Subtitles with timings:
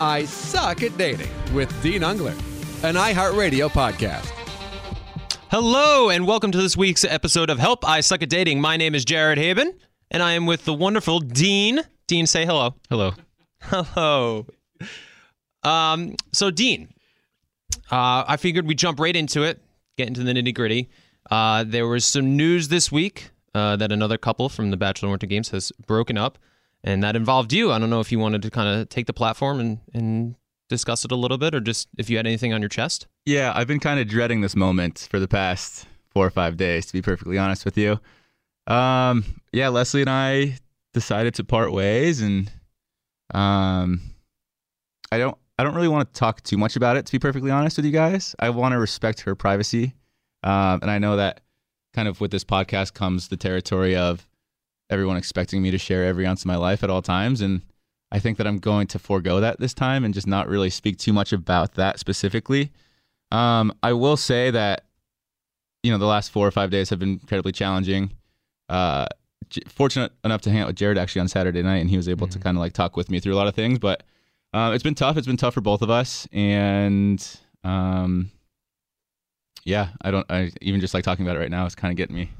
[0.00, 2.38] I Suck at Dating with Dean Unglert,
[2.84, 4.26] an iHeartRadio podcast.
[5.50, 8.60] Hello, and welcome to this week's episode of Help I Suck at Dating.
[8.60, 9.74] My name is Jared Haibon,
[10.10, 11.80] and I am with the wonderful Dean.
[12.06, 12.76] Dean, say hello.
[12.88, 13.12] Hello.
[13.60, 14.46] Hello.
[15.64, 16.88] Um, so, Dean,
[17.90, 19.60] uh, I figured we'd jump right into it,
[19.96, 20.88] get into the nitty gritty.
[21.28, 25.26] Uh, there was some news this week uh, that another couple from the Bachelor Winter
[25.26, 26.38] Games has broken up,
[26.84, 27.72] and that involved you.
[27.72, 30.34] I don't know if you wanted to kind of take the platform and, and
[30.68, 33.06] discuss it a little bit, or just if you had anything on your chest.
[33.24, 36.86] Yeah, I've been kind of dreading this moment for the past four or five days,
[36.86, 37.98] to be perfectly honest with you.
[38.66, 40.58] Um, yeah, Leslie and I
[40.92, 42.50] decided to part ways, and
[43.32, 44.00] um,
[45.10, 47.06] I don't, I don't really want to talk too much about it.
[47.06, 49.94] To be perfectly honest with you guys, I want to respect her privacy,
[50.42, 51.40] um, and I know that
[51.94, 54.27] kind of with this podcast comes the territory of
[54.90, 57.62] everyone expecting me to share every ounce of my life at all times, and
[58.10, 60.98] I think that I'm going to forego that this time and just not really speak
[60.98, 62.72] too much about that specifically.
[63.30, 64.84] Um, I will say that
[65.82, 68.12] you know the last four or five days have been incredibly challenging.
[68.68, 69.06] Uh,
[69.68, 72.26] fortunate enough to hang out with Jared actually on Saturday night, and he was able
[72.28, 73.78] to kind of like talk with me through a lot of things.
[73.78, 74.02] But
[74.52, 75.16] uh, it's been tough.
[75.16, 77.24] It's been tough for both of us, and
[77.64, 78.30] um,
[79.64, 80.26] yeah, I don't.
[80.30, 82.30] I even just like talking about it right now is kind of getting me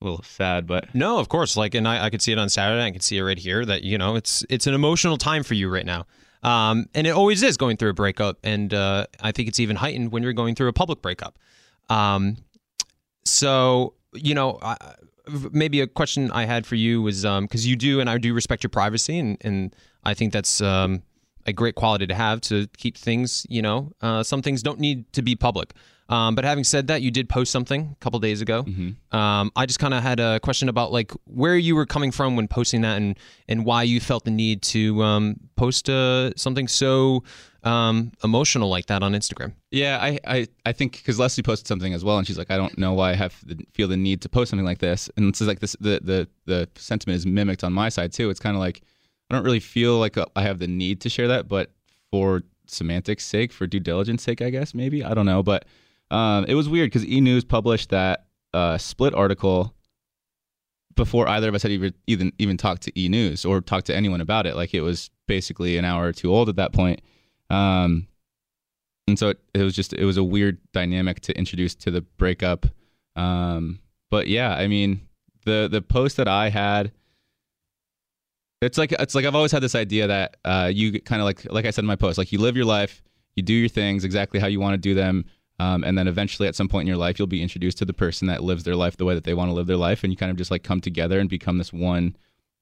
[0.00, 0.66] a little sad.
[0.66, 1.56] But No, of course.
[1.56, 2.84] Like, and I, I could see it on Saturday.
[2.84, 3.64] I could see it right here.
[3.64, 6.06] That you know, it's it's an emotional time for you right now,
[6.42, 8.38] um, and it always is going through a breakup.
[8.42, 11.38] And uh, I think it's even heightened when you're going through a public breakup.
[11.88, 12.36] Um,
[13.24, 14.76] so you know, I,
[15.52, 18.62] maybe a question I had for you was because you do, and I do respect
[18.62, 20.60] your privacy, and and I think that's.
[20.60, 21.02] Um,
[21.48, 25.12] a great quality to have to keep things, you know, uh, some things don't need
[25.12, 25.72] to be public.
[26.10, 28.64] Um, but having said that, you did post something a couple days ago.
[29.12, 32.34] Um, I just kind of had a question about like where you were coming from
[32.34, 36.66] when posting that, and and why you felt the need to um, post uh, something
[36.66, 37.24] so
[37.62, 39.52] um, emotional like that on Instagram.
[39.70, 42.56] Yeah, I, I, I think because Leslie posted something as well, and she's like, I
[42.56, 45.28] don't know why I have the, feel the need to post something like this, and
[45.28, 48.30] it's like this the the the sentiment is mimicked on my side too.
[48.30, 48.80] It's kind of like
[49.30, 51.70] I don't really feel like uh, I have the need to share that, but
[52.10, 55.66] for semantics' sake, for due diligence sake, I guess maybe I don't know, but
[56.10, 59.74] um, it was weird because E News published that uh, split article
[60.96, 63.94] before either of us had even even even talked to E News or talked to
[63.94, 64.56] anyone about it.
[64.56, 67.02] Like it was basically an hour or two old at that point.
[67.50, 68.08] Um,
[69.08, 72.02] and so it, it was just it was a weird dynamic to introduce to the
[72.02, 72.66] breakup
[73.16, 73.80] um,
[74.10, 75.00] but yeah i mean
[75.44, 76.92] the the post that i had
[78.60, 81.50] it's like it's like i've always had this idea that uh, you kind of like
[81.52, 83.02] like i said in my post like you live your life
[83.36, 85.24] you do your things exactly how you want to do them
[85.60, 87.92] um, and then eventually at some point in your life you'll be introduced to the
[87.92, 90.12] person that lives their life the way that they want to live their life and
[90.12, 92.16] you kind of just like come together and become this one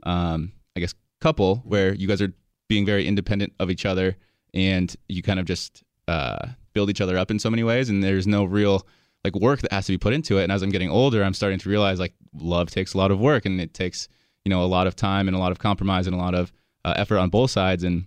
[0.05, 2.33] um, i guess couple where you guys are
[2.69, 4.17] being very independent of each other
[4.53, 8.03] and you kind of just uh, build each other up in so many ways and
[8.03, 8.87] there's no real
[9.25, 11.35] like work that has to be put into it and as i'm getting older i'm
[11.35, 14.09] starting to realize like love takes a lot of work and it takes
[14.47, 16.53] you know a lot of time and a lot of compromise and a lot of
[16.85, 17.83] uh, effort on both sides.
[17.83, 18.07] And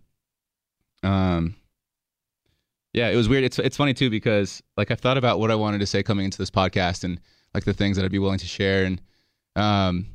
[1.03, 1.53] um
[2.93, 3.43] yeah it was weird.
[3.43, 6.23] It's it's funny too because like i've thought about what i wanted to say coming
[6.23, 7.19] into this podcast and
[7.53, 8.85] like the things that i'd be willing to share.
[8.85, 9.01] And
[9.57, 10.05] um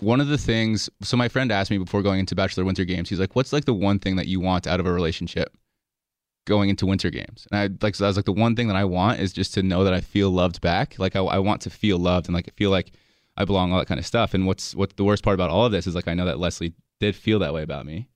[0.00, 3.08] one of the things so my friend asked me before going into bachelor winter games
[3.08, 5.56] he's like what's like the one thing that you want out of a relationship
[6.44, 7.48] going into winter games?
[7.50, 9.54] And i like so i was like the one thing that i want is just
[9.54, 10.98] to know that i feel loved back.
[10.98, 12.92] Like i, I want to feel loved and like feel like
[13.38, 15.64] i belong all that kind of stuff and what's what the worst part about all
[15.64, 18.06] of this is like i know that leslie did feel that way about me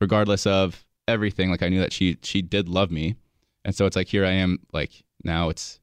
[0.00, 3.16] regardless of everything like i knew that she she did love me
[3.64, 5.80] and so it's like here i am like now it's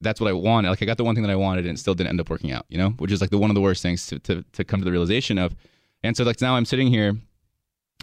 [0.00, 0.70] that's what I wanted.
[0.70, 2.30] Like I got the one thing that I wanted and it still didn't end up
[2.30, 4.44] working out, you know, which is like the one of the worst things to, to,
[4.52, 5.54] to come to the realization of.
[6.02, 7.14] And so like now I'm sitting here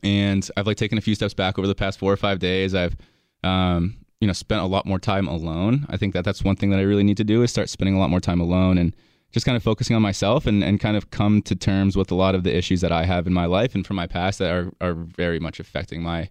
[0.01, 2.73] and I've like taken a few steps back over the past four or five days.
[2.73, 2.95] I've,
[3.43, 5.85] um, you know, spent a lot more time alone.
[5.89, 7.95] I think that that's one thing that I really need to do is start spending
[7.95, 8.95] a lot more time alone and
[9.33, 12.15] just kind of focusing on myself and, and kind of come to terms with a
[12.15, 14.51] lot of the issues that I have in my life and from my past that
[14.51, 16.29] are, are very much affecting my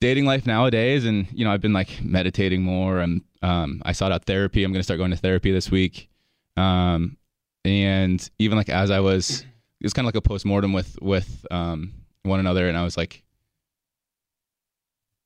[0.00, 1.04] dating life nowadays.
[1.04, 2.98] And you know i've been like meditating more.
[2.98, 4.64] And um, i sought out therapy.
[4.64, 6.10] I'm going to start going to therapy this week.
[6.56, 7.16] Um,
[7.64, 11.46] and even like as i was it was kind of like a post-mortem with with
[11.52, 11.94] um,
[12.24, 12.68] one another.
[12.68, 13.22] And i was like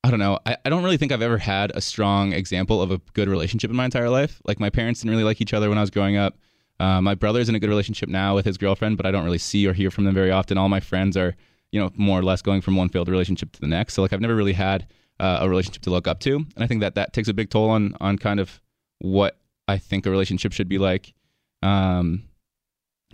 [0.04, 0.38] i don't know.
[0.44, 3.70] I, I don't really think i've ever had a strong example of a good relationship
[3.70, 4.42] in my entire life.
[4.44, 6.36] Like my parents didn't really like each other when i was growing up
[6.82, 9.38] uh, my brother's in a good relationship now with his girlfriend but i don't really
[9.38, 11.34] see or hear from them very often all my friends are
[11.72, 13.94] you know, more or less going from one failed relationship to the next.
[13.94, 14.86] So like I've never really had
[15.18, 17.50] uh, a relationship to look up to, and I think that that takes a big
[17.50, 18.60] toll on on kind of
[18.98, 21.14] what I think a relationship should be like.
[21.62, 22.24] Um,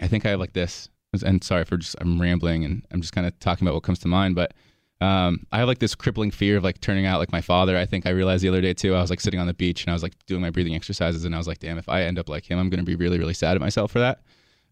[0.00, 0.88] I think I have like this,
[1.24, 4.00] and sorry for just I'm rambling and I'm just kind of talking about what comes
[4.00, 4.52] to mind, but
[5.00, 7.76] um, I have like this crippling fear of like turning out like my father.
[7.76, 8.94] I think I realized the other day too.
[8.94, 11.24] I was like sitting on the beach and I was like doing my breathing exercises,
[11.24, 13.18] and I was like, damn, if I end up like him, I'm gonna be really,
[13.18, 14.22] really sad at myself for that.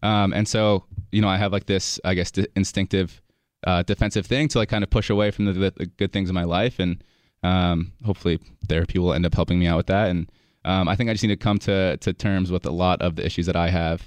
[0.03, 3.21] Um, and so, you know, I have like this, I guess, d- instinctive
[3.65, 6.35] uh, defensive thing to like kind of push away from the, the, good things in
[6.35, 7.03] my life, and
[7.43, 10.09] um, hopefully therapy will end up helping me out with that.
[10.09, 10.29] And
[10.65, 13.15] um, I think I just need to come to to terms with a lot of
[13.15, 14.03] the issues that I have,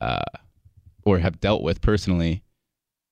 [0.00, 0.24] uh,
[1.04, 2.42] or have dealt with personally,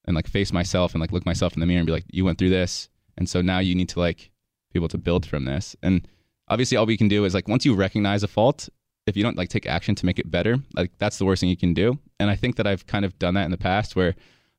[0.06, 2.24] and like face myself and like look myself in the mirror and be like, you
[2.24, 4.30] went through this, and so now you need to like
[4.72, 5.76] be able to build from this.
[5.82, 6.06] And
[6.48, 8.68] obviously, all we can do is like once you recognize a fault,
[9.06, 11.48] if you don't like take action to make it better, like that's the worst thing
[11.50, 11.98] you can do.
[12.20, 14.14] And I think that I've kind of done that in the past where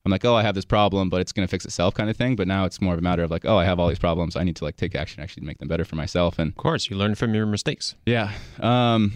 [0.05, 2.17] I'm like, oh, I have this problem, but it's going to fix itself kind of
[2.17, 2.35] thing.
[2.35, 4.35] But now it's more of a matter of like, oh, I have all these problems.
[4.35, 6.39] I need to like take action actually to make them better for myself.
[6.39, 7.95] And Of course, you learn from your mistakes.
[8.05, 8.31] yeah.
[8.59, 9.13] Um,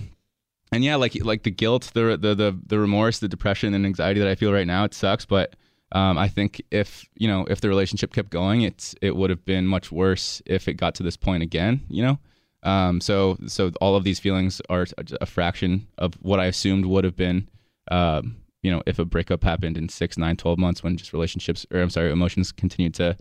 [0.72, 4.20] and yeah, like like the guilt, the the the the remorse, the depression and anxiety
[4.22, 5.26] that I feel right now, it sucks.
[5.26, 5.56] But
[5.92, 9.46] um, I think if you know if the relationship kept going, it's it would have
[9.46, 11.82] been much worse if it got to this point again.
[11.90, 12.20] You know.
[12.64, 14.86] Um, so so all of these feelings are
[15.22, 17.48] a fraction of what I assumed would have been.
[17.90, 21.66] Um, you know, if a breakup happened in six, nine, 12 months when just relationships
[21.72, 23.16] or I'm sorry, emotions continued to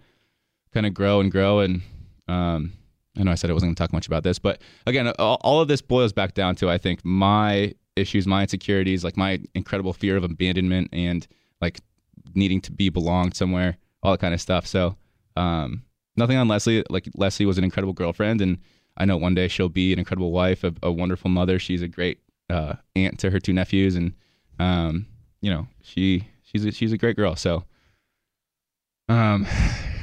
[0.73, 1.83] kind of grow and grow and
[2.27, 2.73] um,
[3.17, 5.39] I know I said I wasn't going to talk much about this, but again, all,
[5.43, 9.41] all of this boils back down to I think my issues, my insecurities, like my
[9.55, 11.27] incredible fear of abandonment and
[11.61, 11.81] like
[12.35, 14.67] needing to be belonged somewhere, all that kind of stuff.
[14.67, 14.97] So,
[15.37, 15.83] um,
[16.17, 16.85] nothing on Leslie.
[16.91, 18.59] Like Leslie was an incredible girlfriend, and
[18.97, 21.59] I know one day she'll be an incredible wife, a, a wonderful mother.
[21.59, 22.21] She's a great
[22.51, 24.15] uh, aunt to her two nephews, and
[24.59, 25.07] um,
[25.41, 27.37] you know she she's a, she's a great girl.
[27.37, 27.65] So,
[29.09, 29.47] um,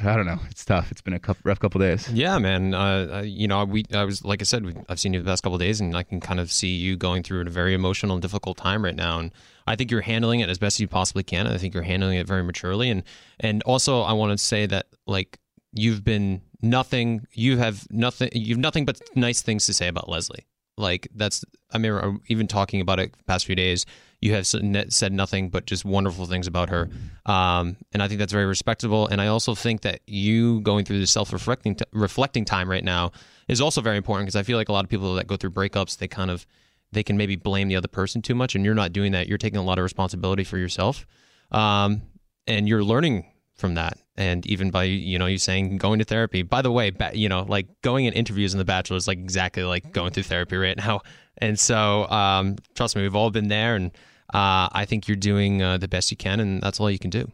[0.06, 0.38] I don't know.
[0.50, 0.90] It's tough.
[0.90, 2.10] It's been a rough couple days.
[2.10, 2.74] Yeah, man.
[2.74, 5.42] Uh, uh, you know, we I was like I said, I've seen you the past
[5.42, 8.22] couple days, and I can kind of see you going through a very emotional and
[8.22, 9.18] difficult time right now.
[9.18, 9.32] And
[9.66, 11.46] I think you're handling it as best you possibly can.
[11.46, 12.90] I think you're handling it very maturely.
[12.90, 13.02] And
[13.40, 15.38] and also, I want to say that like
[15.72, 17.26] you've been nothing.
[17.32, 18.30] You have nothing.
[18.32, 20.46] You've nothing but nice things to say about Leslie.
[20.76, 21.44] Like that's.
[21.72, 23.86] I mean, even talking about it past few days,
[24.24, 26.88] you have said nothing but just wonderful things about her,
[27.26, 29.06] um, and I think that's very respectable.
[29.06, 33.12] And I also think that you going through this self-reflecting t- reflecting time right now
[33.48, 35.50] is also very important because I feel like a lot of people that go through
[35.50, 36.46] breakups, they kind of
[36.90, 39.28] they can maybe blame the other person too much, and you're not doing that.
[39.28, 41.06] You're taking a lot of responsibility for yourself,
[41.52, 42.00] um,
[42.46, 43.98] and you're learning from that.
[44.16, 46.40] And even by you know you saying going to therapy.
[46.40, 49.64] By the way, you know like going in interviews in The Bachelor is like exactly
[49.64, 51.02] like going through therapy right now.
[51.36, 53.90] And so um, trust me, we've all been there, and
[54.32, 57.10] uh, I think you're doing uh, the best you can, and that's all you can
[57.10, 57.30] do.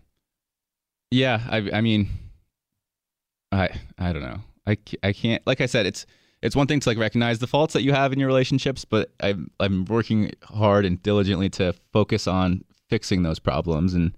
[1.11, 2.09] Yeah, I, I mean,
[3.53, 4.41] I I don't know.
[4.67, 5.45] I, I can't.
[5.47, 6.07] Like I said, it's
[6.43, 9.11] it's one thing to like recognize the faults that you have in your relationships, but
[9.21, 14.13] I'm I'm working hard and diligently to focus on fixing those problems and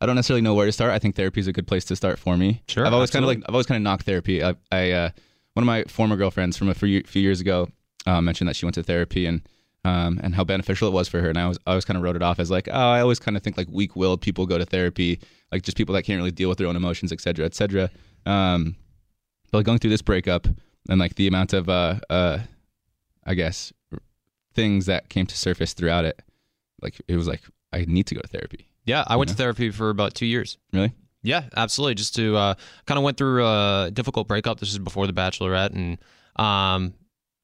[0.00, 0.92] I don't necessarily know where to start.
[0.92, 2.62] I think therapy is a good place to start for me.
[2.68, 2.86] Sure.
[2.86, 3.34] I've always absolutely.
[3.34, 4.44] kind of like I've always kind of knocked therapy.
[4.44, 5.10] I, I uh,
[5.54, 7.68] one of my former girlfriends from a few, few years ago
[8.06, 9.42] uh, mentioned that she went to therapy and
[9.84, 11.28] um, and how beneficial it was for her.
[11.28, 13.18] And I was I always kind of wrote it off as like oh I always
[13.18, 15.20] kind of think like weak willed people go to therapy
[15.52, 17.90] like just people that can't really deal with their own emotions et cetera et cetera.
[18.26, 18.76] Um,
[19.50, 20.46] but like going through this breakup
[20.88, 22.38] and like the amount of uh uh
[23.24, 23.72] I guess
[24.54, 26.20] things that came to surface throughout it,
[26.82, 27.42] like it was like
[27.72, 28.66] I need to go to therapy.
[28.84, 30.56] Yeah, I went to therapy for about two years.
[30.72, 30.94] Really?
[31.22, 31.94] Yeah, absolutely.
[31.94, 32.54] Just to uh,
[32.86, 34.60] kind of went through a difficult breakup.
[34.60, 35.98] This is before the Bachelorette, and
[36.36, 36.94] um,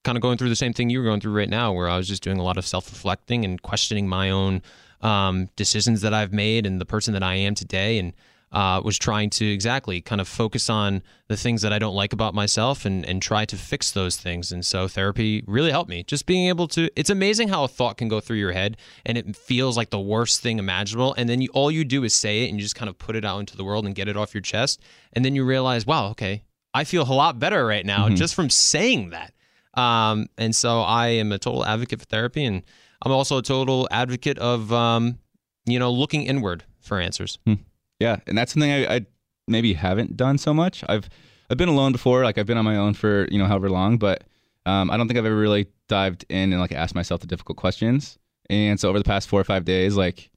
[0.04, 1.96] kind of going through the same thing you were going through right now, where I
[1.96, 4.62] was just doing a lot of self reflecting and questioning my own
[5.00, 8.12] um, decisions that I've made and the person that I am today, and
[8.54, 12.12] uh, was trying to exactly kind of focus on the things that I don't like
[12.12, 14.52] about myself and, and try to fix those things.
[14.52, 16.04] And so therapy really helped me.
[16.04, 19.18] Just being able to, it's amazing how a thought can go through your head and
[19.18, 21.14] it feels like the worst thing imaginable.
[21.18, 23.16] And then you, all you do is say it and you just kind of put
[23.16, 24.80] it out into the world and get it off your chest.
[25.12, 28.14] And then you realize, wow, okay, I feel a lot better right now mm-hmm.
[28.14, 29.33] just from saying that.
[29.76, 32.44] Um, and so I am a total advocate for therapy.
[32.44, 32.62] And
[33.02, 35.18] I'm also a total advocate of, um,
[35.66, 37.38] you know, looking inward for answers.
[37.46, 37.54] Hmm.
[38.00, 39.06] Yeah, and that's something I, I,
[39.46, 40.84] maybe haven't done so much.
[40.88, 41.08] I've
[41.50, 43.98] I've been alone before, like I've been on my own for you know however long,
[43.98, 44.24] but
[44.66, 47.58] um, I don't think I've ever really dived in and like asked myself the difficult
[47.58, 48.18] questions.
[48.50, 50.30] And so over the past four or five days, like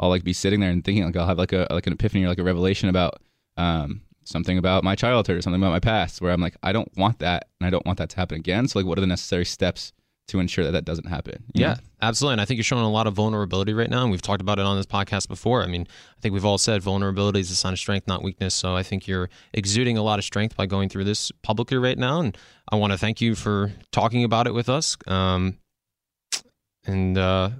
[0.00, 2.24] I'll like be sitting there and thinking like I'll have like a like an epiphany
[2.24, 3.20] or like a revelation about
[3.56, 6.90] um, something about my childhood or something about my past, where I'm like I don't
[6.96, 8.68] want that and I don't want that to happen again.
[8.68, 9.92] So like, what are the necessary steps
[10.28, 11.44] to ensure that that doesn't happen.
[11.52, 11.80] Yeah, know?
[12.02, 12.34] absolutely.
[12.34, 14.02] And I think you're showing a lot of vulnerability right now.
[14.02, 15.62] And we've talked about it on this podcast before.
[15.62, 18.54] I mean, I think we've all said vulnerability is a sign of strength, not weakness.
[18.54, 21.98] So I think you're exuding a lot of strength by going through this publicly right
[21.98, 22.20] now.
[22.20, 22.36] And
[22.70, 24.96] I want to thank you for talking about it with us.
[25.06, 25.58] Um,
[26.86, 27.50] and uh,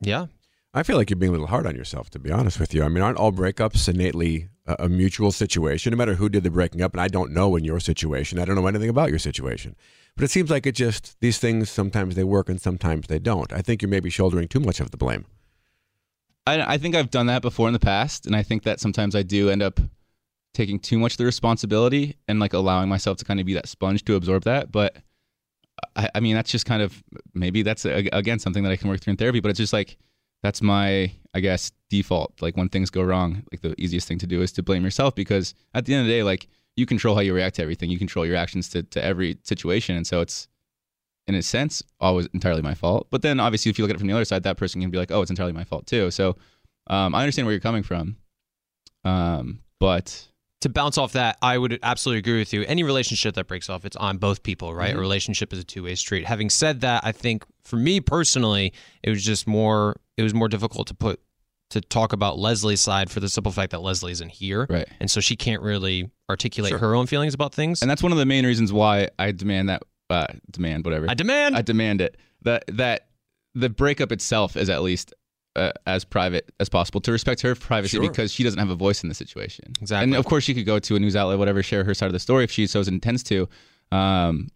[0.00, 0.26] yeah.
[0.74, 2.82] I feel like you're being a little hard on yourself, to be honest with you.
[2.82, 6.82] I mean, aren't all breakups innately a, mutual situation, no matter who did the breaking
[6.82, 6.92] up?
[6.92, 8.38] And I don't know in your situation.
[8.38, 9.76] I don't know anything about your situation.
[10.16, 13.52] But it seems like it just, these things, sometimes they work and sometimes they don't.
[13.52, 15.24] I think you're maybe shouldering too much of the blame.
[16.46, 19.14] I, I think I've done that before in the past, and I think that sometimes
[19.14, 19.80] I do end up
[20.54, 23.68] taking too much of the responsibility and like allowing myself to kind of be that
[23.68, 24.70] sponge to absorb that.
[24.70, 24.96] But
[25.96, 27.02] I, I mean, that's just kind of
[27.34, 29.40] maybe that's a, again something that I can work through in therapy.
[29.40, 29.96] But it's just like
[30.42, 32.34] that's my I guess default.
[32.42, 35.14] Like when things go wrong, like the easiest thing to do is to blame yourself
[35.14, 36.46] because at the end of the day, like
[36.76, 37.90] you control how you react to everything.
[37.90, 40.48] You control your actions to to every situation, and so it's
[41.28, 43.06] in a sense always entirely my fault.
[43.10, 44.90] But then obviously, if you look at it from the other side, that person can
[44.90, 46.10] be like, oh, it's entirely my fault too.
[46.10, 46.36] So
[46.88, 48.16] um, I understand where you're coming from,
[49.04, 50.28] um, but
[50.62, 52.62] to bounce off that, I would absolutely agree with you.
[52.62, 54.94] Any relationship that breaks off, it's on both people, right?
[54.94, 54.98] Mhm.
[54.98, 56.26] A relationship is a two way street.
[56.26, 60.48] Having said that, I think for me personally, it was just more it was more
[60.48, 61.20] difficult to put
[61.70, 64.66] to talk about Leslie's side for the simple fact that Leslie isn't here.
[64.68, 64.86] right.
[65.00, 66.78] And so she can't really articulate Sure.
[66.78, 67.80] her own feelings about things.
[67.80, 71.14] And that's one of the main reasons why I demand that uh, demand whatever I
[71.14, 73.08] demand I demand it that that
[73.54, 75.14] the breakup itself is at least
[75.56, 78.08] uh, as private as possible to respect her privacy Sure.
[78.08, 79.66] because she doesn't have a voice in the situation.
[79.80, 80.04] Exactly.
[80.04, 82.12] And of course, she could go to a news outlet, whatever, share her side of
[82.14, 83.48] the story if she so intends to.
[83.90, 84.48] Um,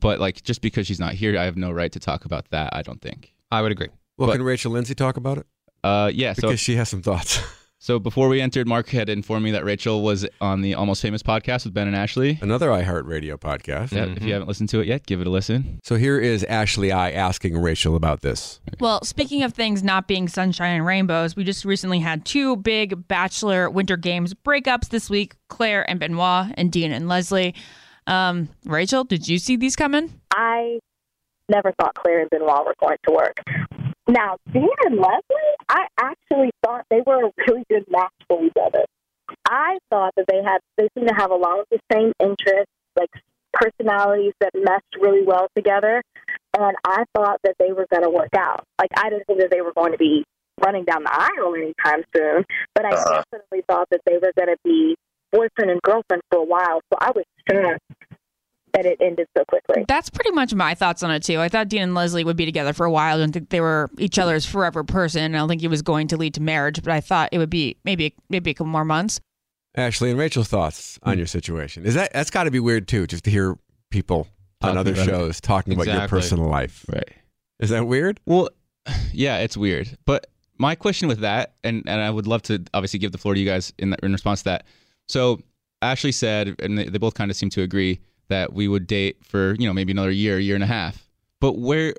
[0.00, 2.70] but like, just because she's not here, I have no right to talk about that.
[2.72, 3.32] I don't think.
[3.50, 3.88] I would agree.
[4.18, 5.46] Well, But- can Rachel Lindsay talk about it?
[5.82, 6.32] Uh, yeah.
[6.32, 7.38] So Because she has some thoughts.
[7.78, 11.22] so before we entered, Mark had informed me that Rachel was on the Almost Famous
[11.22, 12.38] podcast with Ben and Ashley.
[12.40, 13.92] Another iHeartRadio podcast.
[13.92, 15.78] Yeah, if you haven't listened to it yet, give it a listen.
[15.84, 18.60] So here is Ashley I asking Rachel about this.
[18.80, 23.06] Well, speaking of things not being sunshine and rainbows, we just recently had two big
[23.06, 27.54] Bachelor Winter Games breakups this week Claire and Benoit, and Dean and Leslie.
[28.06, 30.20] Um, Rachel, did you see these coming?
[30.32, 30.80] I
[31.48, 33.36] never thought Claire and Benoit were going to work.
[34.06, 38.52] Now, Dean and Leslie, I actually thought they were a really good match for each
[38.62, 38.84] other.
[39.48, 42.72] I thought that they had they seemed to have a lot of the same interests,
[42.96, 43.10] like
[43.52, 46.02] personalities that meshed really well together,
[46.58, 48.64] and I thought that they were going to work out.
[48.78, 50.24] Like I didn't think that they were going to be
[50.62, 52.44] running down the aisle anytime soon,
[52.74, 54.96] but I definitely thought that they were going to be
[55.34, 56.80] boyfriend and girlfriend for a while.
[56.92, 57.82] So I was shocked
[58.72, 59.84] that it ended so quickly.
[59.86, 61.40] That's pretty much my thoughts on it too.
[61.40, 63.16] I thought Dean and Leslie would be together for a while.
[63.16, 65.34] I didn't think they were each other's forever person.
[65.34, 67.50] I don't think it was going to lead to marriage, but I thought it would
[67.50, 69.20] be maybe maybe a couple more months.
[69.76, 71.84] Ashley and Rachel's thoughts on your situation.
[71.84, 73.56] Is that that's got to be weird too, just to hear
[73.90, 74.28] people
[74.62, 75.10] on other about it.
[75.10, 76.18] shows talking about your Exactly.
[76.20, 76.84] personal life.
[76.92, 77.10] Right.
[77.60, 78.18] Is that weird?
[78.26, 78.50] Well,
[79.12, 79.96] yeah, it's weird.
[80.04, 80.26] But
[80.58, 83.40] my question with that, and, and I would love to obviously give the floor to
[83.40, 84.66] you guys in, in response to that.
[85.08, 85.40] So
[85.82, 89.18] Ashley said, and they, they both kind of seem to agree that we would date
[89.24, 91.08] for you know maybe another year, year and a half.
[91.40, 91.94] But where,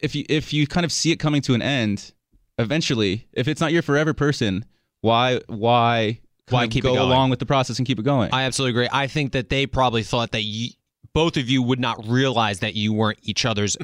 [0.00, 2.12] if you if you kind of see it coming to an end,
[2.58, 4.64] eventually, if it's not your forever person,
[5.02, 7.06] why why Why of keep it go going?
[7.10, 8.32] along with the process and keep it going?
[8.32, 8.88] I absolutely agree.
[8.92, 10.70] I think that they probably thought that you,
[11.12, 13.76] both of you would not realize that you weren't each other's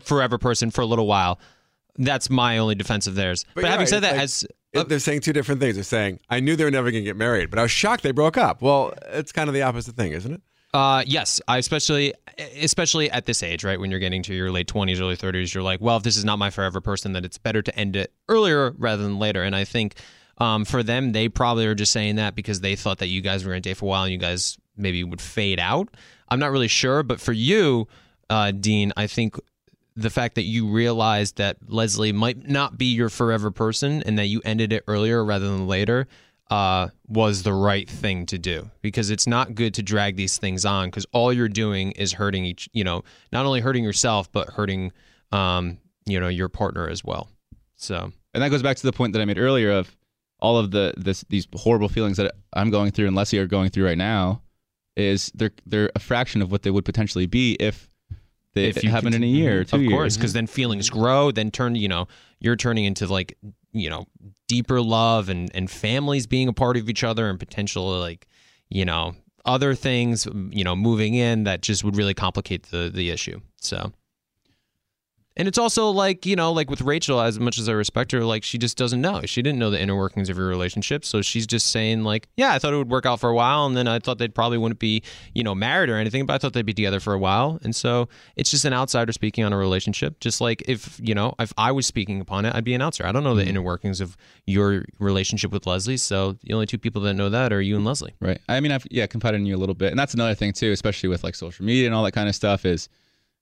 [0.00, 1.38] forever person for a little while.
[1.96, 3.44] That's my only defense of theirs.
[3.54, 5.76] But, you're having right, said that, it's as It- They're saying two different things.
[5.76, 8.02] They're saying, I knew they were never going to get married, but I was shocked
[8.02, 8.60] they broke up.
[8.62, 10.42] Well, it's kind of the opposite thing, isn't it?
[10.74, 12.12] Uh, yes, I especially
[12.60, 15.62] especially at this age, right when you're getting to your late 20s, early 30s, you're
[15.62, 18.12] like, well, if this is not my forever person, then it's better to end it
[18.28, 19.42] earlier rather than later.
[19.42, 19.94] And I think
[20.36, 23.44] um, for them, they probably are just saying that because they thought that you guys
[23.44, 25.88] were going to date for a while and you guys maybe would fade out.
[26.28, 27.88] I'm not really sure, but for you,
[28.30, 29.36] uh, Dean, I think
[29.98, 34.26] the fact that you realized that Leslie might not be your forever person and that
[34.26, 36.06] you ended it earlier rather than later
[36.52, 40.64] uh, was the right thing to do because it's not good to drag these things
[40.64, 43.02] on because all you're doing is hurting each, you know,
[43.32, 44.92] not only hurting yourself but hurting,
[45.32, 47.28] um, you know, your partner as well.
[47.74, 49.96] So and that goes back to the point that I made earlier of
[50.38, 53.70] all of the this these horrible feelings that I'm going through and Leslie are going
[53.70, 54.42] through right now
[54.96, 57.90] is they're they're a fraction of what they would potentially be if
[58.62, 59.70] they if it you happened in a year mm-hmm.
[59.70, 59.92] two of years.
[59.92, 60.54] course, because then mm-hmm.
[60.54, 62.08] feelings grow, then turn, you know,
[62.40, 63.36] you're turning into like,
[63.72, 64.06] you know,
[64.46, 68.26] deeper love and and families being a part of each other and potential like,
[68.68, 73.10] you know, other things, you know, moving in that just would really complicate the the
[73.10, 73.40] issue.
[73.60, 73.92] So.
[75.38, 78.24] And it's also like, you know, like with Rachel, as much as I respect her,
[78.24, 79.22] like she just doesn't know.
[79.24, 81.04] She didn't know the inner workings of your relationship.
[81.04, 83.64] So she's just saying, like, yeah, I thought it would work out for a while.
[83.64, 85.02] And then I thought they probably wouldn't be,
[85.34, 87.60] you know, married or anything, but I thought they'd be together for a while.
[87.62, 90.18] And so it's just an outsider speaking on a relationship.
[90.18, 93.08] Just like if, you know, if I was speaking upon it, I'd be an outsider.
[93.08, 93.50] I don't know the mm-hmm.
[93.50, 95.98] inner workings of your relationship with Leslie.
[95.98, 98.14] So the only two people that know that are you and Leslie.
[98.20, 98.40] Right.
[98.48, 100.72] I mean, I've yeah confided in you a little bit, and that's another thing too,
[100.72, 102.64] especially with like social media and all that kind of stuff.
[102.64, 102.88] Is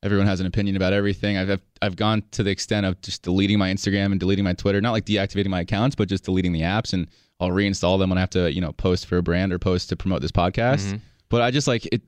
[0.07, 1.37] everyone has an opinion about everything.
[1.37, 4.55] I've, I've I've gone to the extent of just deleting my Instagram and deleting my
[4.55, 7.09] Twitter, not like deactivating my accounts, but just deleting the apps and
[7.41, 9.91] I'll reinstall them when I have to, you know, post for a brand or post
[9.91, 10.87] to promote this podcast.
[10.87, 10.97] Mm-hmm.
[11.29, 12.03] But I just like it.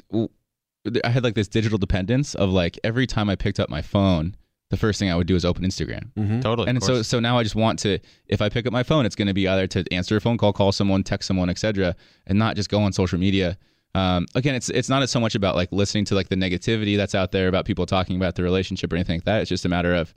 [1.05, 4.37] I had like this digital dependence of like every time I picked up my phone,
[4.71, 6.11] the first thing I would do is open Instagram.
[6.41, 6.69] Totally.
[6.69, 9.17] And so so now I just want to if I pick up my phone, it's
[9.17, 11.95] going to be either to answer a phone call, call someone, text someone, etc.,
[12.27, 13.59] and not just go on social media.
[13.95, 17.15] Um, again, it's it's not so much about like listening to like the negativity that's
[17.15, 19.41] out there about people talking about the relationship or anything like that.
[19.41, 20.15] It's just a matter of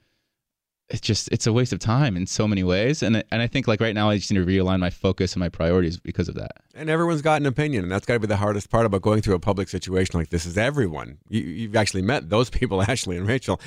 [0.91, 3.67] it's just it's a waste of time in so many ways, and and I think
[3.67, 6.35] like right now I just need to realign my focus and my priorities because of
[6.35, 6.51] that.
[6.75, 9.21] And everyone's got an opinion, and that's got to be the hardest part about going
[9.21, 10.45] through a public situation like this.
[10.45, 13.59] Is everyone you, you've actually met those people, Ashley and Rachel.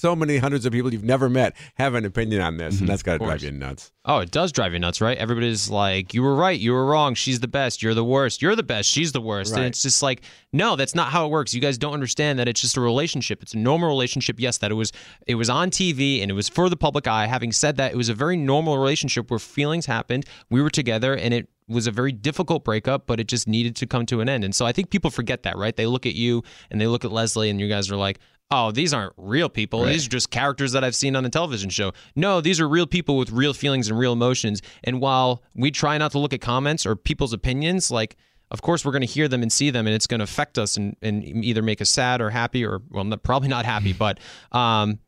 [0.00, 2.86] So many hundreds of people you've never met have an opinion on this, and mm-hmm.
[2.86, 3.92] that's got to drive you nuts.
[4.06, 5.18] Oh, it does drive you nuts, right?
[5.18, 8.56] Everybody's like, you were right, you were wrong, she's the best, you're the worst, you're
[8.56, 9.54] the best, she's the worst.
[9.54, 10.22] And it's just like,
[10.54, 11.52] no, that's not how it works.
[11.52, 13.42] You guys don't understand that it's just a relationship.
[13.42, 14.40] It's a normal relationship.
[14.40, 14.90] Yes, that it was
[15.26, 17.26] it was on TV and it was for the public eye.
[17.26, 20.24] Having said that, it was a very normal relationship where feelings happened.
[20.48, 23.86] We were together and it was a very difficult breakup, but it just needed to
[23.86, 24.44] come to an end.
[24.44, 25.76] And so I think people forget that, right?
[25.76, 28.18] They look at you and they look at Leslie and you guys are like,
[28.50, 29.84] oh, these aren't real people.
[29.84, 31.92] These are just characters that I've seen on a television show.
[32.16, 34.60] No, these are real people with real feelings and real emotions.
[34.82, 38.16] And while we try not to look at comments or people's opinions, like,
[38.50, 40.58] of course, we're going to hear them and see them, and it's going to affect
[40.58, 43.92] us and, and either make us sad or happy, or, well, not, probably not happy,
[43.92, 44.18] but
[44.52, 44.98] um,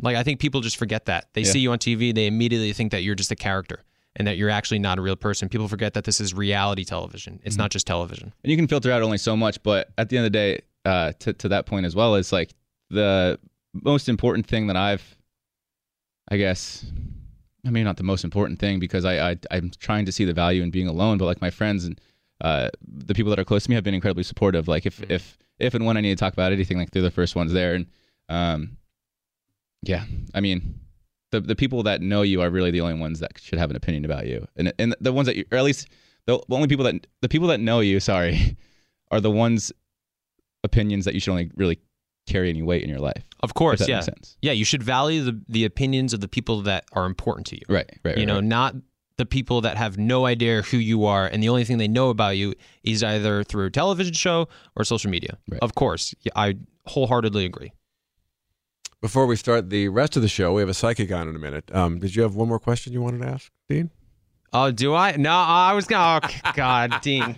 [0.00, 1.26] like, I think people just forget that.
[1.32, 3.82] They see you on TV, they immediately think that you're just a character.
[4.14, 5.48] And that you're actually not a real person.
[5.48, 7.40] People forget that this is reality television.
[7.44, 8.34] It's not just television.
[8.44, 10.60] and you can filter out only so much but at the end of the day
[10.84, 12.52] uh, to, to that point as well is like
[12.92, 13.38] the
[13.72, 15.16] most important thing that i've
[16.30, 16.84] i guess
[17.66, 20.32] i mean not the most important thing because I, I i'm trying to see the
[20.32, 22.00] value in being alone but like my friends and
[22.42, 24.68] uh, the people that are close to me have been incredibly supportive.
[24.68, 27.10] Like if if if and when i need to talk about anything like they're the
[27.10, 27.74] first ones there.
[27.74, 27.86] And
[28.28, 28.76] um
[29.82, 30.78] yeah i mean
[31.32, 33.76] the, the people that know you are really the only ones that should have an
[33.76, 34.46] opinion about you.
[34.56, 35.88] And and the ones that you or at least
[36.26, 38.56] the only people that the people that know you sorry
[39.12, 39.72] are the ones
[40.64, 41.78] opinions that you should only really
[42.26, 43.24] carry any weight in your life.
[43.40, 43.96] Of course, that yeah.
[43.96, 44.36] makes sense.
[44.42, 47.62] Yeah, you should value the, the opinions of the people that are important to you.
[47.68, 48.16] Right, right.
[48.16, 48.44] you know, right.
[48.44, 48.74] not
[49.16, 52.10] the people that have no idea who you are and the only thing they know
[52.10, 55.38] about you is either through a television show or social media.
[55.48, 55.60] Right.
[55.62, 56.56] Of course, I
[56.86, 57.72] wholeheartedly agree.
[59.00, 61.38] Before we start the rest of the show, we have a psychic on in a
[61.38, 61.74] minute.
[61.74, 63.90] Um, did you have one more question you wanted to ask, Dean?
[64.52, 65.16] Oh, do I?
[65.16, 66.20] No, I was gonna.
[66.22, 67.36] Oh, God, Dean.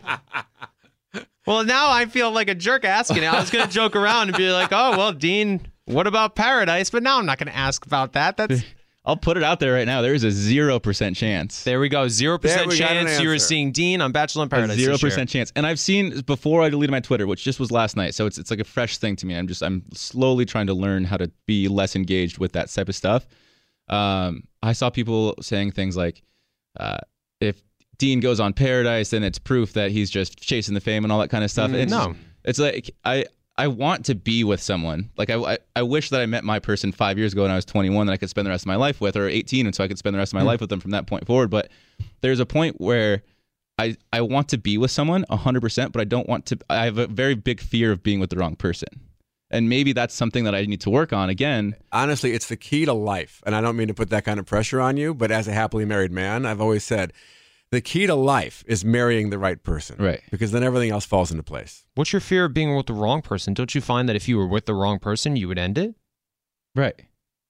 [1.46, 3.26] Well, now I feel like a jerk asking it.
[3.32, 7.02] I was gonna joke around and be like, "Oh, well, Dean, what about Paradise?" But
[7.02, 8.36] now I'm not gonna ask about that.
[8.36, 8.62] That's
[9.06, 10.00] I'll put it out there right now.
[10.00, 11.62] There is a zero percent chance.
[11.64, 12.08] there we go.
[12.08, 13.46] Zero percent we got an chance you were answer.
[13.46, 14.76] seeing Dean on Bachelor in A Paradise.
[14.78, 15.10] zero this year.
[15.10, 15.52] percent chance.
[15.54, 18.14] And I've seen before I deleted my Twitter, which just was last night.
[18.14, 19.34] So it's it's like a fresh thing to me.
[19.36, 22.88] I'm just I'm slowly trying to learn how to be less engaged with that type
[22.88, 23.26] of stuff.
[23.90, 26.22] Um, I saw people saying things like,
[26.80, 26.96] uh,
[27.40, 27.62] if
[27.98, 31.20] Dean goes on Paradise, and it's proof that he's just chasing the fame and all
[31.20, 31.70] that kind of stuff.
[31.70, 31.80] Mm-hmm.
[31.80, 32.14] It's, no.
[32.44, 33.26] it's like I
[33.56, 35.10] I want to be with someone.
[35.16, 37.56] Like I, I I wish that I met my person five years ago when I
[37.56, 39.74] was 21 that I could spend the rest of my life with, or 18, and
[39.74, 40.46] so I could spend the rest of my mm.
[40.46, 41.50] life with them from that point forward.
[41.50, 41.70] But
[42.20, 43.22] there's a point where
[43.78, 46.58] I I want to be with someone 100%, but I don't want to.
[46.68, 48.88] I have a very big fear of being with the wrong person,
[49.50, 51.76] and maybe that's something that I need to work on again.
[51.92, 53.40] Honestly, it's the key to life.
[53.46, 55.52] And I don't mean to put that kind of pressure on you, but as a
[55.52, 57.12] happily married man, I've always said
[57.74, 59.96] the key to life is marrying the right person.
[59.98, 60.20] Right.
[60.30, 61.84] Because then everything else falls into place.
[61.94, 63.52] What's your fear of being with the wrong person?
[63.52, 65.94] Don't you find that if you were with the wrong person, you would end it?
[66.74, 66.94] Right.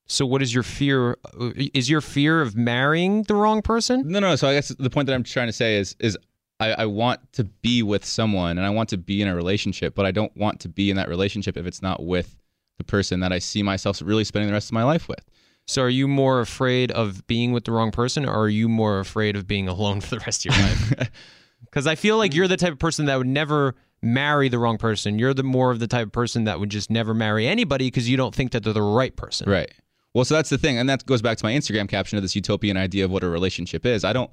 [0.06, 1.18] So, what is your fear?
[1.38, 4.02] Uh, is your fear of marrying the wrong person?
[4.06, 4.36] No, no.
[4.36, 6.18] So I guess the point that I'm trying to say is is
[6.60, 9.94] I, I want to be with someone and I want to be in a relationship,
[9.94, 12.36] but I don't want to be in that relationship if it's not with
[12.78, 15.24] the person that I see myself really spending the rest of my life with.
[15.66, 18.98] So, are you more afraid of being with the wrong person, or are you more
[19.00, 21.10] afraid of being alone for the rest of your life?
[21.64, 24.78] Because I feel like you're the type of person that would never marry the wrong
[24.78, 25.18] person.
[25.18, 28.08] You're the more of the type of person that would just never marry anybody because
[28.08, 29.50] you don't think that they're the right person.
[29.50, 29.72] Right.
[30.12, 32.36] Well, so that's the thing, and that goes back to my Instagram caption of this
[32.36, 34.04] utopian idea of what a relationship is.
[34.04, 34.30] I don't,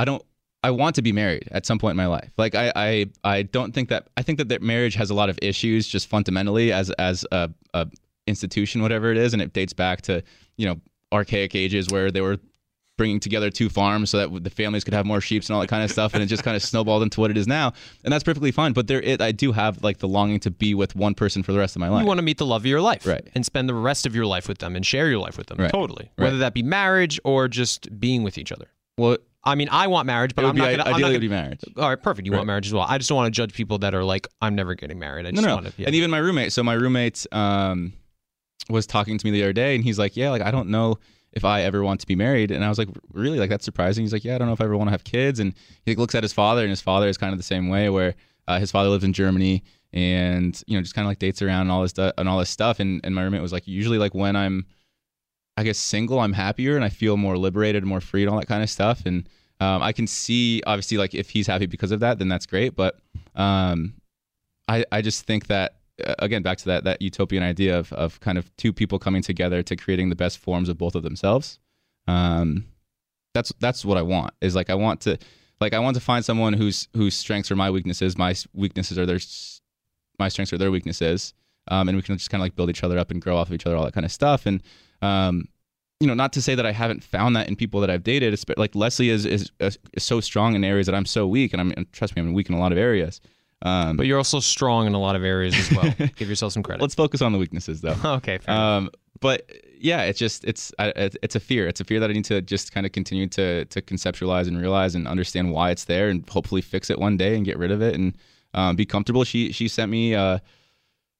[0.00, 0.24] I don't,
[0.64, 2.32] I want to be married at some point in my life.
[2.36, 5.30] Like I, I, I don't think that I think that that marriage has a lot
[5.30, 7.86] of issues just fundamentally as as a, a
[8.28, 10.22] institution, whatever it is, and it dates back to
[10.56, 10.80] you know
[11.12, 12.38] archaic ages where they were
[12.98, 15.68] bringing together two farms so that the families could have more sheep and all that
[15.68, 17.72] kind of stuff, and it just kind of snowballed into what it is now,
[18.04, 18.72] and that's perfectly fine.
[18.72, 21.52] But there, it, I do have like the longing to be with one person for
[21.52, 22.00] the rest of my life.
[22.02, 23.26] You want to meet the love of your life, Right.
[23.34, 25.58] And spend the rest of your life with them and share your life with them,
[25.58, 25.70] Right.
[25.70, 26.10] totally.
[26.18, 26.24] Right.
[26.24, 28.66] Whether that be marriage or just being with each other.
[28.96, 30.66] Well, I mean, I want marriage, but I'm not.
[30.68, 31.60] Ideally not it would gonna be marriage.
[31.76, 32.26] all right, perfect.
[32.26, 32.84] You want marriage as well.
[32.86, 35.24] I just don't want to judge people that are like, I'm never getting married.
[35.24, 35.54] I No, just no.
[35.54, 35.72] want to.
[35.76, 35.86] Yeah.
[35.86, 36.52] And even my roommate.
[36.52, 37.92] So my roommate um,
[38.68, 40.98] was talking to me the other day, and he's like, "Yeah, like I don't know
[41.32, 43.38] if I ever want to be married." And I was like, "Really?
[43.38, 45.04] Like that's surprising." He's like, "Yeah, I don't know if I ever want to have
[45.04, 45.54] kids." And
[45.84, 48.14] he looks at his father, and his father is kind of the same way, where
[48.46, 51.62] uh, his father lives in Germany, and you know, just kind of like dates around
[51.62, 52.80] and all this and all this stuff.
[52.80, 54.66] And and my roommate was like, usually like when I'm,
[55.56, 58.46] I guess single, I'm happier and I feel more liberated, more free, and all that
[58.46, 59.02] kind of stuff.
[59.06, 59.28] And
[59.60, 62.76] um, I can see obviously like if he's happy because of that, then that's great.
[62.76, 62.98] But
[63.34, 63.94] um,
[64.68, 65.77] I I just think that
[66.18, 69.62] again back to that that utopian idea of of kind of two people coming together
[69.62, 71.58] to creating the best forms of both of themselves.
[72.06, 72.64] Um,
[73.34, 74.34] that's that's what I want.
[74.40, 75.18] Is like I want to
[75.60, 79.06] like I want to find someone whose whose strengths are my weaknesses, my weaknesses are
[79.06, 79.18] their
[80.18, 81.34] my strengths are their weaknesses,
[81.68, 83.48] um, and we can just kind of like build each other up and grow off
[83.48, 84.46] of each other, all that kind of stuff.
[84.46, 84.62] And
[85.02, 85.48] um,
[86.00, 88.32] you know, not to say that I haven't found that in people that I've dated.
[88.32, 91.60] espe- Like Leslie is is, is so strong in areas that I'm so weak, and
[91.60, 93.20] I'm trust me, I'm weak in a lot of areas.
[93.62, 95.92] Um, but you're also strong in a lot of areas as well.
[96.16, 96.80] Give yourself some credit.
[96.80, 97.96] let's focus on the weaknesses though.
[98.04, 98.38] okay.
[98.38, 98.54] Fair.
[98.54, 98.90] Um,
[99.20, 101.66] but yeah, it's just it's it's a fear.
[101.66, 104.60] It's a fear that I need to just kind of continue to to conceptualize and
[104.60, 107.70] realize and understand why it's there, and hopefully fix it one day and get rid
[107.70, 108.16] of it and
[108.54, 109.24] um, be comfortable.
[109.24, 110.38] She she sent me uh,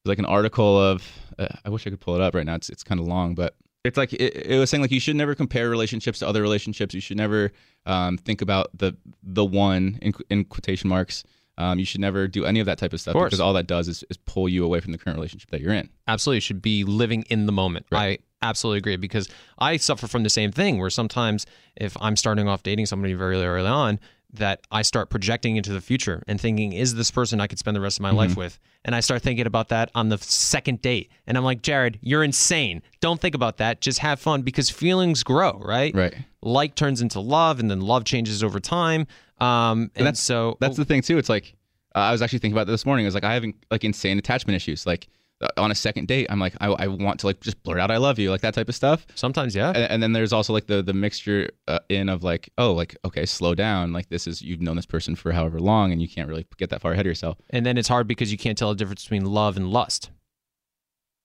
[0.05, 1.05] like an article of
[1.39, 2.55] uh, I wish I could pull it up right now.
[2.55, 5.17] It's it's kind of long, but it's like it, it was saying like you should
[5.17, 6.95] never compare relationships to other relationships.
[6.95, 7.53] You should never
[7.87, 11.25] um, think about the the one in, in quotation marks.
[11.59, 13.27] Um, you should never do any of that type of stuff course.
[13.29, 15.75] because all that does is, is pull you away from the current relationship that you're
[15.75, 15.91] in.
[16.07, 17.85] absolutely you should be living in the moment.
[17.91, 18.21] Right.
[18.43, 21.45] I absolutely agree because I suffer from the same thing where sometimes
[21.77, 23.99] if I'm starting off dating somebody very early on,
[24.35, 27.75] that I start projecting into the future and thinking, is this person I could spend
[27.75, 28.59] the rest of my life with?
[28.85, 31.11] And I start thinking about that on the second date.
[31.27, 32.83] And I'm like, Jared, you're insane.
[33.01, 33.81] Don't think about that.
[33.81, 35.95] Just have fun because feelings grow, right?
[35.95, 36.15] Right.
[36.43, 39.07] Like turns into love and then love changes over time.
[39.41, 41.19] Um, and, that's- so That's the thing too.
[41.19, 41.55] It's like
[41.95, 43.05] uh, I was actually thinking about this morning.
[43.05, 44.87] It was like I have like insane attachment issues.
[44.87, 45.09] Like
[45.41, 47.91] uh, on a second date, I'm like I, I want to like just blurt out
[47.91, 49.07] I love you, like that type of stuff.
[49.15, 49.69] sometimes, yeah.
[49.69, 52.97] And, and then there's also like the the mixture uh, in of like oh like
[53.05, 56.09] okay slow down like this is you've known this person for however long and you
[56.09, 57.39] can't really get that far ahead of yourself.
[57.51, 60.11] and then it's hard because you can't tell the difference between love and lust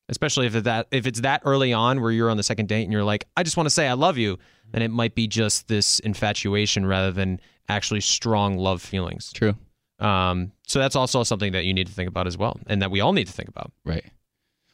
[0.10, 2.84] especially if it that if it's that early on where you're on the second date
[2.84, 4.38] and you're like i just want to say i love you
[4.71, 9.56] then it might be just this infatuation rather than actually strong love feelings True.
[9.99, 12.91] um, so that's also something that you need to think about as well and that
[12.91, 14.06] we all need to think about Right.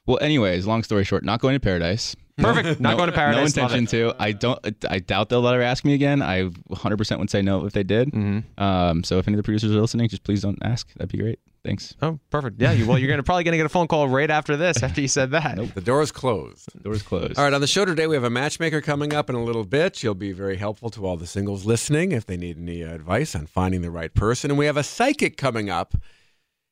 [0.05, 2.15] Well, anyways, long story short, not going to paradise.
[2.39, 4.15] perfect not no, going to paradise No intention to.
[4.17, 4.57] I don't.
[4.89, 6.23] I doubt they'll ever ask me again.
[6.23, 8.09] I 100% would say no if they did.
[8.11, 8.43] Mhm.
[8.59, 10.91] Um, so if any of the producers are listening, just please don't ask.
[10.95, 11.37] That'd be great.
[11.63, 11.93] Thanks.
[12.01, 14.55] oh perfect yeah you, well you're gonna probably gonna get a phone call right after
[14.55, 16.71] this after you said that The door's closed.
[16.73, 17.37] The Doors closed.
[17.37, 19.65] All right, on the show today, we have a matchmaker coming up in a little
[19.65, 19.95] bit.
[19.95, 23.35] She'll be very helpful to all the singles listening if they need any uh, advice
[23.35, 24.49] on finding the right person.
[24.51, 25.95] And we have a psychic coming up.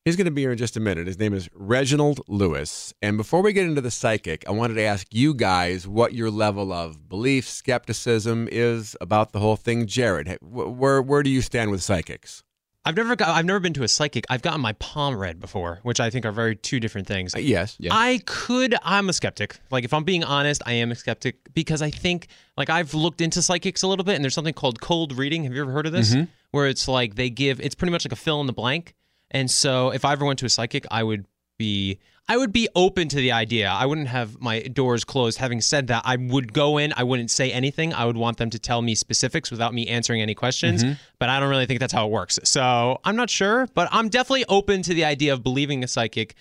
[0.06, 1.06] He's going to be here in just a minute.
[1.06, 2.94] His name is Reginald Lewis.
[3.02, 6.32] And before we get into the psychic, I wanted to ask you guys what your
[6.32, 9.86] level of belief, skepticism is about the whole thing.
[9.86, 12.42] Jared, where where do you stand with psychics?
[12.88, 15.80] I've never got i've never been to a psychic i've gotten my palm read before
[15.84, 17.78] which i think are very two different things Uh, yes.
[17.92, 18.76] I could.
[18.84, 19.60] I'm a skeptic.
[19.70, 23.22] Like, if I'm being honest, I am a skeptic because I think, like, I've looked
[23.22, 25.44] into psychics a little bit, and there's something called cold reading.
[25.44, 26.16] Have you ever heard of this?
[26.52, 27.60] Where it's like they give.
[27.60, 28.94] It's pretty much like a fill in the blank.
[29.32, 31.26] And so, if I ever went to a psychic, I would
[31.58, 32.00] be.
[32.30, 33.70] I would be open to the idea.
[33.70, 35.38] I wouldn't have my doors closed.
[35.38, 36.94] Having said that, I would go in.
[36.98, 37.94] I wouldn't say anything.
[37.94, 40.84] I would want them to tell me specifics without me answering any questions.
[40.84, 40.94] Mm-hmm.
[41.20, 42.38] But I don't really think that's how it works.
[42.44, 43.68] So I'm not sure.
[43.74, 46.36] But I'm definitely open to the idea of believing a psychic.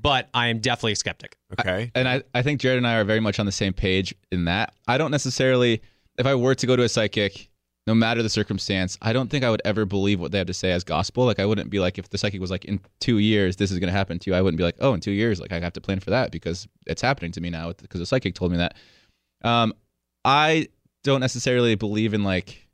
[0.00, 1.36] But I am definitely a skeptic.
[1.60, 1.92] Okay.
[1.94, 4.46] and I, I think Jared and I are very much on the same page in
[4.46, 4.72] that.
[4.88, 5.82] I don't necessarily,
[6.18, 7.50] if I were to go to a psychic,
[7.86, 10.54] no matter the circumstance, I don't think I would ever believe what they have to
[10.54, 11.24] say as gospel.
[11.24, 13.78] Like, I wouldn't be like, if the psychic was like, in two years, this is
[13.78, 15.60] going to happen to you, I wouldn't be like, oh, in two years, like, I
[15.60, 18.50] have to plan for that because it's happening to me now because the psychic told
[18.50, 18.74] me that.
[19.44, 19.72] Um,
[20.24, 20.68] I
[21.04, 22.66] don't necessarily believe in like,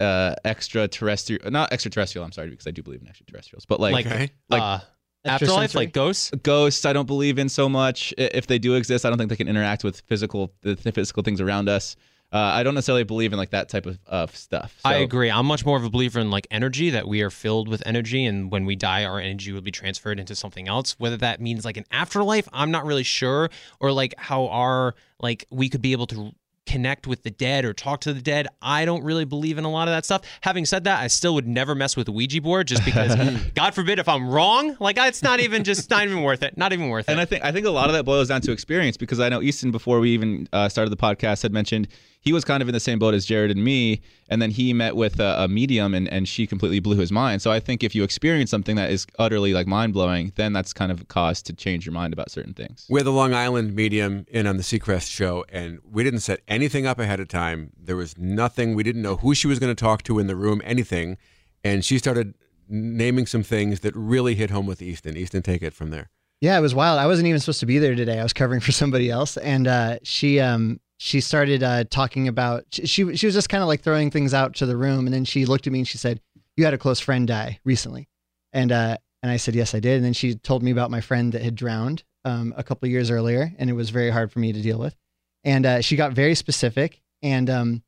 [0.00, 2.24] uh, extraterrestrial, not extraterrestrial.
[2.24, 4.30] I'm sorry, because I do believe in extraterrestrials, but like, Like, Okay.
[4.48, 4.78] like uh,
[5.24, 5.78] afterlife, Extrasensory?
[5.86, 6.30] like ghosts.
[6.42, 9.36] ghosts i don't believe in so much if they do exist i don't think they
[9.36, 11.96] can interact with physical the physical things around us
[12.34, 15.30] uh, i don't necessarily believe in like that type of, of stuff I agree.
[15.30, 18.24] I'm much more of a believer in like energy that we are filled with energy,
[18.26, 20.96] and when we die, our energy will be transferred into something else.
[20.98, 23.48] Whether that means like an afterlife, I'm not really sure,
[23.80, 26.32] or like how our like we could be able to
[26.66, 28.48] connect with the dead or talk to the dead.
[28.62, 30.22] I don't really believe in a lot of that stuff.
[30.40, 33.14] Having said that, I still would never mess with a Ouija board just because,
[33.54, 36.56] God forbid, if I'm wrong, like it's not even just not even worth it.
[36.56, 37.12] Not even worth it.
[37.12, 39.28] and I think I think a lot of that boils down to experience because I
[39.28, 41.88] know Easton before we even uh, started the podcast had mentioned
[42.24, 44.72] he was kind of in the same boat as Jared and me, and then he
[44.72, 47.42] met with a, a medium, and and she completely blew his mind.
[47.42, 50.72] So I think if you experience something that is utterly like mind blowing, then that's
[50.72, 52.86] kind of a cause to change your mind about certain things.
[52.88, 56.86] We're the Long Island medium in on the Seacrest show, and we didn't set anything
[56.86, 57.70] up ahead of time.
[57.78, 58.74] There was nothing.
[58.74, 61.18] We didn't know who she was going to talk to in the room, anything.
[61.62, 62.34] And she started
[62.68, 65.16] naming some things that really hit home with Easton.
[65.16, 66.10] Easton, take it from there.
[66.40, 66.98] Yeah, it was wild.
[66.98, 68.18] I wasn't even supposed to be there today.
[68.18, 72.64] I was covering for somebody else, and uh, she um, she started uh, talking about
[72.70, 75.26] she she was just kind of like throwing things out to the room, and then
[75.26, 76.18] she looked at me and she said,
[76.56, 78.08] "You had a close friend die recently,"
[78.54, 81.02] and uh, and I said, "Yes, I did." And then she told me about my
[81.02, 84.32] friend that had drowned um, a couple of years earlier, and it was very hard
[84.32, 84.96] for me to deal with.
[85.44, 87.82] And uh, she got very specific, and um,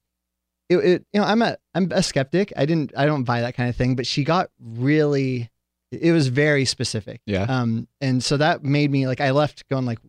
[0.68, 2.52] it, it you know I'm a I'm a skeptic.
[2.54, 5.50] I didn't I don't buy that kind of thing, but she got really
[5.90, 7.22] it was very specific.
[7.24, 7.44] Yeah.
[7.44, 10.00] Um, and so that made me like I left going like,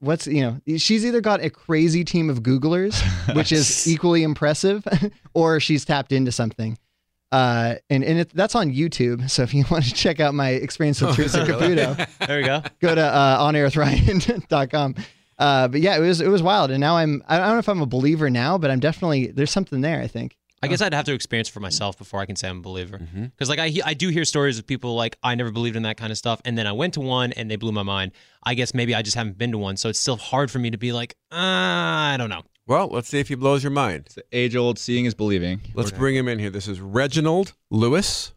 [0.00, 3.00] what's you know she's either got a crazy team of Googlers,
[3.34, 4.86] which is equally impressive,
[5.34, 6.78] or she's tapped into something.
[7.30, 9.28] Uh, and and it, that's on YouTube.
[9.28, 12.62] So if you want to check out my experience with Teresa Caputo, There we go.
[12.80, 14.94] go to uh, onairwithryan.com.
[15.38, 17.68] Uh, but yeah, it was it was wild, and now I'm I don't know if
[17.68, 20.00] I'm a believer now, but I'm definitely there's something there.
[20.00, 20.37] I think.
[20.62, 22.62] I guess I'd have to experience it for myself before I can say I'm a
[22.62, 22.98] believer.
[22.98, 25.96] Because like I I do hear stories of people like I never believed in that
[25.96, 28.12] kind of stuff, and then I went to one and they blew my mind.
[28.42, 30.70] I guess maybe I just haven't been to one, so it's still hard for me
[30.70, 32.42] to be like, uh, I don't know.
[32.66, 34.04] Well, let's see if he blows your mind.
[34.06, 35.60] It's age old, seeing is believing.
[35.74, 36.50] Let's bring him in here.
[36.50, 38.32] This is Reginald Lewis,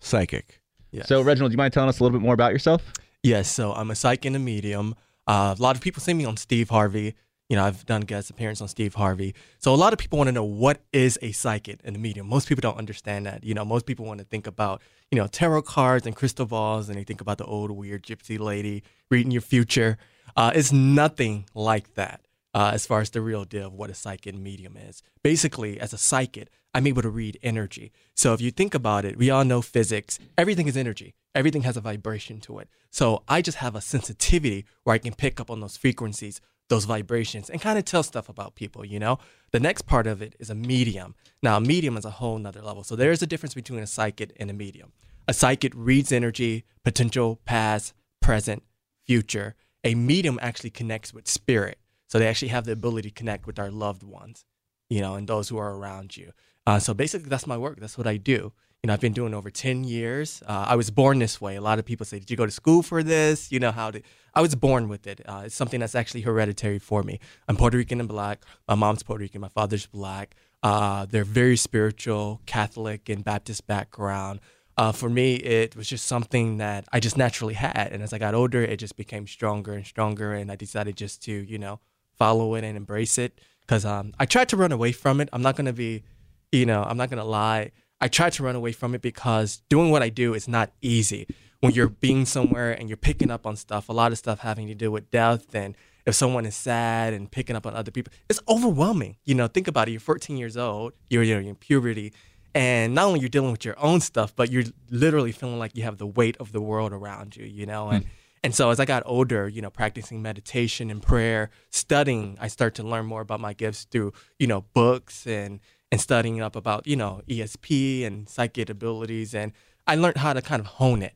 [0.00, 0.60] psychic.
[1.04, 2.82] So Reginald, do you mind telling us a little bit more about yourself?
[3.22, 4.94] Yes, so I'm a psychic and a medium.
[5.26, 7.14] Uh, a lot of people see me on Steve Harvey.
[7.48, 9.34] You know, I've done guest appearance on Steve Harvey.
[9.58, 12.28] So a lot of people want to know what is a psychic and a medium.
[12.28, 13.42] Most people don't understand that.
[13.42, 16.88] You know, most people want to think about, you know, tarot cards and crystal balls,
[16.88, 19.96] and they think about the old weird gypsy lady reading your future.
[20.36, 22.20] Uh, it's nothing like that
[22.52, 25.02] uh, as far as the real deal of what a psychic medium is.
[25.22, 27.92] Basically, as a psychic, I'm able to read energy.
[28.14, 30.18] So if you think about it, we all know physics.
[30.36, 31.14] Everything is energy.
[31.34, 32.68] Everything has a vibration to it.
[32.90, 36.84] So I just have a sensitivity where I can pick up on those frequencies, those
[36.84, 39.18] vibrations, and kind of tell stuff about people, you know?
[39.52, 41.14] The next part of it is a medium.
[41.42, 42.84] Now, a medium is a whole nother level.
[42.84, 44.92] So there is a difference between a psychic and a medium.
[45.26, 48.62] A psychic reads energy, potential, past, present,
[49.06, 49.54] future.
[49.84, 51.78] A medium actually connects with spirit.
[52.08, 54.44] So they actually have the ability to connect with our loved ones,
[54.88, 56.32] you know, and those who are around you.
[56.66, 57.80] Uh, so basically, that's my work.
[57.80, 58.52] That's what I do.
[58.82, 60.40] You know, I've been doing over 10 years.
[60.46, 61.56] Uh, I was born this way.
[61.56, 63.50] A lot of people say, Did you go to school for this?
[63.50, 65.20] You know, how did I was born with it.
[65.26, 67.18] Uh, it's something that's actually hereditary for me.
[67.48, 68.44] I'm Puerto Rican and black.
[68.68, 69.40] My mom's Puerto Rican.
[69.40, 70.36] My father's black.
[70.62, 74.38] Uh, they're very spiritual, Catholic, and Baptist background.
[74.76, 77.88] Uh, for me, it was just something that I just naturally had.
[77.90, 80.34] And as I got older, it just became stronger and stronger.
[80.34, 81.80] And I decided just to, you know,
[82.16, 83.40] follow it and embrace it.
[83.62, 85.28] Because um, I tried to run away from it.
[85.32, 86.04] I'm not going to be,
[86.52, 87.72] you know, I'm not going to lie.
[88.00, 91.26] I tried to run away from it because doing what I do is not easy.
[91.60, 94.68] When you're being somewhere and you're picking up on stuff, a lot of stuff having
[94.68, 95.74] to do with death and
[96.06, 99.16] if someone is sad and picking up on other people, it's overwhelming.
[99.26, 99.90] You know, think about it.
[99.90, 102.14] You're 14 years old, you're, you're in puberty,
[102.54, 105.82] and not only you're dealing with your own stuff, but you're literally feeling like you
[105.82, 107.90] have the weight of the world around you, you know?
[107.90, 108.10] And hmm.
[108.42, 112.74] and so as I got older, you know, practicing meditation and prayer, studying, I start
[112.76, 116.86] to learn more about my gifts through, you know, books and and studying up about,
[116.86, 119.52] you know, ESP and psychic abilities and
[119.86, 121.14] I learned how to kind of hone it.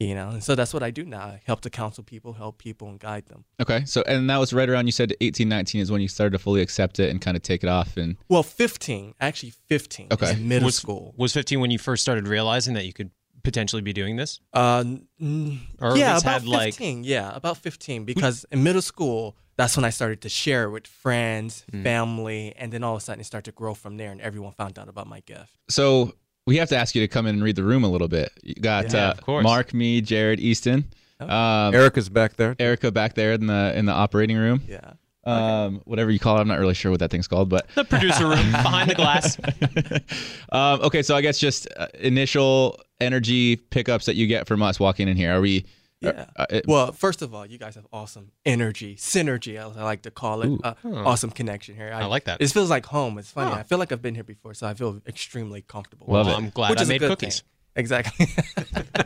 [0.00, 1.22] You know, and so that's what I do now.
[1.22, 3.44] I help to counsel people, help people and guide them.
[3.60, 3.84] Okay.
[3.84, 6.38] So and that was right around you said 18, 19 is when you started to
[6.38, 10.30] fully accept it and kind of take it off and Well, 15, actually 15 Okay.
[10.34, 11.14] is middle was, school.
[11.16, 13.10] Was 15 when you first started realizing that you could
[13.42, 14.38] potentially be doing this?
[14.52, 14.84] Uh,
[15.20, 17.02] mm, Or yeah, about had, like- 15.
[17.02, 18.04] yeah, about 15.
[18.04, 21.82] Because in middle school, that's when I started to share it with friends, Hmm.
[21.82, 24.52] family, and then all of a sudden it started to grow from there, and everyone
[24.52, 25.52] found out about my gift.
[25.68, 26.14] so
[26.46, 28.32] we have to ask you to come in and read the room a little bit.
[28.42, 29.42] You got Yeah, uh, of.
[29.42, 30.86] Mark, me, Jared, Easton,
[31.20, 32.56] um, Erica's back there.
[32.58, 34.62] Erica back there in the in the operating room.
[34.66, 34.92] Yeah.
[35.24, 37.84] Um, whatever you call it, I'm not really sure what that thing's called, but The
[37.84, 39.36] producer room behind the glass.
[40.52, 41.02] um, okay.
[41.02, 45.16] So I guess just uh, initial energy pickups that you get from us walking in
[45.18, 45.34] here.
[45.36, 45.66] Are we?
[46.00, 46.26] Yeah.
[46.36, 50.02] Uh, it- Well, first of all, you guys have awesome energy, synergy, as I like
[50.02, 50.48] to call it.
[50.48, 50.60] Ooh.
[50.62, 51.90] Uh, Awesome connection here.
[51.92, 52.40] I like that.
[52.40, 53.18] It feels like home.
[53.18, 53.50] It's funny.
[53.50, 53.56] Huh.
[53.58, 56.06] I feel like I've been here before, so I feel extremely comfortable.
[56.08, 56.38] Love Well, it.
[56.38, 57.40] I'm glad Which I is a made good cookies.
[57.40, 57.48] thing.
[57.76, 58.26] Exactly.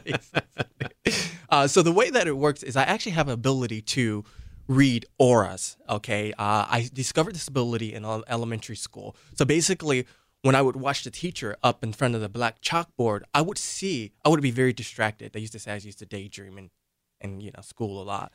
[0.04, 1.14] Exactly.
[1.50, 4.24] uh, so the way that it works is I actually have ability to
[4.68, 5.76] read auras.
[5.88, 9.16] Okay, uh, I discovered this ability in elementary school.
[9.34, 10.06] So basically,
[10.42, 13.58] when I would watch the teacher up in front of the black chalkboard, I would
[13.58, 14.12] see.
[14.24, 15.32] I would be very distracted.
[15.32, 16.70] They used to say I used to daydream and
[17.22, 18.32] and you know school a lot.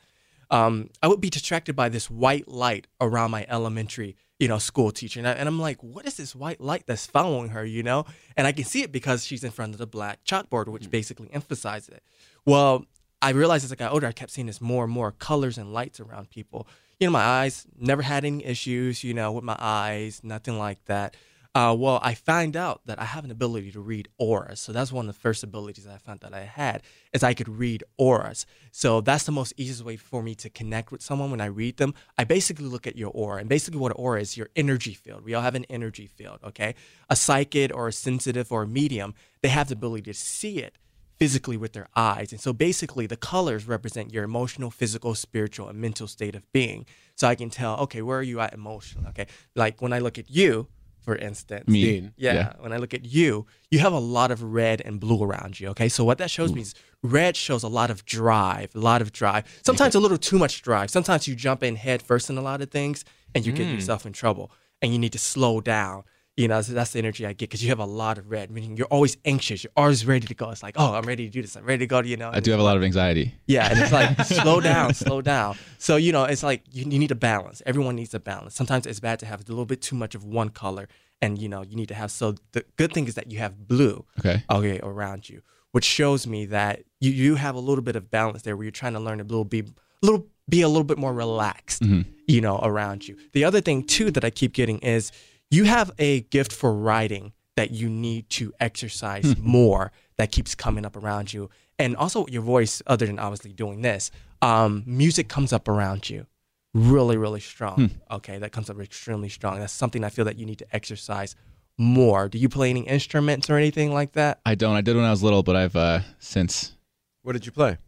[0.50, 4.90] Um, I would be distracted by this white light around my elementary you know, school
[4.92, 5.18] teacher.
[5.20, 8.04] And, I, and I'm like, what is this white light that's following her, you know?
[8.36, 11.28] And I can see it because she's in front of the black chalkboard, which basically
[11.32, 12.02] emphasizes it.
[12.46, 12.86] Well,
[13.20, 15.72] I realized as I got older, I kept seeing this more and more colors and
[15.72, 16.68] lights around people.
[17.00, 20.84] You know, my eyes never had any issues, you know, with my eyes, nothing like
[20.84, 21.16] that.
[21.58, 24.60] Uh, well, I find out that I have an ability to read auras.
[24.60, 27.48] So that's one of the first abilities I found that I had is I could
[27.48, 28.46] read auras.
[28.70, 31.78] So that's the most easiest way for me to connect with someone when I read
[31.78, 31.94] them.
[32.16, 35.24] I basically look at your aura, and basically what aura is your energy field.
[35.24, 36.76] We all have an energy field, okay?
[37.10, 40.78] A psychic or a sensitive or a medium, they have the ability to see it
[41.18, 42.30] physically with their eyes.
[42.30, 46.86] And so basically, the colors represent your emotional, physical, spiritual, and mental state of being.
[47.16, 49.08] So I can tell, okay, where are you at emotionally?
[49.08, 49.26] Okay.
[49.56, 50.68] Like when I look at you,
[51.08, 51.66] for instance.
[51.66, 51.82] Me.
[51.82, 52.12] Dean.
[52.18, 52.52] Yeah, Yeah.
[52.58, 55.68] When I look at you, you have a lot of red and blue around you.
[55.68, 55.88] Okay.
[55.88, 59.10] So what that shows me is red shows a lot of drive, a lot of
[59.10, 59.44] drive.
[59.64, 60.90] Sometimes a little too much drive.
[60.90, 63.74] Sometimes you jump in head first in a lot of things and you get mm.
[63.74, 66.04] yourself in trouble and you need to slow down.
[66.38, 68.76] You know, that's the energy I get because you have a lot of red, meaning
[68.76, 69.64] you're always anxious.
[69.64, 70.50] You're always ready to go.
[70.50, 71.56] It's like, oh, I'm ready to do this.
[71.56, 71.98] I'm ready to go.
[71.98, 73.34] You know, I do have a lot of anxiety.
[73.48, 75.56] yeah, and it's like slow down, slow down.
[75.78, 77.60] So you know, it's like you, you need a balance.
[77.66, 78.54] Everyone needs a balance.
[78.54, 80.86] Sometimes it's bad to have a little bit too much of one color,
[81.20, 82.12] and you know you need to have.
[82.12, 84.44] So the good thing is that you have blue, Okay.
[84.48, 88.42] okay, around you, which shows me that you you have a little bit of balance
[88.42, 89.64] there, where you're trying to learn a little be
[90.02, 92.08] little be a little bit more relaxed, mm-hmm.
[92.28, 93.16] you know, around you.
[93.32, 95.10] The other thing too that I keep getting is
[95.50, 100.84] you have a gift for writing that you need to exercise more that keeps coming
[100.84, 104.10] up around you and also your voice other than obviously doing this
[104.42, 106.26] um, music comes up around you
[106.74, 110.46] really really strong okay that comes up extremely strong that's something i feel that you
[110.46, 111.34] need to exercise
[111.78, 114.74] more do you play any instruments or anything like that I don't.
[114.74, 116.76] I did when I was little, but I've uh, since
[117.22, 117.78] What did you play?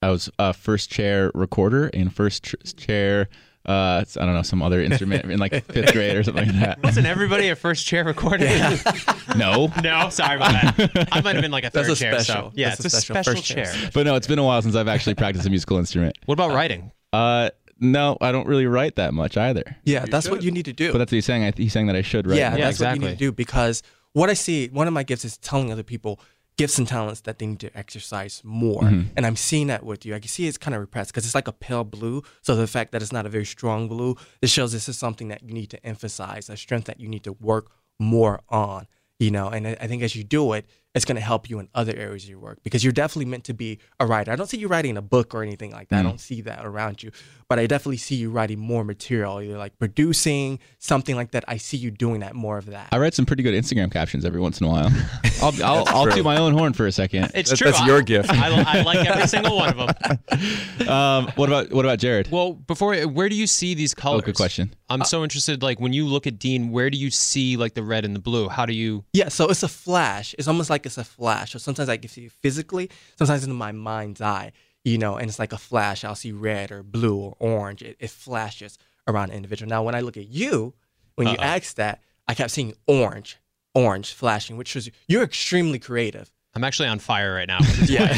[0.00, 3.28] I was uh, first chair recorder and first tr- chair.
[3.64, 6.82] Uh, I don't know some other instrument in like fifth grade or something like that.
[6.82, 8.48] Wasn't everybody a first chair recorder?
[9.36, 11.08] No, no, sorry about that.
[11.12, 12.20] I might have been like a third That's a chair.
[12.20, 12.50] special.
[12.50, 13.64] So yeah, That's it's a a special special, first chair.
[13.66, 13.90] chair.
[13.94, 16.18] but no, it's been a while since I've actually practiced a musical instrument.
[16.26, 16.90] What about writing?
[17.12, 19.76] Uh, no, I don't really write that much either.
[19.84, 21.44] yeah that's what you need to do But that's what he's saying.
[21.44, 22.38] I, he's saying that I should write.
[22.38, 22.56] Yeah.
[22.56, 25.24] Yeah, that's what you need to do because what I see, one of my gifts
[25.24, 26.20] is telling other people
[26.56, 28.82] gifts and talents that they need to exercise more.
[28.82, 29.08] Mm-hmm.
[29.16, 30.14] And I'm seeing that with you.
[30.14, 32.22] I can see it's kind of repressed because it's like a pale blue.
[32.42, 35.28] So the fact that it's not a very strong blue, this shows this is something
[35.28, 38.86] that you need to emphasize, a strength that you need to work more on.
[39.18, 41.68] You know, and I think as you do it, it's going to help you in
[41.74, 44.30] other areas of your work because you're definitely meant to be a writer.
[44.30, 46.00] I don't see you writing a book or anything like that.
[46.00, 47.10] I don't see that around you,
[47.48, 51.44] but I definitely see you writing more material, either like producing something like that.
[51.48, 52.88] I see you doing that more of that.
[52.92, 54.90] I write some pretty good Instagram captions every once in a while.
[55.42, 56.12] I'll I'll, I'll true.
[56.16, 57.32] toot my own horn for a second.
[57.34, 57.70] It's That's- true.
[57.70, 58.30] that's I- your gift.
[58.30, 60.88] I, I like every single one of them.
[60.88, 62.30] Um, what about what about Jared?
[62.30, 64.22] Well, before where do you see these colors?
[64.22, 64.74] Oh, good question.
[64.88, 65.62] I'm so interested.
[65.62, 68.20] Like when you look at Dean, where do you see like the red and the
[68.20, 68.48] blue?
[68.48, 69.04] How do you?
[69.14, 70.34] Yeah, so it's a flash.
[70.38, 71.52] It's almost like it's a flash.
[71.52, 74.52] So sometimes I can see it physically, sometimes in my mind's eye,
[74.84, 76.04] you know, and it's like a flash.
[76.04, 77.82] I'll see red or blue or orange.
[77.82, 79.68] It, it flashes around an individual.
[79.68, 80.74] Now, when I look at you,
[81.14, 81.56] when you uh-huh.
[81.56, 83.38] asked that, I kept seeing orange,
[83.74, 86.30] orange flashing, which shows you you're extremely creative.
[86.54, 87.60] I'm actually on fire right now.
[87.86, 88.12] Yeah.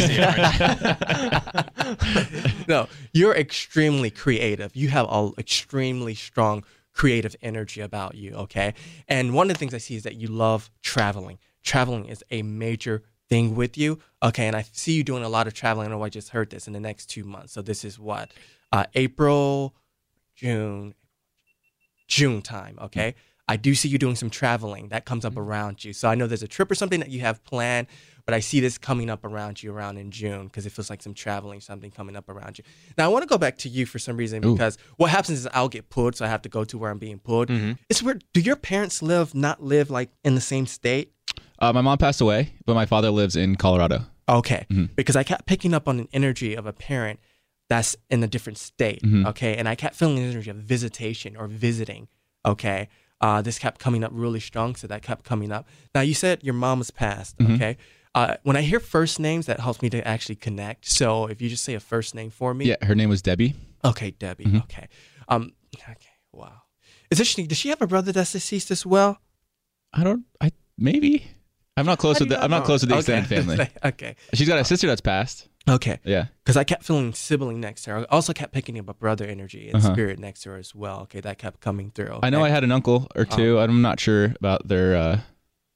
[2.68, 4.74] no, you're extremely creative.
[4.74, 8.74] You have an extremely strong creative energy about you, okay?
[9.08, 11.38] And one of the things I see is that you love traveling.
[11.64, 14.46] Traveling is a major thing with you, okay?
[14.46, 15.88] And I see you doing a lot of traveling.
[15.88, 17.52] I know I just heard this in the next two months.
[17.52, 18.30] So this is what?
[18.70, 19.74] Uh, April,
[20.36, 20.94] June,
[22.06, 23.10] June time, okay?
[23.10, 23.18] Mm-hmm.
[23.46, 24.88] I do see you doing some traveling.
[24.88, 25.42] That comes up mm-hmm.
[25.42, 25.92] around you.
[25.92, 27.88] So I know there's a trip or something that you have planned,
[28.24, 31.02] but I see this coming up around you around in June because it feels like
[31.02, 32.64] some traveling, something coming up around you.
[32.96, 34.54] Now I want to go back to you for some reason Ooh.
[34.54, 36.98] because what happens is I'll get pulled, so I have to go to where I'm
[36.98, 37.48] being pulled.
[37.48, 37.72] Mm-hmm.
[37.90, 38.24] It's weird.
[38.32, 41.13] Do your parents live not live like in the same state?
[41.64, 44.04] Uh, my mom passed away, but my father lives in Colorado.
[44.28, 44.66] Okay.
[44.96, 47.20] Because I kept picking up on an energy of a parent
[47.70, 49.00] that's in a different state.
[49.02, 49.56] Okay.
[49.56, 52.08] And I kept feeling the energy of visitation or visiting.
[52.44, 52.88] Okay.
[53.18, 54.74] Uh, this kept coming up really strong.
[54.74, 55.66] So that kept coming up.
[55.94, 57.36] Now, you said your mom was passed.
[57.40, 57.78] Okay.
[58.14, 60.86] Uh, when I hear first names, that helps me to actually connect.
[60.86, 62.66] So if you just say a first name for me.
[62.66, 63.54] Yeah, her name was Debbie.
[63.84, 64.10] Okay.
[64.10, 64.60] Debbie.
[64.64, 64.88] Okay.
[65.28, 65.96] Um, okay.
[66.30, 66.60] Wow.
[67.10, 67.46] It's interesting.
[67.46, 69.18] Does she have a brother that's deceased as well?
[69.94, 70.24] I don't.
[70.42, 71.30] I maybe.
[71.76, 72.42] I'm not close with the.
[72.42, 73.68] I'm not close with the extended family.
[73.84, 74.16] okay.
[74.32, 75.48] She's got a sister that's passed.
[75.68, 75.98] Okay.
[76.04, 76.26] Yeah.
[76.44, 77.98] because I kept feeling sibling next to her.
[78.00, 79.92] I also kept picking up a brother energy and Uh-huh.
[79.94, 81.00] spirit next to her as well.
[81.02, 82.20] Okay, that kept coming through.
[82.22, 83.58] I know I had an uncle or two.
[83.58, 85.20] I'm not sure about their uh,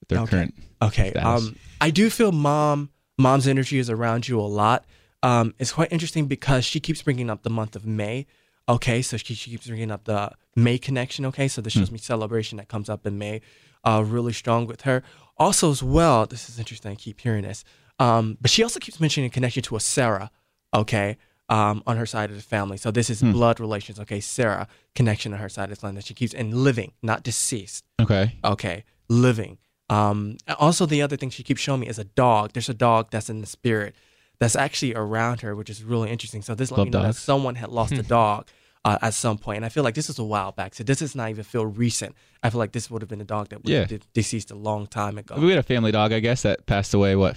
[0.07, 0.29] their Okay.
[0.29, 0.53] current.
[0.81, 1.47] Okay, status.
[1.47, 4.85] um, I do feel mom mom's energy is around you a lot.
[5.23, 8.25] Um, it's quite interesting because she keeps bringing up the month of May.
[8.69, 11.25] Okay, so she, she keeps bringing up the May connection.
[11.25, 13.41] Okay, so this shows me celebration that comes up in May,
[13.83, 15.01] uh, really strong with her.
[15.39, 16.91] Also, as well, this is interesting.
[16.91, 17.63] I keep hearing this,
[17.97, 20.31] um, but she also keeps mentioning a connection to a Sarah.
[20.73, 21.17] Okay,
[21.49, 22.77] um, on her side of the family.
[22.77, 23.99] So this is blood relations.
[23.99, 27.23] Okay, Sarah connection on her side of the line that she keeps and living, not
[27.23, 27.85] deceased.
[27.99, 28.35] Okay.
[28.43, 29.57] Okay, living.
[29.89, 32.53] Um, also, the other thing she keeps showing me is a dog.
[32.53, 33.95] There's a dog that's in the spirit
[34.39, 36.43] that's actually around her, which is really interesting.
[36.43, 38.47] So this let Love me know that someone had lost a dog
[38.85, 40.73] uh, at some point, and I feel like this is a while back.
[40.75, 42.15] So this does not even feel recent.
[42.41, 43.85] I feel like this would have been a dog that was Yeah.
[43.85, 45.35] de- deceased a long time ago.
[45.37, 47.15] We had a family dog, I guess, that passed away.
[47.15, 47.35] What,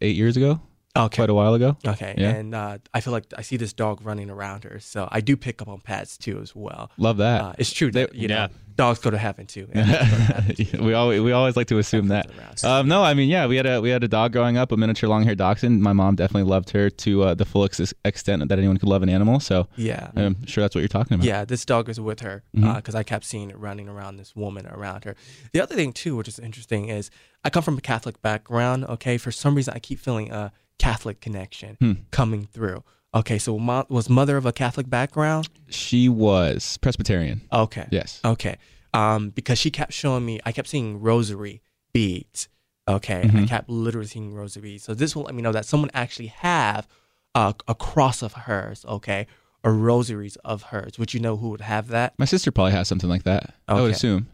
[0.00, 0.60] eight years ago?
[0.96, 1.16] Okay.
[1.16, 1.76] Quite a while ago.
[1.86, 2.30] Okay, Yeah.
[2.30, 5.36] and uh, I feel like I see this dog running around her, so I do
[5.36, 6.90] pick up on pets too as well.
[6.96, 7.40] Love that.
[7.40, 8.48] Uh, it's true that They- you know yeah.
[8.74, 9.66] dogs go to heaven too.
[9.72, 10.82] to heaven too.
[10.82, 12.30] we always we always like to assume that.
[12.64, 14.76] Um, no, I mean, yeah, we had a we had a dog growing up, a
[14.76, 15.80] miniature long haired dachshund.
[15.82, 19.02] My mom definitely loved her to uh, the full ex- extent that anyone could love
[19.04, 19.38] an animal.
[19.38, 21.26] So yeah, I'm sure that's what you're talking about.
[21.26, 24.66] Yeah, this dog is with her because I kept seeing it running around this woman
[24.66, 25.14] around her.
[25.52, 27.10] The other thing too, which is interesting, is
[27.44, 28.84] I come from a Catholic background.
[28.86, 31.92] Okay, for some reason I keep feeling a Catholic connection Hmm.
[32.10, 32.84] coming through.
[33.14, 33.54] Okay, so
[33.88, 35.48] was mother of a Catholic background?
[35.68, 37.40] She was Presbyterian.
[37.52, 38.20] Okay, Yes.
[38.24, 38.58] okay,
[38.92, 41.62] um, because she kept showing me, I kept seeing rosary
[41.92, 42.48] beads.
[42.86, 43.48] Okay, I Mhm.
[43.48, 44.84] kept literally seeing rosary beads.
[44.84, 46.86] So this will let me know that someone actually have
[47.34, 48.84] a, a cross of hers.
[48.86, 49.26] Okay,
[49.64, 50.98] or rosaries of hers.
[50.98, 52.14] Would you know who would have that?
[52.18, 53.54] My sister probably has something like that.
[53.66, 54.28] I would assume.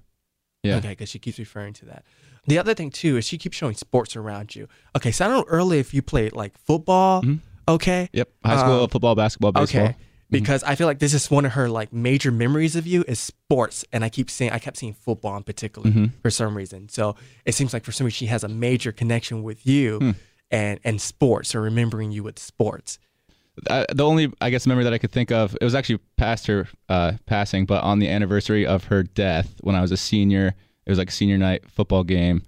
[0.62, 0.76] Yeah.
[0.76, 2.04] Okay, because she keeps referring to that.
[2.46, 4.68] The other thing too is she keeps showing sports around you.
[4.96, 7.22] Okay, so I don't know earlier if you played like football.
[7.22, 7.40] Mhm.
[7.66, 8.08] Okay.
[8.12, 8.28] Yep.
[8.44, 9.82] High school Um, football, basketball, baseball.
[9.84, 9.96] Okay.
[10.30, 13.20] Because I feel like this is one of her like major memories of you is
[13.20, 16.10] sports, and I keep seeing I kept seeing football in particular Mhm.
[16.22, 16.88] for some reason.
[16.88, 17.14] So
[17.44, 20.10] it seems like for some reason she has a major connection with you Hmm.
[20.50, 22.98] and and sports or remembering you with sports.
[23.70, 26.48] I, the only I guess memory that I could think of it was actually past
[26.48, 30.54] her uh, passing, but on the anniversary of her death when I was a senior,
[30.86, 32.42] it was like a senior night football game,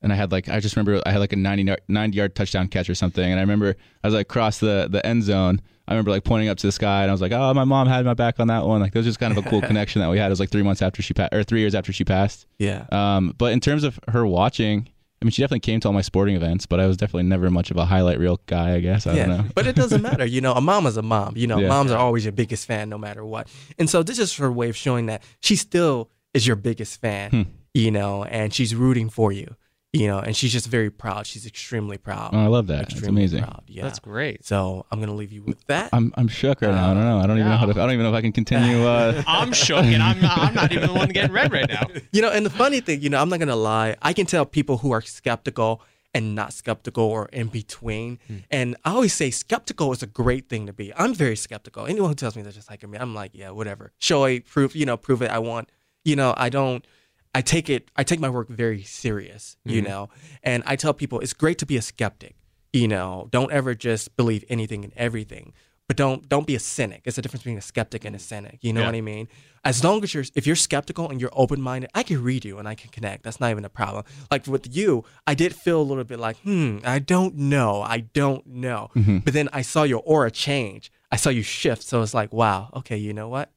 [0.00, 2.34] and I had like I just remember I had like a 90 yard, 90 yard
[2.34, 5.60] touchdown catch or something, and I remember I was like across the the end zone.
[5.88, 7.88] I remember like pointing up to the sky, and I was like, "Oh, my mom
[7.88, 10.00] had my back on that one." Like, it was just kind of a cool connection
[10.00, 10.26] that we had.
[10.26, 12.46] It was like three months after she passed, or three years after she passed.
[12.58, 12.86] Yeah.
[12.92, 14.88] Um, but in terms of her watching,
[15.20, 17.50] I mean, she definitely came to all my sporting events, but I was definitely never
[17.50, 18.74] much of a highlight reel guy.
[18.76, 19.50] I guess I yeah, don't know.
[19.56, 20.24] but it doesn't matter.
[20.24, 21.36] You know, a mom is a mom.
[21.36, 21.68] You know, Yeah.
[21.68, 23.48] moms are always your biggest fan, no matter what.
[23.76, 27.30] And so this is her way of showing that she still is your biggest fan.
[27.30, 27.42] Hmm.
[27.74, 29.56] You know, and she's rooting for you.
[29.94, 31.26] You know, and she's just very proud.
[31.26, 32.30] She's extremely proud.
[32.32, 32.90] Oh, I love that.
[32.90, 33.42] It's amazing.
[33.42, 33.64] proud.
[33.66, 33.82] Yeah.
[33.82, 34.42] That's great.
[34.42, 35.90] so I'm gonna leave you with that.
[35.92, 36.92] I'm I'm shook right now.
[36.92, 37.18] I don't know.
[37.18, 37.72] I don't even know how to.
[37.72, 38.86] I don't even know if I can continue.
[38.92, 41.82] Uh, I'm shook, and I'm not, I'm not even the one getting red right now.
[42.12, 43.96] You know, and the funny thing, you know, I'm not gonna lie.
[44.00, 45.82] I can tell people who are skeptical
[46.14, 48.18] and not skeptical or in between.
[48.50, 50.92] And I always say skeptical is a great thing to be.
[50.94, 51.86] I'm very skeptical.
[51.86, 53.92] Anyone who tells me they're just like me, I'm like, yeah, whatever.
[53.98, 55.30] Show a proof, you know, prove it.
[55.30, 55.68] I want,
[56.04, 56.86] you know, I don't.
[57.34, 57.90] I take it.
[57.96, 59.56] I take my work very serious.
[59.64, 60.08] You know,
[60.42, 62.36] and I tell people it's great to be a skeptic.
[62.72, 65.52] You know, don't ever just believe anything and everything.
[65.88, 67.02] But don't don't be a cynic.
[67.04, 68.58] It's the difference between a skeptic and a cynic.
[68.62, 68.86] You know Yeah.
[68.86, 69.28] what I mean?
[69.64, 72.58] As long as you're if you're skeptical and you're open minded, I can read you
[72.58, 73.24] and I can connect.
[73.24, 74.04] That's not even a problem.
[74.30, 77.82] Like with you, I did feel a little bit like, hmm, I don't know.
[77.82, 78.90] I don't know.
[78.94, 80.90] But then I saw your aura change.
[81.10, 81.82] I saw you shift.
[81.82, 83.50] So it's like, wow, okay, you know what?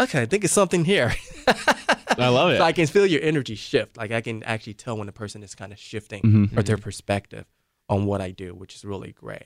[0.00, 1.12] Okay, I think it's something here.
[2.24, 2.58] I love it.
[2.58, 3.96] So I can feel your energy shift.
[3.96, 6.56] Like I can actually tell when a person is kind of shifting Mhm.
[6.58, 7.44] or their perspective
[7.88, 9.44] on what I do, which is really great.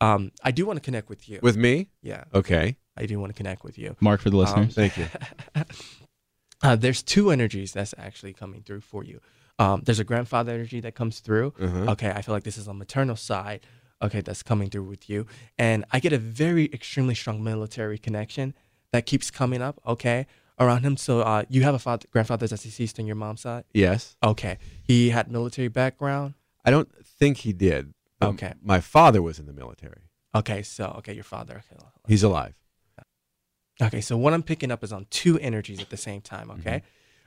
[0.00, 1.38] Um, I do want to connect with you.
[1.42, 1.88] With me?
[2.02, 2.76] yeah, Okay.
[2.96, 3.96] I do want to connect with you.
[4.00, 4.74] Mark for the listeners.
[4.74, 5.06] Thank you.
[6.64, 9.20] Uh, there's two energies that's actually coming through for you.
[9.58, 11.52] Um, there's a grandfather energy that comes through.
[11.60, 11.90] Uh-huh.
[11.92, 13.66] Okay, I feel like this is on maternal side.
[14.00, 15.26] Okay, that's coming through with you,
[15.58, 18.54] and I get a very extremely strong military connection
[18.92, 19.80] that keeps coming up.
[19.86, 20.26] Okay,
[20.58, 20.96] around him.
[20.96, 23.64] So uh, you have a father, grandfather that's deceased on your mom's side.
[23.72, 24.16] Yes.
[24.22, 26.34] Okay, he had military background.
[26.64, 27.92] I don't think he did.
[28.20, 28.54] Okay.
[28.62, 30.02] My father was in the military.
[30.34, 31.62] Okay, so okay, your father.
[31.70, 32.54] Okay, He's alive.
[33.82, 36.50] Okay, so what I'm picking up is on two energies at the same time.
[36.52, 36.82] Okay,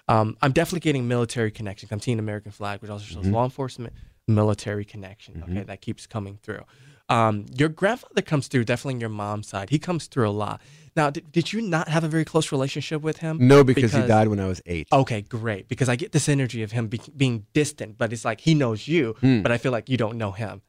[0.07, 1.91] um, I'm definitely getting military connections.
[1.91, 3.33] I'm seeing American flag, which also shows Mhm.
[3.33, 3.93] law enforcement,
[4.27, 5.43] military connection.
[5.43, 5.65] Okay, Mhm.
[5.67, 6.63] that keeps coming through.
[7.09, 9.69] Um, your grandfather comes through definitely on your mom's side.
[9.69, 10.61] He comes through a lot.
[10.95, 13.37] Now, did, did you not have a very close relationship with him?
[13.41, 14.87] No, because, he died when I was eight.
[14.93, 15.67] Okay, great.
[15.67, 18.87] Because I get this energy of him be, being distant, but it's like he knows
[18.87, 19.41] you, Hmm.
[19.41, 20.61] but I feel like you don't know him.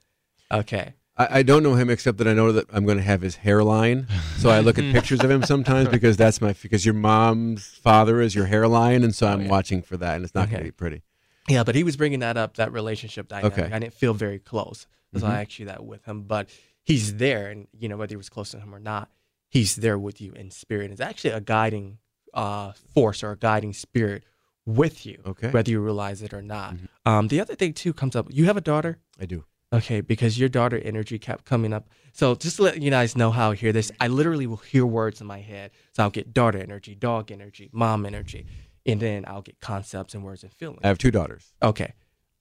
[0.51, 0.95] Okay.
[1.17, 3.37] I, I don't know him except that I know that I'm going to have his
[3.37, 4.07] hairline.
[4.39, 8.21] So I look at pictures of him sometimes because that's my because your mom's father
[8.21, 9.49] is your hairline, and so I'm yeah.
[9.49, 11.03] watching for that, and it's not going to be pretty.
[11.49, 13.59] Yeah, but he was bringing that up, that relationship dynamic.
[13.59, 13.73] Okay.
[13.73, 14.87] I didn't feel very close.
[15.15, 15.31] So Mhm.
[15.31, 16.23] I you that with him.
[16.23, 16.51] But
[16.83, 19.09] he's there, and, you know, whether he was close to him or not,
[19.49, 20.91] he's there with you in spirit.
[20.91, 21.99] It's actually a guiding
[22.35, 24.25] uh, force or a guiding spirit
[24.67, 25.51] with you, Okay.
[25.51, 26.75] whether you realize it or not.
[26.75, 26.89] Mhm.
[27.07, 28.27] Um, the other thing too comes up.
[28.31, 28.99] You have a daughter.
[29.19, 29.45] I do.
[29.73, 31.89] Okay, because your daughter energy kept coming up.
[32.13, 34.85] So just to let you guys know how I hear this, I literally will hear
[34.87, 35.71] words in my head.
[35.93, 38.47] So I'll get daughter energy, dog energy, mom energy,
[38.85, 40.81] and then I'll get concepts and words and feelings.
[40.85, 41.53] I have two daughters.
[41.63, 41.93] Okay.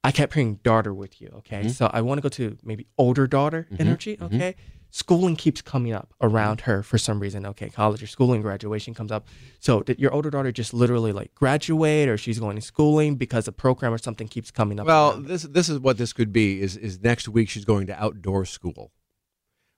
[0.03, 1.29] I kept hearing daughter with you.
[1.37, 1.63] Okay.
[1.65, 1.71] Mhm.
[1.71, 4.17] So I want to go to maybe older daughter Mhm, energy.
[4.17, 4.25] mhm.
[4.27, 4.55] Okay.
[4.97, 7.45] Schooling keeps coming up around her for some reason.
[7.45, 7.67] Okay.
[7.69, 9.27] College or schooling, graduation comes up.
[9.59, 13.45] So did your older daughter just literally like graduate or she's going to schooling because
[13.45, 14.87] a program or something keeps coming up?
[14.87, 16.61] Well, this this is what this could be.
[16.61, 18.93] Is is next week she's going to outdoor school,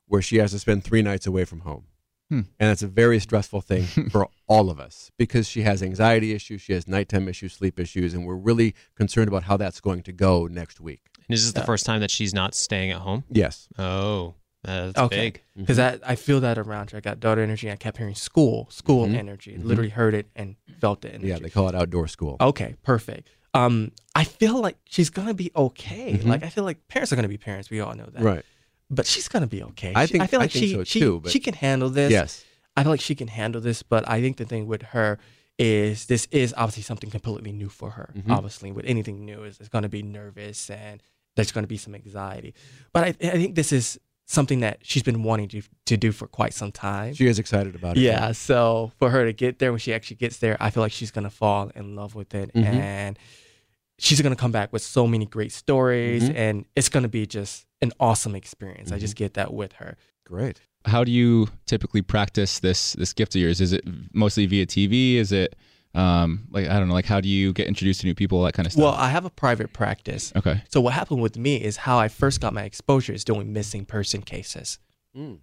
[0.05, 1.85] where she has to spend three nights away from home,
[2.29, 2.41] Hmm.
[2.59, 6.61] and it's a very stressful thing for all of us because she has anxiety issues,
[6.61, 10.11] she has nighttime issues, sleep issues, and we're really concerned about how that's going to
[10.11, 11.01] go next week.
[11.27, 13.23] And is this the first time that she's not staying at home?
[13.31, 13.67] Yes.
[13.79, 14.35] Oh,
[14.67, 15.17] that's Okay.
[15.17, 15.41] big.
[15.55, 16.97] because I, I feel that around her.
[16.97, 17.71] I got daughter energy.
[17.71, 19.15] I kept hearing school, school Mhm.
[19.15, 19.53] energy.
[19.57, 19.63] Mhm.
[19.65, 21.27] Literally heard it and felt the energy.
[21.29, 22.37] Yeah, they call it outdoor school.
[22.39, 23.29] Okay, perfect.
[23.53, 26.13] Um, I feel like she's gonna be okay.
[26.13, 26.25] Mhm.
[26.25, 27.69] Like I feel like parents are gonna be parents.
[27.69, 28.21] We all know that.
[28.21, 28.43] Right.
[28.89, 29.93] But she's gonna be okay.
[29.95, 31.53] I She- think- I feel I like think she so she, too, but- she can
[31.55, 32.11] handle this.
[32.11, 32.43] Yes.
[32.75, 33.81] I feel like she can handle this.
[33.83, 35.17] But I think the thing with her
[35.57, 38.13] is this is obviously something completely new for her.
[38.15, 38.29] Mhm.
[38.31, 41.01] Obviously, with anything new, is it's gonna be nervous and
[41.35, 42.53] there's gonna be some anxiety.
[42.93, 43.99] But I I think this is
[44.29, 47.13] something that she's been wanting to to do for quite some time.
[47.13, 48.01] She is excited about it.
[48.01, 50.91] Yeah, so for her to get there when she actually gets there, I feel like
[50.91, 52.63] she's gonna fall in love with it, Mhm.
[52.65, 53.19] and
[53.97, 56.35] she's gonna come back with so many great stories, Mhm.
[56.35, 58.91] and it's gonna be just an awesome experience.
[58.91, 59.23] I just Mm-hmm.
[59.23, 59.97] get that with her.
[60.25, 60.59] Great.
[60.85, 63.61] How do you typically practice this this gift of yours?
[63.61, 65.15] Is it mostly via TV?
[65.17, 65.55] Is it
[65.95, 68.53] um, like I don't know, like how do you get introduced to new people, that
[68.53, 68.83] kind of stuff?
[68.83, 70.31] Well, I have a private practice.
[70.35, 70.61] okay.
[70.69, 73.85] So what happened with me is how I first got my exposure is doing missing
[73.85, 74.79] person cases.
[75.15, 75.39] Mm.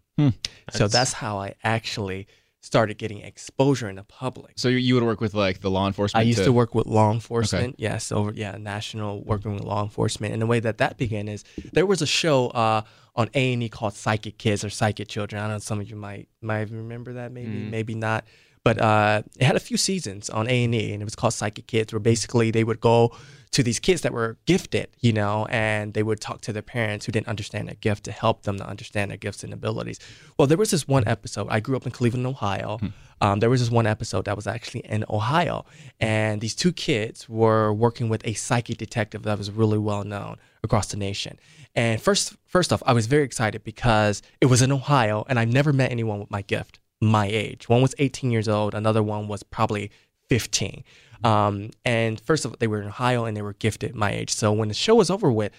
[0.70, 2.28] So that's how I actually
[2.60, 4.52] started getting exposure in the public.
[4.56, 6.20] So you, you would work with like the law enforcement.
[6.20, 6.38] I enforcement.
[6.38, 7.74] used to, work with law enforcement.
[7.74, 7.82] Okay.
[7.82, 10.32] Yes, over yeah, national working with law enforcement.
[10.32, 12.82] And the way that that began is there was a show uh,
[13.16, 15.42] on A and E called Psychic Kids or Psychic Children.
[15.42, 17.70] I don't know some of you might might remember that, maybe Mm.
[17.70, 18.24] maybe not.
[18.64, 21.34] But uh, it had a few seasons on A and E, and it was called
[21.34, 23.14] Psychic Kids, where basically they would go
[23.52, 27.06] to these kids that were gifted, you know, and they would talk to their parents
[27.06, 30.00] who didn't understand their gift to help them to understand their gifts and abilities.
[30.36, 31.46] Well, there was this one episode.
[31.50, 32.80] I grew up in Cleveland, Ohio.
[33.20, 35.66] Um, there was this one episode that was actually in Ohio,
[36.00, 40.36] and these two kids were working with a psychic detective that was really well known
[40.64, 41.38] across the nation.
[41.76, 45.52] And first, first off, I was very excited because it was in Ohio, and I've
[45.52, 47.68] never met anyone with my gift, my age.
[47.68, 49.90] One was 18 years old, another one was probably
[50.28, 50.84] 15.
[51.22, 54.30] Um, and first of all, they were in Ohio and they were gifted my age.
[54.30, 55.52] So when the show was over with,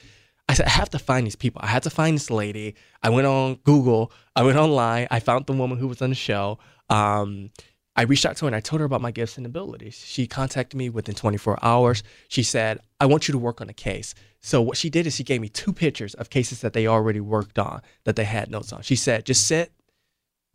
[0.48, 1.62] I said, I have to find these people.
[1.64, 2.76] I had to find this lady.
[3.02, 4.12] I went on Google.
[4.36, 5.08] I went online.
[5.10, 6.60] I found the woman who was on the show.
[6.90, 7.50] Um,
[7.96, 9.96] I reached out to her and I told her about my gifts and abilities.
[9.96, 12.04] She contacted me within 24 hours.
[12.28, 14.14] She said, I want you to work on a case.
[14.42, 17.22] So what she did is she gave me two pictures of cases that they already
[17.22, 18.84] worked on, that they had notes on.
[18.84, 19.72] She said, just sit,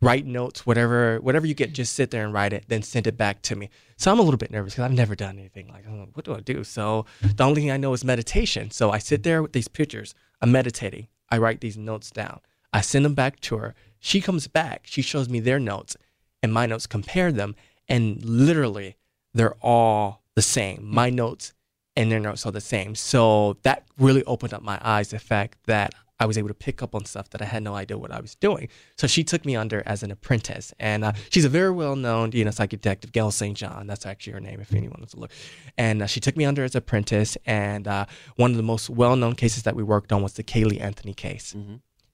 [0.01, 3.17] write notes, whatever, whatever you get, just sit there and write it, then send it
[3.17, 3.69] back to me.
[3.97, 6.33] So I'm a little bit nervous because I've never done anything like, I'm what do
[6.33, 6.63] I do?
[6.63, 8.71] So the only thing I know is meditation.
[8.71, 10.15] So I sit there with these pictures.
[10.41, 11.07] I'm meditating.
[11.29, 12.39] I write these notes down.
[12.73, 13.75] I send them back to her.
[13.99, 14.81] She comes back.
[14.85, 15.95] She shows me their notes,
[16.41, 17.55] and my notes compare them,
[17.87, 18.97] and literally
[19.33, 20.83] they're all the same.
[20.83, 21.53] My notes
[21.95, 22.95] and their notes are the same.
[22.95, 25.09] So that really opened up my eyes.
[25.09, 27.73] The fact that I was able to pick up on stuff that I had no
[27.73, 28.69] idea what I was doing.
[28.95, 32.45] So she took me under as an apprentice, and uh, she's a very well-known, you
[32.45, 33.57] know, psychic detective, Gale St.
[33.57, 33.87] John.
[33.87, 35.31] That's actually her name, if anyone wants to look.
[35.79, 38.05] And uh, she took me under as apprentice, and uh,
[38.35, 41.55] one of the most well-known cases that we worked on was the Caylee Anthony case.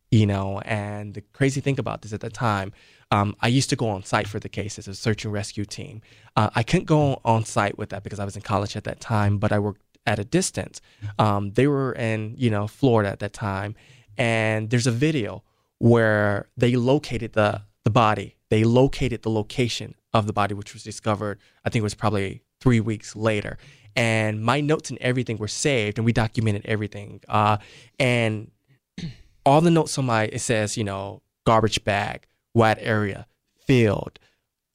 [0.09, 2.71] You know, and the crazy thing about this at the time,
[3.11, 5.65] um, I used to go on site for the case as a search and rescue
[5.65, 6.01] team.
[6.37, 9.01] Uh, I couldn't go on site with that because I was in college at that
[9.01, 10.79] time, but I worked at a distance.
[11.19, 13.75] Um, they were in, you know, Florida at that time,
[14.18, 15.43] and there's a video
[15.80, 18.36] where they located the the body.
[18.49, 21.39] They located the location of the body, which was discovered.
[21.63, 23.57] I think it was probably three weeks later.
[23.95, 27.22] And my notes and everything were saved, and we documented everything.
[27.28, 27.57] Uh,
[27.99, 28.51] and
[29.45, 33.26] all the notes on my it says, you know, garbage bag, wet area,
[33.65, 34.20] field,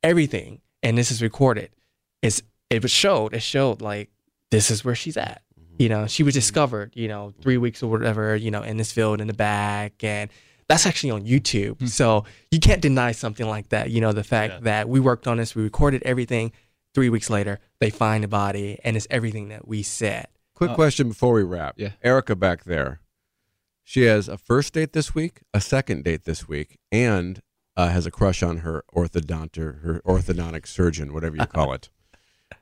[0.03, 1.71] everything, and this is recorded.
[2.23, 3.35] It's it was showed.
[3.35, 4.11] It showed like
[4.51, 5.43] this is where she's at.
[5.83, 6.93] You know, she was discovered.
[6.95, 8.37] You know, three weeks or whatever.
[8.37, 10.03] You know, in this field in the back.
[10.05, 10.31] and
[10.69, 11.87] that's actually on YouTube.
[11.89, 13.91] So you can't deny something like that.
[13.91, 14.61] You know, the fact Yeah.
[14.61, 16.53] that we worked on this, we recorded everything.
[16.95, 20.29] Three weeks later, they find the body, and it's everything that we said.
[20.55, 21.75] Quick Uh, question before we wrap.
[21.79, 21.91] yeah.
[22.03, 23.01] Erica back there.
[23.83, 27.41] She has a first date this week, a second date this week, and
[27.77, 31.89] uh, has a crush on her orthodont or her orthodontic surgeon, whatever you call it,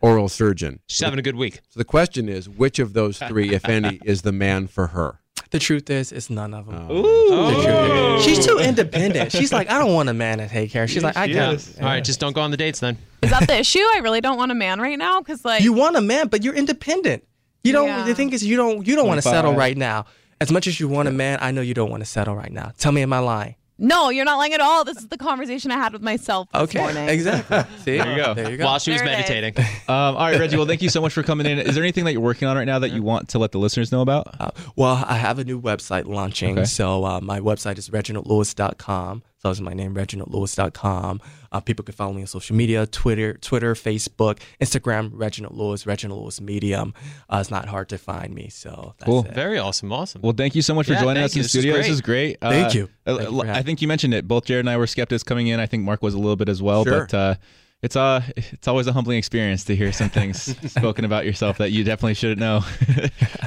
[0.00, 0.80] oral surgeon.
[0.86, 1.60] She's having a good week.
[1.70, 5.20] So the question is, which of those three, if any, is the man for her?
[5.50, 6.86] The truth is, it's none of them.
[6.88, 7.28] Oh.
[7.30, 8.20] oh.
[8.22, 9.32] She's too independent.
[9.32, 10.86] She's like, I don't want a man to take care.
[10.86, 11.68] She's like, I got.
[11.80, 12.96] All right, just don't go on the dates then.
[13.22, 13.80] Is that the issue?
[13.80, 16.44] I really don't want a man right now because like You want a man, but
[16.44, 17.24] you're independent.
[17.64, 17.88] You don't.
[17.88, 18.04] Yeah.
[18.04, 18.86] The thing is, you don't.
[18.86, 20.06] You don't want to settle right now.
[20.40, 22.50] As much as you want a man, I know you don't want to settle right
[22.50, 22.72] now.
[22.78, 23.56] Tell me, am I lying?
[23.80, 24.84] No, you're not lying at all.
[24.84, 27.08] This is the conversation I had with myself this Okay, morning.
[27.08, 27.58] exactly.
[27.84, 28.34] See, There you go.
[28.34, 28.64] There you go.
[28.66, 29.54] While she was There meditating.
[29.88, 30.56] Um, all right, Reggie.
[30.56, 31.58] Well, thank you so much for coming in.
[31.58, 33.58] Is there anything that you're working on right now that you want to let the
[33.58, 34.40] listeners know about?
[34.40, 36.58] Uh, well, I have a new website launching.
[36.58, 36.66] Okay.
[36.66, 39.22] So uh, my website is reginaldlewis.com.
[39.38, 41.20] So that's my name, reginaldlewis.com.
[41.52, 46.22] Uh, people can follow me on social media, Twitter, Twitter, Facebook, Instagram, Reginald Lewis, Reginald
[46.22, 46.94] Lewis Medium.
[47.28, 48.48] Uh, it's not hard to find me.
[48.50, 49.24] So that's Cool.
[49.26, 49.34] it.
[49.34, 49.92] Very awesome.
[49.92, 50.22] Awesome.
[50.22, 51.40] Well, thank you so much for Yeah, joining us you.
[51.40, 51.76] in the This is studio.
[51.76, 52.38] This is great.
[52.40, 52.88] Thank Uh, you.
[53.06, 54.28] uh, Thank you I think you mentioned it.
[54.28, 55.58] Both Jared and I were skeptics coming in.
[55.58, 56.84] I think Mark was a little bit as well.
[56.84, 57.00] Sure.
[57.00, 57.34] But uh,
[57.82, 61.72] it's uh, it's always a humbling experience to hear some things spoken about yourself that
[61.72, 62.62] you definitely shouldn't know.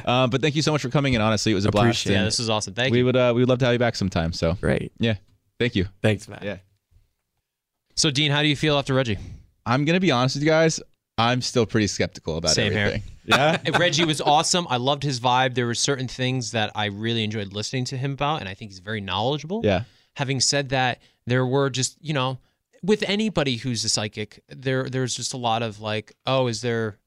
[0.06, 1.22] um, but thank you so much for coming in.
[1.22, 1.86] Honestly, it was a blast.
[2.02, 2.74] Appreciate yeah, this is awesome.
[2.74, 3.06] Thank we you.
[3.06, 4.34] would uh, we would love to have you back sometime.
[4.34, 4.92] So Great.
[5.00, 5.16] yeah,
[5.60, 5.86] thank you.
[6.02, 6.44] Thanks, Matt.
[6.44, 6.58] Yeah.
[7.96, 9.18] So, Dean, how do you feel after Reggie?
[9.66, 10.80] I'm gonna be honest with you guys.
[11.18, 13.02] I'm still pretty skeptical about Same here.
[13.26, 13.58] Yeah.
[13.80, 14.68] Reggie was awesome.
[14.70, 15.54] I loved his vibe.
[15.56, 18.72] There were certain things that I really enjoyed listening to him about, and I think
[18.72, 19.62] he's very knowledgeable.
[19.64, 19.84] yeah.
[20.18, 22.40] Having said that, there were just you know,
[22.84, 26.98] with anybody who's a psychic, there there's just a lot of like, oh, is there,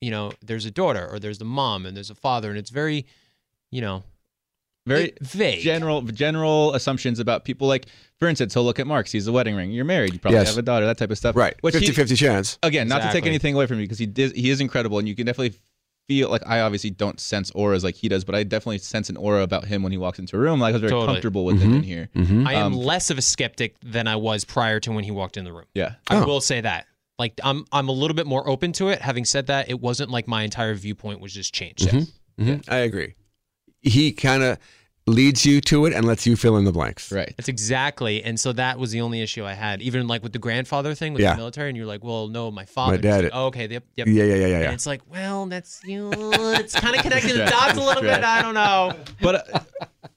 [0.00, 2.70] you know, there's a daughter or there's the mom and there's a father, and it's
[2.70, 3.04] very,
[3.70, 4.02] you know,
[4.86, 5.60] Very vague.
[5.60, 7.66] general general assumptions about people.
[7.68, 7.86] Like
[8.18, 9.12] for instance, he'll look at Mark's.
[9.12, 9.70] He's a wedding ring.
[9.70, 10.12] You're married.
[10.14, 10.48] You probably Yes.
[10.48, 10.86] have a daughter.
[10.86, 11.36] That type of stuff.
[11.36, 11.54] Right.
[11.60, 12.58] Which he- 50 50 chance.
[12.62, 15.06] again, not to take anything away from you because he did, he is incredible, and
[15.08, 15.58] you can definitely
[16.08, 19.16] feel like I obviously don't sense auras like he does, but I definitely sense an
[19.16, 20.60] aura about him when he walks into a room.
[20.60, 21.06] Like I was very Totally.
[21.08, 22.08] comfortable with him in here.
[22.14, 22.46] Mm-hmm.
[22.46, 25.36] I am Um, less of a skeptic than I was prior to when he walked
[25.36, 25.64] in the room.
[25.74, 25.94] Yeah.
[26.06, 26.24] I Oh.
[26.26, 26.86] will say that.
[27.18, 29.00] Like I'm I'm a little bit more open to it.
[29.02, 31.88] Having said that, it wasn't like my entire viewpoint was just changed.
[32.38, 32.62] Mhm.
[32.68, 33.14] I agree.
[33.82, 34.58] He kind of
[35.08, 37.12] leads you to it and lets you fill in the blanks.
[37.12, 37.32] Right.
[37.36, 38.24] That's exactly.
[38.24, 39.80] And so that was the only issue I had.
[39.80, 41.32] Even like with the grandfather thing with Yeah.
[41.32, 42.94] the military, and you're like, well, no, my father.
[42.94, 43.68] My dad- like, oh, okay.
[43.68, 43.84] Yep.
[43.96, 44.06] Yep.
[44.08, 44.72] Yeah, yeah, yeah, yeah, And yeah.
[44.72, 46.10] it's like, well, that's you.
[46.10, 48.24] know, it's kind of connecting the dots a little bit.
[48.24, 48.94] I don't know.
[49.20, 49.60] But uh,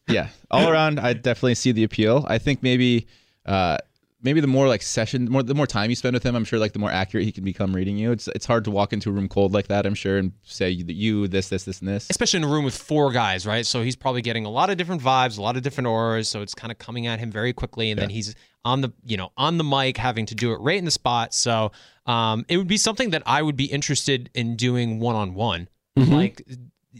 [0.07, 2.25] yeah, all around, I definitely see the appeal.
[2.27, 3.05] I think maybe.
[3.45, 3.77] Uh,
[4.21, 6.59] Maybe the more like session, more the more time you spend with him, I'm sure
[6.59, 8.11] like the more accurate he can become reading you.
[8.11, 10.81] It's it's hard to walk into a room cold like that, I'm sure, and say
[10.83, 12.07] that you this this this and this.
[12.09, 13.65] Especially in a room with four guys, right?
[13.65, 16.27] So he's probably getting a lot of different vibes, a lot of different auras.
[16.27, 19.15] So it's kind of coming at him very quickly, and then he's on the you
[19.15, 21.33] know on the mic, having to do it right in the spot.
[21.33, 21.71] So
[22.05, 25.69] um, it would be something that I would be interested in doing one on one,
[25.95, 26.45] like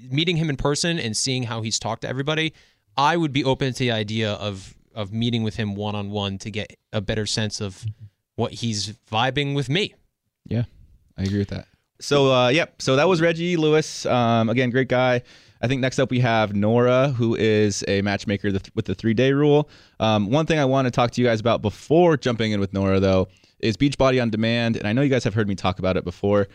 [0.09, 2.53] meeting him in person and seeing how he's talked to everybody.
[2.95, 6.37] I would be open to the idea of of meeting with him one on one
[6.39, 7.85] to get a better sense of
[8.35, 9.93] what he's vibing with me.
[10.45, 10.63] Yeah,
[11.17, 11.67] I agree with that.
[12.01, 12.81] So, uh, yep.
[12.81, 14.05] So that was Reggie Lewis.
[14.05, 15.21] Um, again, great guy.
[15.61, 19.33] I think next up we have Nora, who is a matchmaker with the three day
[19.33, 19.69] rule.
[19.99, 22.71] Um, one thing I want to talk to you guys about before jumping in with
[22.73, 23.27] Nora, though,
[23.59, 24.77] is Beachbody on Demand.
[24.77, 26.47] And I know you guys have heard me talk about it before.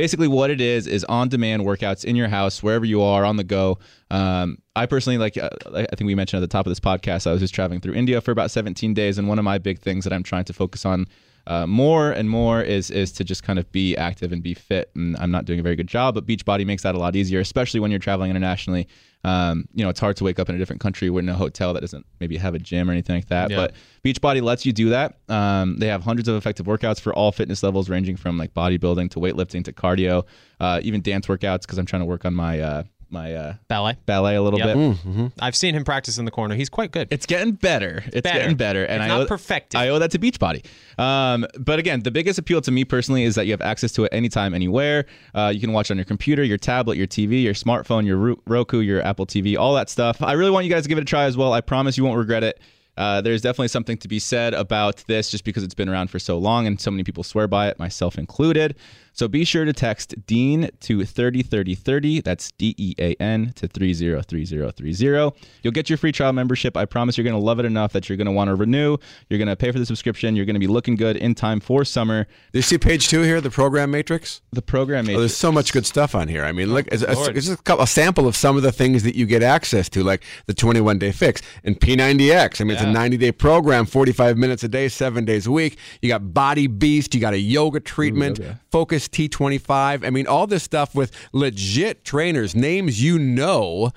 [0.00, 3.36] Basically, what it is is on demand workouts in your house, wherever you are on
[3.36, 3.78] the go.
[4.10, 7.26] Um, I personally, like, uh, I think we mentioned at the top of this podcast,
[7.26, 9.18] I was just traveling through India for about 17 days.
[9.18, 11.04] And one of my big things that I'm trying to focus on
[11.46, 14.90] uh, more and more is is to just kind of be active and be fit.
[14.94, 17.40] And I'm not doing a very good job, but Beachbody makes that a lot easier,
[17.40, 18.88] especially when you're traveling internationally.
[19.22, 21.10] Um, you know, it's hard to wake up in a different country.
[21.10, 23.50] We're in a hotel that doesn't maybe have a gym or anything like that.
[23.50, 23.56] Yeah.
[23.56, 25.18] But Beachbody lets you do that.
[25.28, 29.10] Um, they have hundreds of effective workouts for all fitness levels, ranging from like bodybuilding
[29.10, 30.24] to weightlifting to cardio,
[30.58, 31.62] uh, even dance workouts.
[31.62, 33.96] Because I'm trying to work on my uh, my uh, Ballet.
[34.06, 34.76] ballet a little Yep.
[35.14, 35.32] bit.
[35.40, 36.54] I've seen him practice in the corner.
[36.54, 37.08] He's quite good.
[37.10, 38.02] It's getting better.
[38.12, 38.38] It's Better.
[38.38, 39.78] getting better, and It's I not owe, perfected.
[39.80, 40.64] I owe that to Beachbody.
[40.98, 44.04] Um, but again, the biggest appeal to me personally is that you have access to
[44.04, 45.06] it anytime, anywhere.
[45.34, 48.80] Uh, you can watch on your computer, your tablet, your TV, your smartphone, your Roku,
[48.80, 50.22] your Apple TV, all that stuff.
[50.22, 51.52] I really want you guys to give it a try as well.
[51.52, 52.60] I promise you won't regret it.
[52.96, 56.18] Uh, there's definitely something to be said about this just because it's been around for
[56.18, 58.76] so long and so many people swear by it, myself included.
[59.20, 62.22] So be sure to text Dean to 303030.
[62.22, 65.38] That's D E A N to 303030.
[65.62, 66.74] You'll get your free trial membership.
[66.74, 68.96] I promise you're going to love it enough that you're going to want to renew.
[69.28, 70.36] You're going to pay for the subscription.
[70.36, 72.24] You're going to be looking good in time for summer.
[72.52, 74.40] Do you see page two here, the program matrix?
[74.52, 76.42] The program Oh, there's so much good stuff on here.
[76.42, 79.16] I mean, look, it's, just a, couple, a sample of some of the things that
[79.16, 82.62] you get access to, like the 21 day fix and P90X.
[82.62, 85.76] I mean, it's a 90 day program, 45 minutes a day, seven days a week.
[86.00, 88.58] You got Body Beast, you got a yoga treatment, yoga.
[88.70, 90.04] Focus T25.
[90.06, 93.90] I mean, all this stuff with legit trainers, names you know.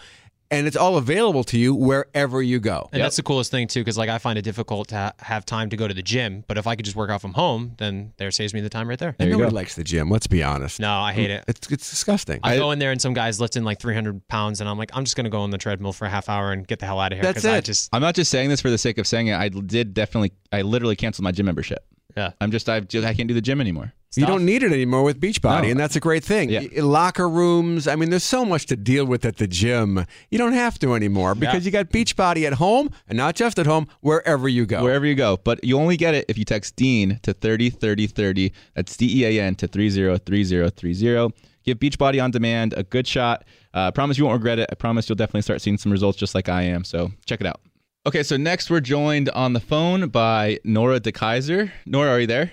[0.52, 2.88] and it's all available to you wherever you go.
[2.94, 5.48] And that's the coolest thing too, because like I find it difficult to ha- have
[5.48, 7.74] time to go to the gym, but if I could just work out from home,
[7.80, 9.16] then there saves me the time right there.
[9.18, 9.56] And nobody go.
[9.56, 10.12] likes the gym.
[10.12, 10.80] Let's be honest.
[10.80, 11.44] No, I hate it.
[11.48, 12.40] It's it's disgusting.
[12.44, 15.06] I go in there and some guys lifting like 300 pounds, and I'm like, I'm
[15.06, 17.14] just gonna go on the treadmill for a half hour and get the hell out
[17.14, 17.24] of here.
[17.24, 17.66] That's 'cause I it.
[17.66, 19.36] just I'm not just saying this for the sake of saying it.
[19.36, 21.84] I did definitely, I literally canceled my gym membership.
[22.16, 22.32] Yeah.
[22.42, 23.94] I'm just, I've just, I can't do the gym anymore.
[24.16, 25.70] You don't need it anymore with Beachbody, No.
[25.70, 26.52] and that's a great thing.
[26.52, 26.62] Yeah.
[26.84, 27.88] Locker rooms.
[27.88, 30.06] I mean, there's so much to deal with at the gym.
[30.30, 33.66] You don't have to anymore because you got Beachbody at home, and not just at
[33.66, 34.84] home, wherever you go.
[34.84, 35.38] Wherever you go.
[35.44, 38.54] But you only get it if you text Dean to 30 30 30.
[38.76, 41.34] That's D E A N to 303030.
[41.64, 43.46] Give Beachbody on Demand a good shot.
[43.74, 44.70] Uh, I promise you won't regret it.
[44.72, 46.84] I promise you'll definitely start seeing some results just like I am.
[46.84, 47.62] So check it out.
[48.06, 51.72] Okay, so next we're joined on the phone by Nora DeKaiser.
[51.86, 52.52] Nora, are you there?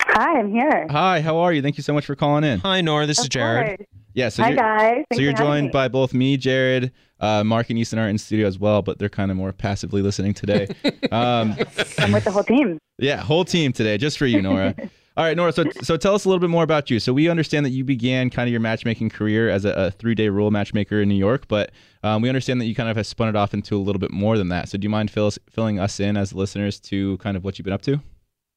[0.00, 0.86] Hi, I'm here.
[0.88, 1.62] Hi, how are you?
[1.62, 2.60] Thank you so much for calling in.
[2.60, 3.04] Hi, Nora.
[3.04, 3.78] This is Jared.
[3.78, 3.88] course.
[4.12, 4.94] Yeah, so Hi, you're, guys.
[4.94, 5.72] Thanks so you're joined me.
[5.72, 9.08] by both me, Jared, uh, Mark, and Easton are in studio as well, but they're
[9.08, 10.68] kind of more passively listening today.
[11.10, 11.56] um,
[11.98, 12.78] I'm with the whole team.
[12.98, 14.76] Yeah, whole team today, just for you, Nora.
[15.16, 15.52] All right, Nora.
[15.52, 16.98] So, so tell us a little bit more about you.
[16.98, 20.28] So, we understand that you began kind of your matchmaking career as a, a three-day
[20.28, 21.70] rule matchmaker in New York, but
[22.02, 24.10] um, we understand that you kind of have spun it off into a little bit
[24.10, 24.68] more than that.
[24.68, 27.58] So, do you mind fill us, filling us in as listeners to kind of what
[27.58, 28.00] you've been up to?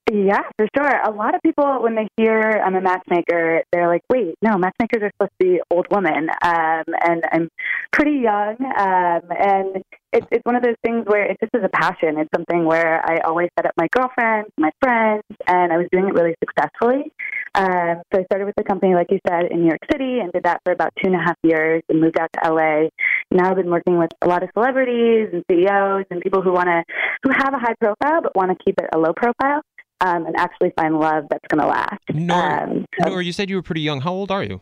[0.10, 1.02] Yeah, for sure.
[1.06, 5.04] A lot of people, when they hear I'm a matchmaker, they're like, wait, no, matchmakers
[5.04, 6.30] are supposed to be old women.
[6.42, 7.50] Um, and I'm
[7.92, 8.56] pretty young.
[8.62, 9.84] Um, and
[10.14, 12.18] it's, it's one of those things where it just is a passion.
[12.20, 16.08] It's something where I always set up my girlfriends, my friends, and I was doing
[16.08, 17.12] it really successfully.
[17.56, 20.32] Um, so I started with a company, like you said, in New York City and
[20.32, 22.88] did that for about two and a half years and moved out to LA.
[23.30, 26.68] Now I've been working with a lot of celebrities and CEOs and people who want
[26.68, 26.84] to,
[27.24, 29.64] who have a high profile but want to keep it a low profile
[30.02, 32.02] um, and actually find love that's going to last.
[32.14, 34.02] Nora, Um, so Nora, you said you were pretty young.
[34.02, 34.62] How old are you?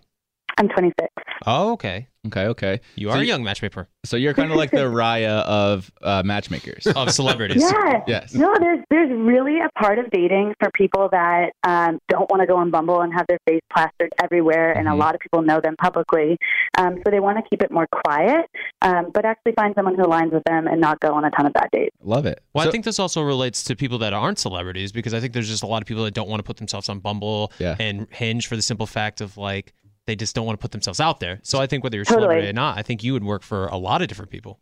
[0.58, 1.08] I'm 26.
[1.46, 2.08] Oh, okay.
[2.28, 2.80] Okay, okay.
[2.96, 6.24] You So are a young matchmaker So you're kind of like the Raya of uh,
[6.26, 6.88] matchmakers.
[6.88, 7.62] of celebrities.
[7.62, 8.02] Yeah.
[8.08, 8.34] Yes.
[8.34, 12.48] No, there's there's really a part of dating for people that um, don't want to
[12.48, 14.98] go on Bumble and have their face plastered everywhere, and a Mhm.
[14.98, 16.38] lot of people know them publicly.
[16.80, 18.46] Um, so they want to keep it more quiet,
[18.82, 21.46] um, but actually find someone who aligns with them and not go on a ton
[21.46, 21.96] of bad dates.
[22.02, 22.42] Love it.
[22.56, 25.34] Well, So- I think this also relates to people that aren't celebrities because I think
[25.34, 27.76] there's just a lot of people that don't want to put themselves on Bumble Yeah.
[27.80, 29.74] and Hinge for the simple fact of like
[30.08, 31.40] they just don't want to put themselves out there.
[31.44, 32.26] So I think whether you're a Totally.
[32.26, 34.60] celebrity or not, I think you would work for a lot of different people.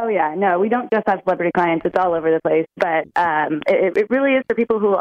[0.00, 2.64] Oh yeah, no, we don't just have celebrity clients; it's all over the place.
[2.76, 4.96] But um, it, it really is for people who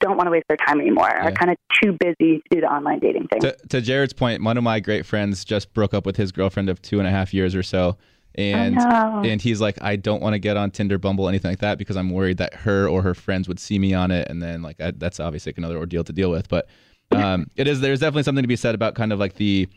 [0.00, 1.26] don't want to waste their time anymore, Yeah.
[1.26, 3.40] are kind of too busy to do the online dating thing.
[3.40, 6.68] to, to Jared's point, one of my great friends just broke up with his girlfriend
[6.70, 7.96] of two and a half years or so,
[8.36, 11.76] and and he's like, I don't want to get on Tinder, Bumble, anything like that
[11.76, 14.62] because I'm worried that her or her friends would see me on it, and then
[14.62, 16.48] like I, that's obviously like another ordeal to deal with.
[16.48, 16.68] But
[17.12, 19.68] um, it is there's definitely something to be said about kind of like the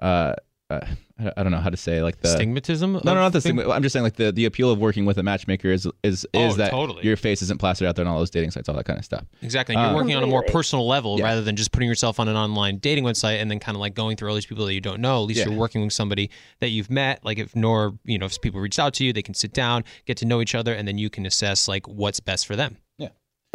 [0.00, 0.34] uh,
[0.70, 0.80] uh
[1.18, 2.92] I I don't know how to say like the Stigmatism?
[2.92, 3.68] no, no, not the stigma.
[3.68, 6.26] I'm just saying like the, the appeal of working with a matchmaker is is is
[6.32, 7.04] Oh, that totally.
[7.04, 9.04] your face isn't plastered out there on all those dating sites, all that kind of
[9.04, 9.26] stuff.
[9.42, 9.74] Exactly.
[9.74, 11.24] And You're Uh, working on a more personal level Yeah.
[11.26, 13.94] rather than just putting yourself on an online dating website and then kind of like
[13.94, 15.16] going through all these people that you don't know.
[15.20, 15.48] At least Yeah.
[15.50, 16.30] you're working with somebody
[16.60, 17.22] that you've met.
[17.22, 19.84] Like if Nor, you know, if people reach out to you, they can sit down,
[20.06, 22.78] get to know each other, and then you can assess like what's best for them.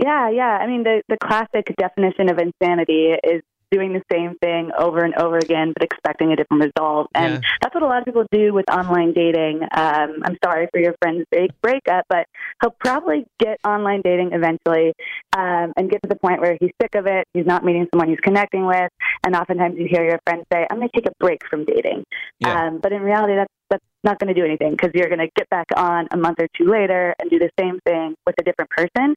[0.01, 0.57] Yeah, yeah.
[0.57, 3.41] I mean, the the classic definition of insanity is
[3.71, 7.09] doing the same thing over and over again, but expecting a different result.
[7.15, 7.39] And Yeah.
[7.61, 9.63] that's what a lot of people do with online dating.
[9.63, 12.27] Um, I'm sorry for your friend's break breakup, but
[12.61, 14.93] he'll probably get online dating eventually
[15.35, 17.25] um, and get to the point where he's sick of it.
[17.33, 18.91] He's not meeting someone he's connecting with,
[19.25, 22.03] and oftentimes you hear your friends say, "I'm going to take a break from dating."
[22.39, 22.67] Yeah.
[22.67, 25.30] Um, but in reality, that's that's not going to do anything because you're going to
[25.36, 28.43] get back on a month or two later and do the same thing with a
[28.43, 29.16] different person.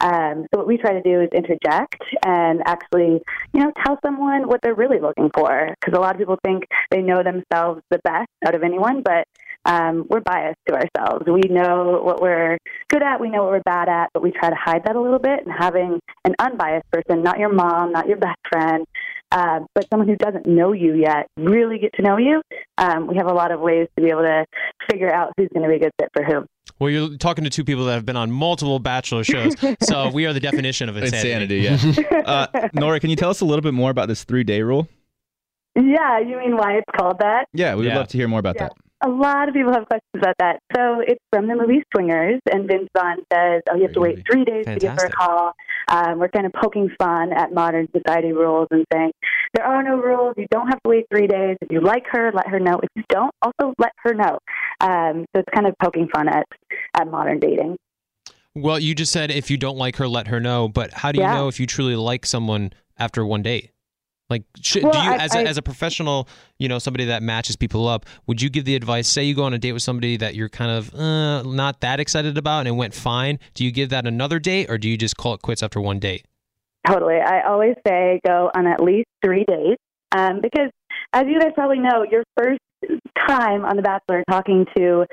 [0.00, 3.20] Um, so what we try to do is interject and actually,
[3.52, 5.74] you know, tell someone what they're really looking for.
[5.80, 9.26] Because a lot of people think they know themselves the best out of anyone, but
[9.64, 11.26] um, we're biased to ourselves.
[11.26, 14.50] We know what we're good at, we know what we're bad at, but we try
[14.50, 15.44] to hide that a little bit.
[15.44, 18.86] And having an unbiased person, not your mom, not your best friend,
[19.32, 22.42] uh, but someone who doesn't know you yet, really get to know you.
[22.78, 24.44] Um, we have a lot of ways to be able to
[24.90, 26.46] figure out who's going to be a good fit for who.
[26.78, 30.26] Well, you're talking to two people that have been on multiple Bachelor shows, so we
[30.26, 31.66] are the definition of insanity.
[31.66, 32.18] Insanity, yeah.
[32.26, 34.86] uh, Nora, can you tell us a little bit more about this three day rule?
[35.74, 37.46] Yeah, you mean why it's called that?
[37.52, 37.98] Yeah, we would Yeah.
[37.98, 38.64] love to hear more about Yeah.
[38.68, 38.72] that.
[39.04, 40.58] A lot of people have questions about that.
[40.74, 44.24] So it's from the movie Swingers, and Vince Vaughn says, "Oh, you have to wait
[44.30, 45.52] three days to give her a call."
[45.86, 49.12] Um, we're kind of poking fun at modern society rules and saying
[49.54, 50.34] there are no rules.
[50.36, 51.56] You don't have to wait three days.
[51.60, 52.80] If you like her, let her know.
[52.82, 54.38] If you don't, also let her know.
[54.80, 56.46] Um, so it's kind of poking fun at
[56.94, 57.76] at modern dating.
[58.56, 60.66] Well, you just said if you don't like her, let her know.
[60.68, 61.34] But how do you Yeah.
[61.34, 63.70] know if you truly like someone after one date?
[64.30, 67.06] Like, should, Well, do you, I- as a, I- as a professional, you know, somebody
[67.06, 69.08] that matches people up, would you give the advice?
[69.08, 71.98] Say you go on a date with somebody that you're kind of uh, not that
[72.00, 73.38] excited about and it went fine.
[73.54, 75.98] Do you give that another date, or do you just call it quits after one
[75.98, 76.26] date?
[76.86, 77.16] Totally.
[77.16, 79.80] I always say go on at least three dates
[80.16, 80.70] um, because,
[81.12, 82.60] as you guys probably know, your first
[83.26, 85.04] time on The Bachelor talking to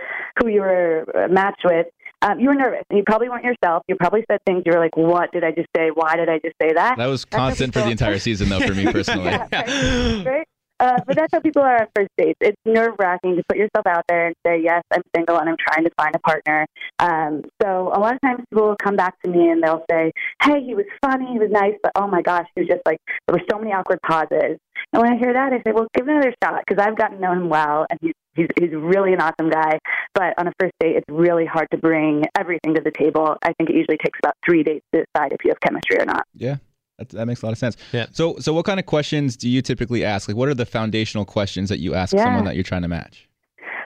[0.42, 1.88] who you were matched with,
[2.26, 3.84] um, you were nervous and you probably weren't yourself.
[3.88, 5.90] You probably said things you were like, "What did I just say?
[5.94, 8.60] Why did I just say that?" That was That's constant for the entire season, though,
[8.60, 9.32] for me personally.
[9.32, 10.26] Yeah, right.
[10.26, 10.48] right?
[10.80, 12.38] Uh, but that's how people are on first dates.
[12.42, 15.56] It's nerve wracking to put yourself out there and say, yes, I'm single and I'm
[15.58, 16.66] trying to find a partner.
[17.00, 20.12] Um, so a lot of times people will come back to me and they'll say,
[20.44, 22.98] hey, he was funny, he was nice, but oh my gosh, he was just like,
[23.26, 24.58] there were so many awkward pauses.
[24.92, 27.18] And when I hear that, I say, well, give it another shot because I've gotten
[27.18, 29.80] to know him well and he's, he's, he's really an awesome guy.
[30.14, 33.38] But on a first date, it's really hard to bring everything to the table.
[33.44, 36.06] I think it usually takes about three dates to decide if you have chemistry or
[36.06, 36.26] not.
[36.34, 36.58] Yeah.
[36.98, 37.76] That, that makes a lot of sense.
[37.92, 38.06] Yeah.
[38.12, 40.30] So, so what kind of questions do you typically ask?
[40.30, 42.24] Like, what are the foundational questions that you ask Yeah.
[42.24, 43.28] someone that you're trying to match?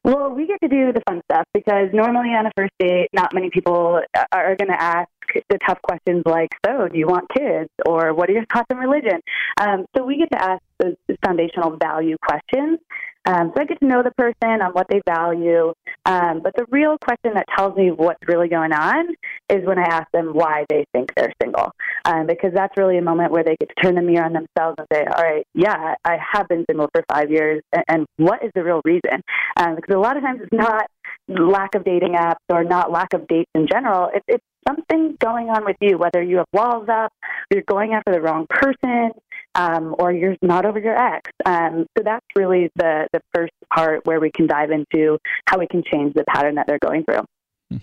[0.04, 3.34] Well, we get to do the fun stuff because normally on a first date, not
[3.34, 5.10] many people are going to ask
[5.50, 8.78] the tough questions like, "So, do you want kids?" or "What are your thoughts on
[8.78, 9.20] religion?"
[9.60, 12.80] Um, so we get to ask those foundational value questions.
[13.26, 15.74] Um, so I get to know the person on what they value.
[16.06, 19.08] Um, but the real question that tells me what's really going on
[19.50, 21.72] is when I ask them why they think they're single,
[22.06, 24.76] um, because that's really a moment where they get to turn the mirror on themselves
[24.78, 28.44] and say, "All right, yeah, I have been single for five years, and, and what
[28.44, 29.22] is the real reason?"
[29.58, 30.90] Um, because a lot of times it's not
[31.28, 34.10] lack of dating apps or not lack of dates in general.
[34.14, 37.12] It, it's something going on with you, whether you have walls up,
[37.52, 39.12] you're going after the wrong person,
[39.56, 41.30] um, or you're not over your ex.
[41.46, 45.68] Um, so that's really the the first part where we can dive into how we
[45.68, 47.80] can change the pattern that they're going through.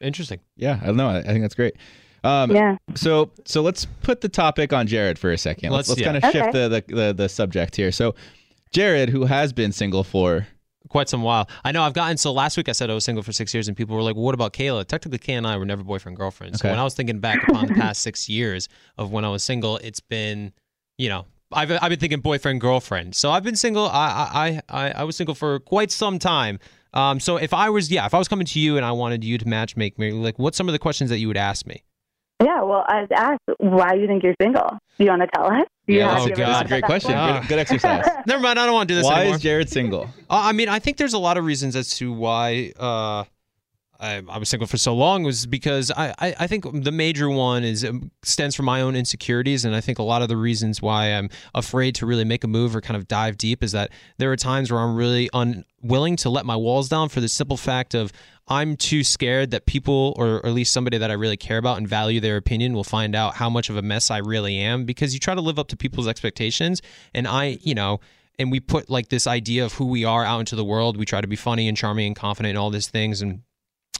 [0.00, 0.40] Interesting.
[0.56, 1.08] Yeah, I don't know.
[1.08, 1.76] I, I think that's great.
[2.24, 2.76] Um, Yeah.
[2.94, 5.72] So, so let's put the topic on Jared for a second.
[5.72, 6.06] Let's, Let's- let's yeah.
[6.20, 7.92] kind of shift the, the, the the subject here.
[7.92, 8.14] So,
[8.72, 10.46] Jared, who has been single for
[10.90, 11.48] Quite some while.
[11.64, 13.68] I know I've gotten so last week I said I was single for six years
[13.68, 14.84] and people were like, well, what about Kayla?
[14.86, 16.58] Technically, Kay and I were never boyfriend girlfriend.
[16.58, 16.72] So Okay.
[16.72, 18.68] when I was thinking back upon the past six years
[18.98, 20.52] of when I was single, it's been,
[20.98, 23.14] you know, I've, I've been thinking boyfriend girlfriend.
[23.14, 23.86] So I've been single.
[23.86, 26.58] I I I, I was single for quite some time.
[26.92, 29.22] Um, so if I was, yeah, if I was coming to you and I wanted
[29.22, 31.66] you to match make me, like, what's some of the questions that you would ask
[31.66, 31.84] me?
[32.42, 32.62] Yeah.
[32.62, 34.78] Well, I was asked, why do you think you're single?
[34.98, 35.66] Do you want to tell us?
[35.90, 36.52] Do Yeah, oh, do you ever God.
[36.54, 37.12] that's a great question.
[37.14, 37.40] Ah.
[37.40, 38.06] Good, good exercise.
[38.26, 38.58] Never mind.
[38.58, 39.36] I don't want to do this Why anymore.
[39.36, 40.08] is Jared single?
[40.30, 43.24] Uh, I mean, I think there's a lot of reasons as to why uh,
[43.98, 47.28] I, I was single for so long was because I, I, I think the major
[47.28, 50.36] one is um, stems from my own insecurities, and I think a lot of the
[50.36, 53.72] reasons why I'm afraid to really make a move or kind of dive deep is
[53.72, 57.28] that there are times where I'm really unwilling to let my walls down for the
[57.28, 58.12] simple fact of
[58.50, 61.86] I'm too scared that people, or, at least somebody that I really care about and
[61.86, 65.14] value their opinion, will find out how much of a mess I really am because
[65.14, 66.82] you try to live up to people's expectations,
[67.14, 68.00] and I, you know
[68.40, 70.96] and we put like this idea of who we are out into the world.
[70.96, 73.20] We try to be funny and charming and confident and all these things.
[73.20, 73.42] And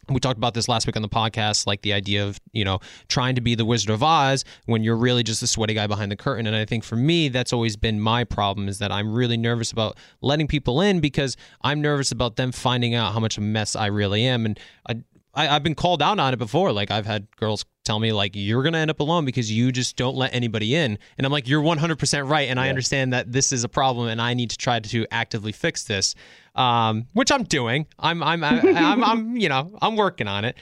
[0.08, 2.80] we talked about this last week on the podcast, like the idea of, you know,
[3.08, 6.10] trying to be the Wizard of Oz when you're really just a sweaty guy behind
[6.10, 6.46] the curtain.
[6.46, 9.70] And I think for me, that's always been my problem is that I'm really nervous
[9.72, 13.46] about letting people in because I'm nervous about them finding out how much of a
[13.46, 14.46] mess I really am.
[14.46, 15.02] And I,
[15.34, 16.72] I, I've been called out on it before.
[16.72, 19.96] Like I've had girls tell me like you're gonna end up alone because you just
[19.96, 23.52] don't let anybody in, and I'm like you're 100% right, and I understand that this
[23.52, 26.14] is a problem, and I need to try to actively fix this,
[26.54, 27.86] um, which I'm doing.
[27.98, 30.56] I'm I'm I, I'm I'm you know I'm working on it.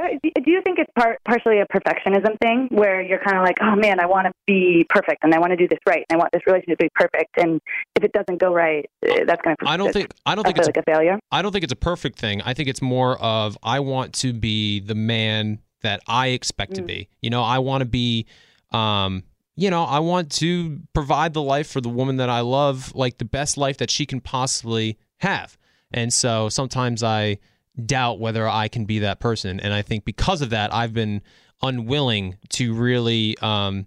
[0.00, 3.58] Uh, do you think it's part, partially a perfectionism thing where you're kind of like,
[3.60, 6.16] oh man, I want to be perfect and I want to do this right and
[6.16, 7.60] I want this relationship to be perfect and
[7.96, 9.68] if it doesn't go right, uh, that's going to.
[9.68, 11.18] I don't think I don't think it's like a failure.
[11.30, 12.40] I don't think it's a perfect thing.
[12.42, 16.82] I think it's more of I want to be the man that I expect to
[16.82, 17.08] be.
[17.20, 18.26] You know, I want to be
[18.70, 19.24] um
[19.54, 23.18] you know, I want to provide the life for the woman that I love, like
[23.18, 25.56] the best life that she can possibly have.
[25.92, 27.38] And so sometimes I
[27.84, 29.60] doubt whether I can be that person.
[29.60, 31.22] And I think because of that, I've been
[31.62, 33.86] unwilling to really um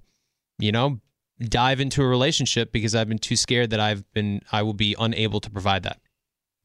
[0.57, 0.99] you know,
[1.39, 4.95] dive into a relationship because I've been too scared that I've been I will be
[4.97, 5.99] unable to provide that.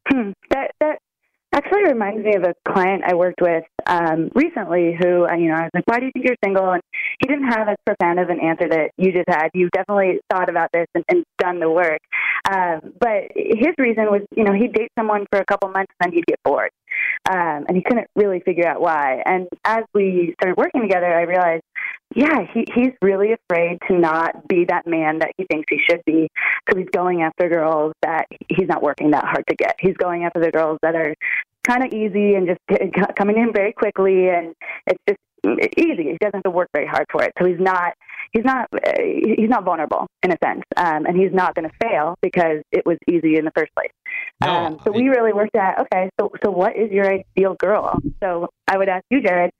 [0.08, 0.30] Hmm.
[0.50, 0.69] That
[1.52, 5.54] actually reminds me of a client I worked with um, recently who, uh, you know,
[5.54, 6.82] I was like, "Why do you think you're single?" And
[7.20, 9.48] he didn't have as profound of an answer that you just had.
[9.54, 12.00] You definitely thought about this and, and done the work.
[12.50, 16.10] Um, but his reason was, you know, he'd date someone for a couple months and
[16.10, 16.70] then he'd get bored,
[17.28, 19.22] um, and he couldn't really figure out why.
[19.24, 21.62] And as we started working together, I realized,
[22.14, 26.02] yeah, he, he's really afraid to not be that man that he thinks he should
[26.06, 26.28] be.
[26.68, 29.76] So he's going after girls that he's not working that hard to get.
[29.78, 31.14] He's going after the girls that are
[31.66, 34.54] kind of easy and just get- coming in very quickly, and
[34.86, 35.20] it's just
[35.78, 36.10] easy.
[36.10, 37.32] He doesn't have to work very hard for it.
[37.38, 37.94] So he's not
[38.32, 41.88] he's not uh, he's not vulnerable in a sense, um, and he's not going to
[41.88, 43.90] fail because it was easy in the first place.
[44.42, 46.10] No, um, so we really worked at okay.
[46.18, 47.98] So so what is your ideal girl?
[48.22, 49.50] So I would ask you, Jared.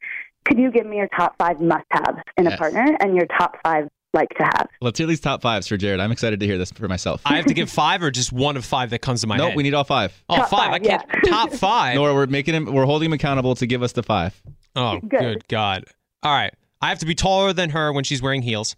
[0.46, 3.88] Could you give me your top five must-haves in a partner and your top five
[4.14, 4.68] like to have?
[4.80, 6.00] Let's hear these top fives for Jared.
[6.00, 7.22] I'm excited to hear this for myself.
[7.24, 9.48] I have to give five or just one of five that comes to my nope,
[9.50, 9.56] head.
[9.56, 10.12] we need all five.
[10.28, 10.72] oh, Top five.
[10.72, 11.04] I can't.
[11.24, 11.30] yeah.
[11.30, 11.94] Top five.
[11.94, 12.66] Nora, we're making him.
[12.66, 14.40] We're holding him accountable to give us the five.
[14.76, 15.11] oh, Good.
[15.20, 15.84] good God.
[16.22, 16.52] All right.
[16.82, 18.74] I have to be taller than her when she's wearing heels.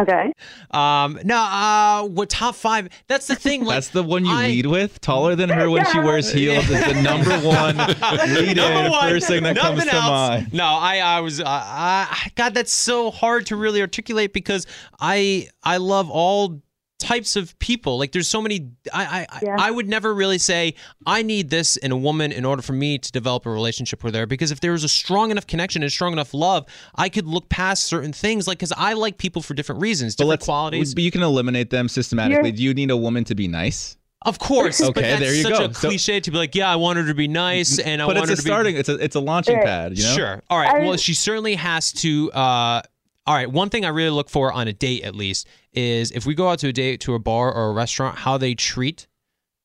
[0.00, 0.32] Okay.
[0.70, 2.88] Um, no, uh, what top five?
[3.08, 3.64] That's the thing.
[3.64, 5.00] Like, That's the one you I- lead with.
[5.00, 8.90] Taller than her when she wears heels is the number one lead Number in.
[8.90, 10.52] one, First thing that comes nothing to mind.
[10.54, 14.66] No, I, I was, uh, I, God, that's so hard to really articulate because
[15.00, 16.62] I, I love all
[17.00, 17.98] types of people.
[17.98, 18.70] Like, there's so many.
[18.92, 19.56] I, I, Yeah.
[19.58, 20.74] I would never really say
[21.06, 24.14] I need this in a woman in order for me to develop a relationship with
[24.14, 24.26] her.
[24.26, 27.48] Because if there was a strong enough connection and strong enough love, I could look
[27.48, 28.46] past certain things.
[28.46, 30.44] Like, because I like people for different reasons, But different let's.
[30.44, 30.94] qualities.
[30.94, 32.50] But you can eliminate them systematically.
[32.50, 33.96] You're- Do you need a woman to be nice?
[34.22, 35.64] Of course, Okay, that's there you such go.
[35.64, 38.06] a So- cliche to be like, yeah, I want her to be nice, and I
[38.06, 38.76] but want it's her a to be starting.
[38.76, 39.64] It's a it's a launching Right.
[39.64, 39.96] pad.
[39.96, 40.14] You know.
[40.14, 40.42] Sure.
[40.50, 40.74] All right.
[40.82, 42.30] I- well, she certainly has to.
[42.32, 42.82] Uh,
[43.30, 43.48] all right.
[43.48, 46.48] One thing I really look for on a date, at least, is if we go
[46.48, 49.06] out to a date to a bar or a restaurant, how they treat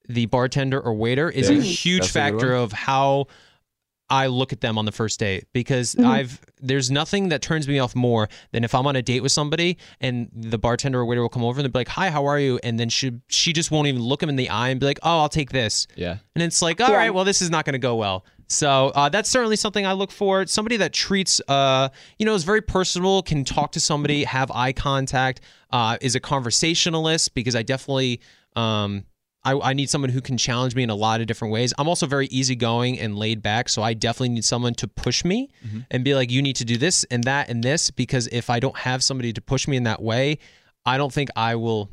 [0.07, 2.61] the bartender or waiter is a huge That's factor one.
[2.61, 3.25] of how
[4.23, 6.05] I look at them on the first date because Mm-hmm.
[6.15, 9.31] I've there's nothing that turns me off more than if I'm on a date with
[9.31, 12.25] somebody and the bartender or waiter will come over and they'll be like, "Hi, how
[12.25, 14.79] are you?" and then she she just won't even look him in the eye and
[14.79, 16.17] be like, "Oh, I'll take this." Yeah.
[16.35, 16.97] And it's like, all Yeah.
[17.03, 18.25] right, well, this is not going to go well.
[18.47, 20.45] So uh, that's certainly something I look for.
[20.45, 21.89] Somebody that treats, uh,
[22.19, 25.41] you know, is very personable, can talk to somebody, have eye contact,
[25.71, 28.21] uh, is a conversationalist because I definitely,
[28.55, 29.03] um,
[29.45, 31.73] I, I need someone who can challenge me in a lot of different ways.
[31.77, 35.49] I'm also very easygoing and laid back, so I definitely need someone to push me
[35.65, 35.79] mm-hmm.
[35.91, 38.59] and be like, you need to do this and that and this because if I
[38.59, 40.39] don't have somebody to push me in that way,
[40.85, 41.89] I don't think I will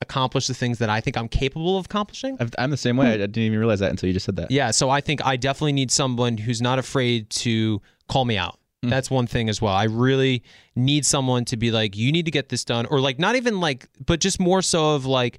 [0.00, 2.36] accomplish the things that I think I'm capable of accomplishing.
[2.40, 3.06] I've- I'm the same way.
[3.06, 3.12] Hmm.
[3.12, 4.50] I didn't even realize that until you just said that.
[4.50, 8.58] Yeah, so I think I definitely need someone who's not afraid to call me out.
[8.82, 8.88] Hmm.
[8.88, 9.74] That's one thing as well.
[9.74, 10.42] I really
[10.74, 13.60] need someone to be like, you need to get this done, or like not even
[13.60, 15.38] like, but just more so of like,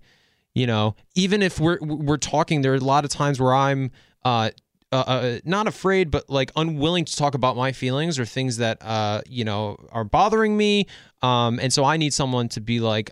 [0.54, 3.92] you know, even if we're we're talking, there are a lot of times where I'm
[4.26, 4.50] uh,
[4.92, 8.78] uh, uh not afraid, but like unwilling to talk about my feelings or things that
[8.82, 10.88] uh you know are bothering me.
[11.22, 13.12] Um, and so I need someone to be like,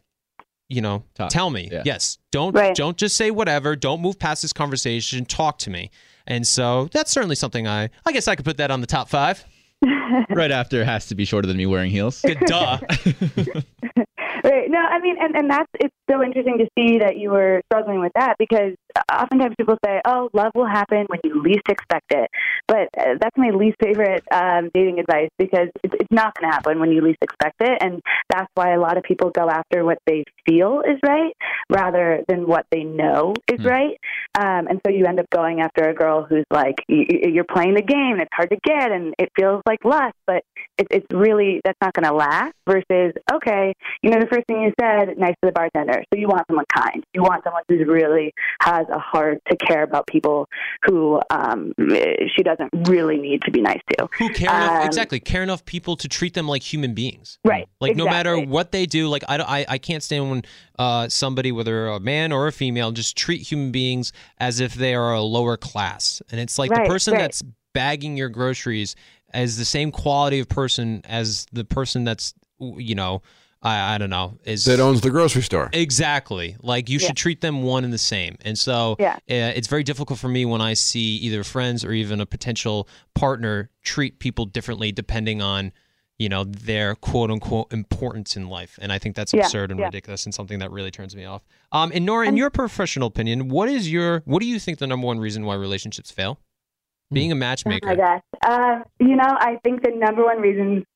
[0.68, 1.30] you know, Talk.
[1.30, 1.70] tell me.
[1.72, 1.84] Yeah.
[1.86, 2.76] Yes, don't Right.
[2.76, 3.76] don't just say whatever.
[3.76, 5.26] Don't move past this conversation.
[5.26, 5.92] Talk to me.
[6.28, 9.10] And so that's certainly something I I guess I could put that on the top
[9.10, 9.46] five.
[10.30, 12.22] right after has to be shorter than me wearing heels.
[12.22, 12.80] Good duh.
[14.44, 14.70] Right.
[14.70, 18.00] No, I mean, and, and that's it's so interesting to see that you were struggling
[18.00, 18.74] with that because
[19.12, 22.30] oftentimes people say, "Oh, love will happen when you least expect it,"
[22.68, 26.56] but uh, that's my least favorite um, dating advice because it's, it's not going to
[26.56, 29.86] happen when you least expect it, and that's why a lot of people go after
[29.86, 31.34] what they feel is right
[31.70, 33.68] rather than what they know is Hmm.
[33.68, 33.98] right.
[34.40, 37.82] Um, and so you end up going after a girl who's like, you're playing the
[37.82, 40.44] game, it's hard to get, and it feels like lust, but
[40.78, 42.54] it, it's really that's not going to last.
[42.68, 43.74] Versus, okay,
[44.04, 46.04] you know, the first thing you said, nice to the bartender.
[46.14, 47.04] So you want someone kind.
[47.14, 48.32] You want someone who's really
[48.80, 50.48] has a heart to care about people
[50.86, 51.74] who um,
[52.36, 54.08] she doesn't really need to be nice to.
[54.18, 57.38] Who care enough Um, exactly care enough people to treat them like human beings.
[57.44, 57.68] Right.
[57.80, 60.44] Like no matter what they do, like I, don't- I, I can't stand when
[60.78, 64.94] uh, somebody, whether a man or a female, just treat human beings as if they
[64.96, 66.22] are a lower class.
[66.32, 67.20] And it's like Right, the person right.
[67.22, 68.96] that's bagging your groceries
[69.34, 73.22] as the same quality of person as the person that's, you know,
[73.62, 75.70] I, I don't know, is That owns the grocery store.
[75.74, 76.56] Exactly.
[76.62, 77.08] Like you Yeah.
[77.08, 78.38] should treat them one and the same.
[78.42, 79.16] And so Yeah.
[79.16, 82.88] uh, it's very difficult for me when I see either friends or even a potential
[83.16, 85.74] partner treat people differently depending on,
[86.18, 88.80] you know, their quote unquote importance in life.
[88.82, 89.88] And I think that's Yeah, absurd and yeah.
[89.88, 91.42] ridiculous and something that really turns me off.
[91.74, 94.88] Um, and Nora, in your professional opinion, what is your what do you think the
[94.88, 96.40] number one reason why relationships fail?
[97.12, 97.88] Being a Oh matchmaker.
[97.88, 98.22] my gosh.
[98.48, 100.89] Um, you know, I think the number one reason uh,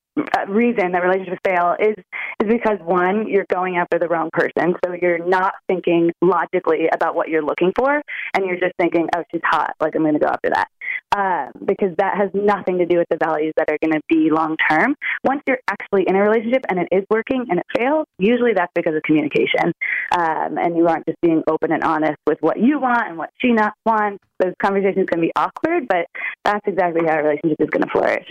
[0.47, 1.95] reason that relationships fail is
[2.41, 7.15] is because one, you're going after the wrong person, so you're not thinking logically about
[7.15, 8.01] what you're looking for,
[8.33, 10.67] and you're just thinking, oh, she's hot, like I'm going to go after that.
[11.15, 14.29] Um, because that has nothing to do with the values that are going to be
[14.29, 14.95] long term.
[15.23, 18.71] Once you're actually in a relationship and it is working and it fails, usually that's
[18.75, 19.73] because of communication,
[20.17, 23.29] um, and you aren't just being open and honest with what you want and what
[23.39, 24.23] she not wants.
[24.39, 26.07] Those conversations can be awkward, but
[26.43, 28.27] that's exactly how a relationship is going to flourish.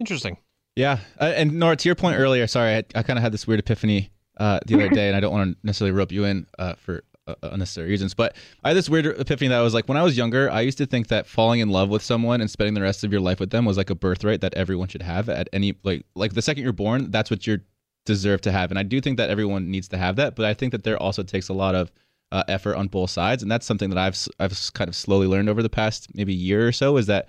[0.00, 0.36] Interesting.
[0.78, 3.48] Yeah, uh, and Nora, to your point earlier, sorry, I, I kind of had this
[3.48, 6.46] weird epiphany uh, the other day, and I don't want to necessarily rope you in
[6.56, 9.88] uh, for uh, unnecessary reasons, but I had this weird epiphany that I was like,
[9.88, 12.48] when I was younger, I used to think that falling in love with someone and
[12.48, 15.02] spending the rest of your life with them was like a birthright that everyone should
[15.02, 17.58] have at any like like the second you're born, that's what you're
[18.06, 18.70] deserve to have.
[18.70, 20.96] And I do think that everyone needs to have that, but I think that there
[21.02, 21.90] also takes a lot of
[22.30, 25.48] uh, effort on both sides, and that's something that I've I've kind of slowly learned
[25.48, 27.26] over the past maybe year or so is that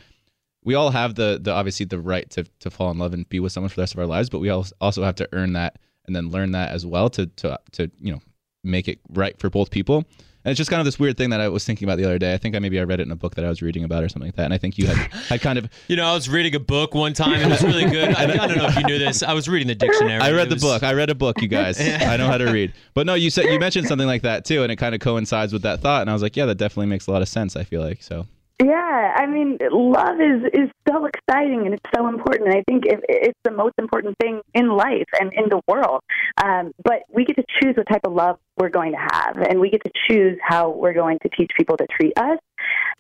[0.64, 3.40] we all have the the obviously the right to to fall in love and be
[3.40, 5.54] with someone for the rest of our lives, but we al- also have to earn
[5.54, 8.20] that and then learn that as well to to to you know
[8.64, 10.06] make it right for both people.
[10.46, 12.18] And it's just kind of this weird thing that I was thinking about the other
[12.18, 12.34] day.
[12.34, 14.06] I think I maybe I read it in a book that I was reading about
[14.06, 14.46] or something like that.
[14.46, 17.12] And I think you had kind of You know, I was reading a book one
[17.12, 17.34] time.
[17.34, 18.16] And it was really good.
[18.16, 19.22] I, I don't know if you knew this.
[19.22, 20.22] I was reading the dictionary.
[20.22, 20.82] I read the book.
[20.82, 21.80] I read a book, you guys.
[21.82, 22.74] I know how to read.
[22.94, 25.52] But no, you said you mentioned something like that too, and it kind of coincides
[25.52, 26.02] with that thought.
[26.02, 27.58] And I was like, yeah, that definitely makes a lot of sense.
[27.58, 28.26] I feel like so.
[28.62, 32.50] Yeah, I mean, love is is so exciting and it's so important.
[32.50, 36.02] And I think it, it's the most important thing in life and in the world.
[36.44, 39.62] Um, but we get to choose what type of love we're going to have, and
[39.62, 42.38] we get to choose how we're going to teach people to treat us.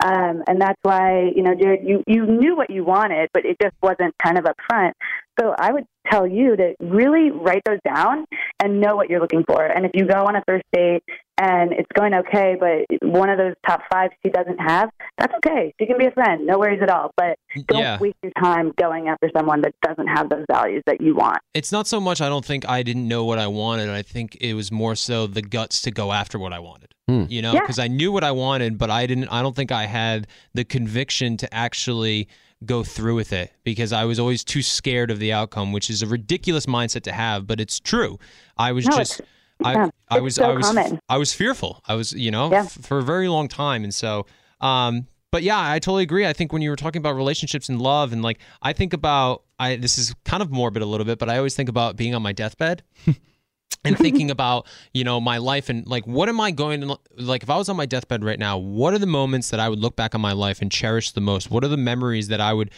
[0.01, 3.57] Um, and that's why, you know, Jared, you, you knew what you wanted, but it
[3.62, 4.93] just wasn't kind of upfront.
[5.40, 8.26] So I would tell you to really write those down
[8.62, 9.64] and know what you're looking for.
[9.64, 11.04] And if you go on a first date
[11.38, 15.74] and it's going okay, but one of those top five she doesn't have, that's okay.
[15.80, 16.46] She can be a friend.
[16.48, 17.12] No worries at all.
[17.16, 17.38] But
[17.68, 18.00] don't Yeah.
[18.00, 21.38] waste your time going after someone that doesn't have those values that you want.
[21.54, 23.90] It's not so much I don't think I didn't know what I wanted.
[23.90, 26.94] I think it was more so the guts to go after what I wanted.
[27.08, 27.26] Hmm.
[27.30, 27.62] You know, Yeah.
[27.62, 30.64] because I knew what I wanted, but I didn't I don't think I had the
[30.66, 32.28] conviction to actually
[32.66, 36.01] go through with it because I was always too scared of the outcome, which is
[36.01, 38.20] a ridiculous mindset to have, but it's true.
[38.57, 39.30] I was No, just it's-
[39.62, 40.99] I, I was so I was common.
[41.10, 41.82] I was fearful.
[41.88, 42.64] I was, you know, Yeah.
[42.64, 44.26] f- for a very long time and so
[44.62, 46.26] um but yeah, I totally agree.
[46.26, 49.43] I think when you were talking about relationships and love and like I think about
[49.60, 52.16] I this is kind of morbid a little bit, but I always think about being
[52.16, 52.84] on my deathbed
[53.84, 57.44] and thinking about, you know, my life and like what am I going to like
[57.44, 59.80] if I was on my deathbed right now, what are the moments that I would
[59.80, 61.50] look back on my life and cherish the most?
[61.50, 62.72] What are the memories that I would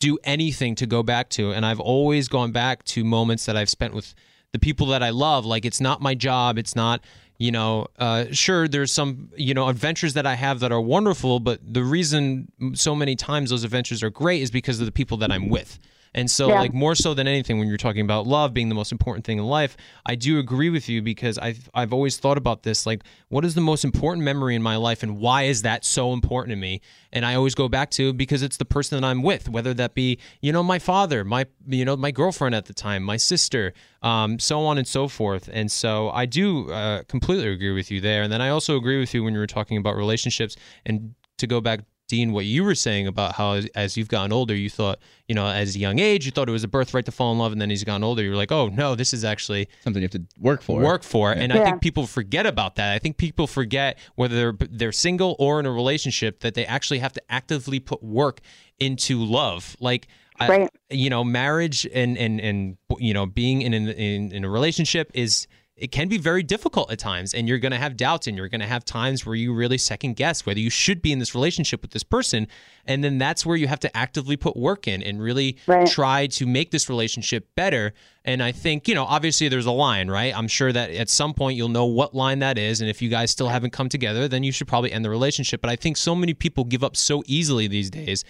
[0.00, 1.52] do anything to go back to?
[1.52, 4.14] And I've always gone back to moments that I've spent with
[4.52, 5.44] the people that I love.
[5.44, 7.02] Like it's not my job, it's not
[7.38, 11.40] you know, uh, sure, there's some, you know, adventures that I have that are wonderful,
[11.40, 15.16] but the reason so many times those adventures are great is because of the people
[15.18, 15.78] that I'm with.
[16.14, 16.60] And so, Yeah.
[16.60, 19.38] like, more so than anything, when you're talking about love being the most important thing
[19.38, 22.86] in life, I do agree with you because I've, I've always thought about this.
[22.86, 26.12] Like, what is the most important memory in my life and why is that so
[26.12, 26.80] important to me?
[27.12, 29.94] And I always go back to because it's the person that I'm with, whether that
[29.94, 33.72] be, you know, my father, my, you know, my girlfriend at the time, my sister,
[34.02, 35.48] um, so on and so forth.
[35.52, 38.22] And so I do uh, completely agree with you there.
[38.22, 40.56] And then I also agree with you when you were talking about relationships
[40.86, 44.30] and to go back Dean, what you were saying about how as, as you've gotten
[44.32, 47.06] older, you thought, you know, as a young age, you thought it was a birthright
[47.06, 49.14] to fall in love, and then as you've gotten older, you're like, oh no, this
[49.14, 50.80] is actually Something you have to work for.
[50.82, 51.32] work for.
[51.32, 52.92] And I think people forget about that.
[52.92, 56.98] I think people forget whether they're they're single or in a relationship that they actually
[56.98, 58.40] have to actively put work
[58.78, 59.74] into love.
[59.80, 60.06] Like
[60.40, 60.46] I-
[60.90, 65.10] you know, marriage and and and you know, being in in in, in a relationship
[65.14, 65.46] is
[65.76, 68.48] it can be very difficult at times and you're going to have doubts and you're
[68.48, 71.34] going to have times where you really second guess whether you should be in this
[71.34, 72.46] relationship with this person
[72.86, 75.86] and then that's where you have to actively put work in and really Right.
[75.86, 77.92] try to make this relationship better
[78.24, 81.34] and i think you know obviously there's a line right i'm sure that at some
[81.34, 84.28] point you'll know what line that is and if you guys still haven't come together
[84.28, 86.96] then you should probably end the relationship but i think so many people give up
[86.96, 88.24] so easily these days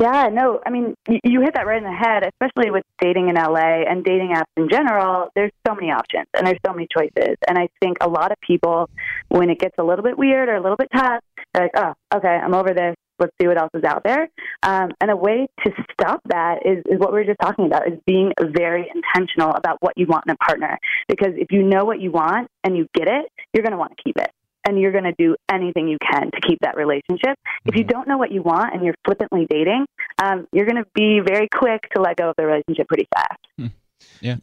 [0.00, 3.34] Yeah, no, I mean, you, hit that right in the head, especially with dating in
[3.34, 5.28] LA and dating apps in general.
[5.34, 7.36] There's so many options and there's so many choices.
[7.48, 8.88] And I think a lot of people,
[9.28, 11.20] when it gets a little bit weird or a little bit tough,
[11.52, 12.94] they're like, oh, okay, I'm over this.
[13.18, 14.28] Let's see what else is out there.
[14.62, 17.88] Um, and a way to stop that is, is what we were just talking about,
[17.88, 20.78] is being very intentional about what you want in a partner.
[21.08, 23.96] Because if you know what you want and you get it, you're going to want
[23.96, 24.30] to keep it.
[24.68, 27.38] And you're going to do anything you can to keep that relationship.
[27.64, 29.86] If you don't know what you want and you're flippantly dating,
[30.22, 33.70] um, you're going to be very quick to let go of the relationship pretty fast.
[34.20, 34.36] Yeah,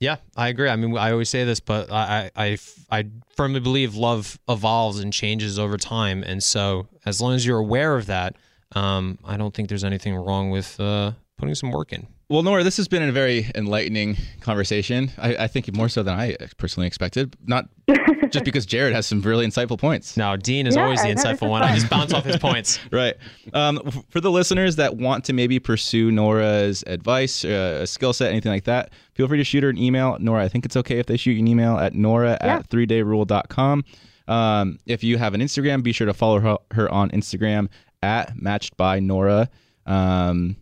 [0.00, 0.68] Yeah, I agree.
[0.68, 2.58] I mean, I always say this, but I, I, I,
[2.90, 3.06] I
[3.36, 6.24] firmly believe love evolves and changes over time.
[6.24, 8.34] And so, as long as you're aware of that,
[8.74, 12.06] um, I don't think there's anything wrong with uh, putting some work in.
[12.30, 15.10] Well, Nora, this has been a very enlightening conversation.
[15.16, 17.34] I, I think more so than I personally expected.
[17.46, 17.70] Not
[18.28, 20.14] just because Jared has some really insightful points.
[20.14, 21.62] Now, Dean is Yeah, always the insightful one.
[21.62, 22.78] I just bounce off his points.
[22.92, 23.14] Right.
[23.54, 23.78] Um,
[24.10, 28.52] for the listeners that want to maybe pursue Nora's advice, uh, a skill set, anything
[28.52, 30.18] like that, feel free to shoot her an email.
[30.20, 32.56] Nora, I think it's okay if they shoot you an email at nora Yeah.
[32.56, 33.84] at 3dayrule.com.
[34.26, 37.68] Um, if you have an Instagram, be sure to follow her, her on Instagram
[38.02, 39.48] at matched by Nora.
[39.86, 40.56] Um,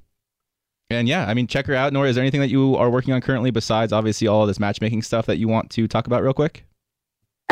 [0.90, 1.92] and yeah, I mean, check her out.
[1.92, 5.02] Nora, is there anything that you are working on currently besides obviously all this matchmaking
[5.02, 6.64] stuff that you want to talk about real quick?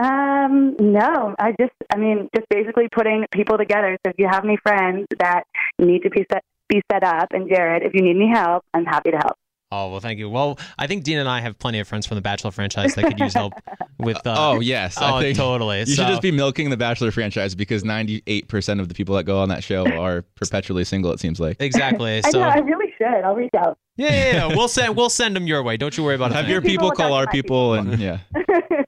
[0.03, 3.97] Um, no, I just, I mean, just basically putting people together.
[4.05, 5.45] So if you have any friends that
[5.79, 8.85] need to be set, be set up, and Jared, if you need any help, I'm
[8.85, 9.37] happy to help.
[9.77, 10.31] Oh well, thank you.
[10.31, 13.05] Well, I think Dean and I have plenty of friends from the Bachelor franchise that
[13.07, 13.55] could use help
[13.99, 14.25] with.
[14.27, 15.81] Uh, oh yes, oh I think totally.
[15.81, 19.25] You So- should just be milking the Bachelor franchise because 98% of the people that
[19.25, 21.11] go on that show are perpetually single.
[21.13, 21.57] It seems like.
[21.61, 22.19] exactly.
[22.19, 22.49] I So know.
[22.49, 23.07] I really should.
[23.25, 23.77] I'll reach out.
[23.97, 24.57] yeah, yeah, yeah.
[24.57, 25.77] We'll send we'll send them your way.
[25.77, 26.35] Don't you worry about it.
[26.35, 28.19] Have your People people call our to my people, and yeah.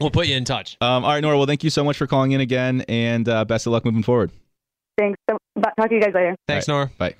[0.00, 0.76] We'll put you in touch.
[0.80, 1.36] Um, all right, Nora.
[1.36, 4.02] Well, thank you so much for calling in again, and uh, best of luck moving
[4.02, 4.30] forward.
[4.98, 5.18] Thanks.
[5.28, 5.36] So,
[5.78, 6.36] talk to you guys later.
[6.46, 6.90] Thanks, All Nora.
[6.98, 7.14] Bye.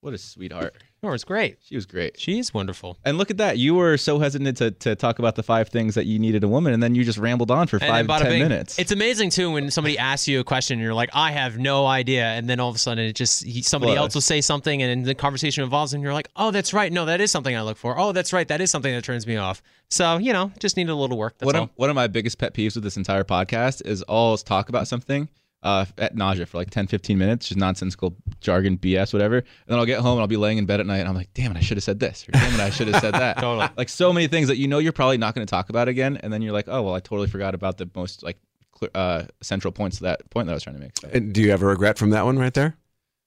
[0.00, 0.74] What a sweetheart.
[1.06, 1.58] Nora's great.
[1.62, 2.18] She was great.
[2.18, 2.98] She's wonderful.
[3.04, 3.58] And look at that.
[3.58, 6.48] You were so hesitant to, to talk about the five things that you needed a
[6.48, 8.76] woman, and then you just rambled on for five, ten minutes.
[8.78, 11.86] It's amazing too when somebody asks you a question and you're like, I have no
[11.86, 13.98] idea, and then all of a sudden it just he, somebody Flows.
[13.98, 16.92] else will say something and the conversation evolves and you're like, oh, that's right.
[16.92, 17.96] No, that is something I look for.
[17.98, 18.48] Oh, that's right.
[18.48, 19.62] That is something that turns me off.
[19.90, 21.38] So you know, just need a little work.
[21.38, 21.62] That's one all.
[21.64, 24.88] of, one of my biggest pet peeves with this entire podcast is always talk about
[24.88, 25.28] something
[25.62, 29.38] uh, at nausea for like 10, 15 minutes, just nonsensical jargon, BS, whatever.
[29.38, 31.14] And then I'll get home and I'll be laying in bed at night and I'm
[31.14, 32.28] like, damn it, I should have said this.
[32.28, 33.36] Or damn it, I should have said that.
[33.40, 33.68] Totally.
[33.76, 36.18] Like so many things that you know you're probably not going to talk about again.
[36.18, 38.38] And then you're like, oh, well, I totally forgot about the most like
[38.70, 40.96] clear, uh, central points to that point that I was trying to make.
[41.00, 42.76] So And do you have a regret from that one right there?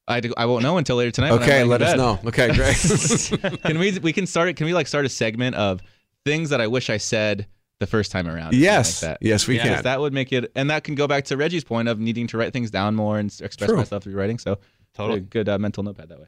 [0.07, 1.31] I, do- I won't know until later tonight.
[1.34, 2.19] Okay, let us know.
[2.26, 3.61] Okay, great.
[3.64, 4.56] can we we can start it?
[4.56, 5.81] Can we like start a segment of
[6.26, 7.45] things that I wish I said
[7.80, 8.53] the first time around?
[8.53, 9.26] yes, like that.
[9.26, 9.76] yes, we Yeah.
[9.76, 9.84] Can.
[9.84, 12.38] that would make it, and that can go back to Reggie's point of needing to
[12.38, 13.77] write things down more and express True.
[13.77, 14.38] myself through writing.
[14.38, 14.60] So,
[14.93, 15.19] Totally.
[15.19, 16.27] a good uh, mental notepad that way.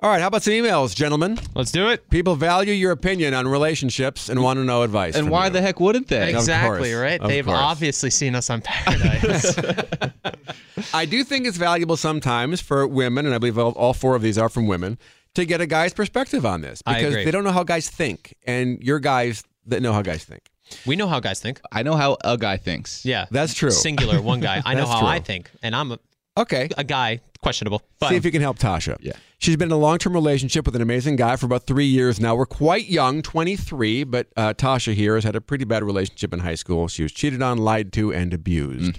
[0.00, 1.40] All right, how about some emails, gentlemen?
[1.56, 2.08] Let's do it.
[2.08, 5.16] People value your opinion on relationships and want to know advice.
[5.16, 5.52] And why you.
[5.54, 6.30] the heck wouldn't they?
[6.30, 7.20] Exactly course, right.
[7.20, 7.58] of They've course.
[7.58, 9.58] obviously seen us on Paradise.
[10.94, 14.22] I do think it's valuable sometimes for women, and I believe all, all four of
[14.22, 14.98] these are from women,
[15.34, 17.24] to get a guy's perspective on this I because agree.
[17.24, 20.42] they don't know how guys think, and you're guys that know how guys think.
[20.86, 21.60] We know how guys think.
[21.72, 23.04] I know how a guy thinks.
[23.04, 23.70] Yeah, That's true.
[23.70, 24.62] Singular, one guy.
[24.64, 25.08] I know That's how true.
[25.08, 25.98] I think, and I'm a,
[26.36, 26.68] Okay.
[26.76, 27.20] a guy.
[27.40, 28.96] Questionable, but See if you can help Tasha.
[29.00, 29.12] Yeah.
[29.38, 32.18] She's been in a long term relationship with an amazing guy for about three years
[32.18, 32.34] now.
[32.34, 36.40] We're quite young, 23, but uh, Tasha here has had a pretty bad relationship in
[36.40, 36.88] high school.
[36.88, 38.98] She was cheated on, lied to, and abused.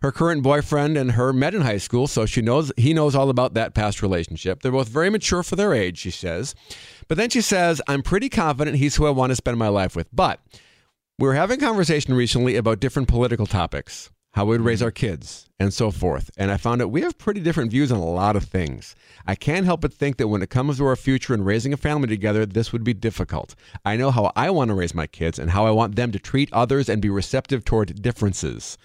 [0.00, 3.30] Her current boyfriend and her met in high school, so she knows he knows all
[3.30, 4.62] about that past relationship.
[4.62, 6.54] They're both very mature for their age, she says.
[7.08, 9.96] But then she says, I'm pretty confident he's who I want to spend my life
[9.96, 10.06] with.
[10.12, 10.38] But
[11.18, 14.86] we were having a conversation recently about different political topics, how we'd raise mm-hmm.
[14.86, 16.30] our kids, and so forth.
[16.38, 18.96] And I found out we have pretty different views on a lot of things.
[19.26, 21.76] I can't help but think that when it comes to our future and raising a
[21.76, 23.54] family together, this would be difficult.
[23.84, 26.18] I know how I want to raise my kids and how I want them to
[26.18, 28.78] treat others and be receptive toward differences.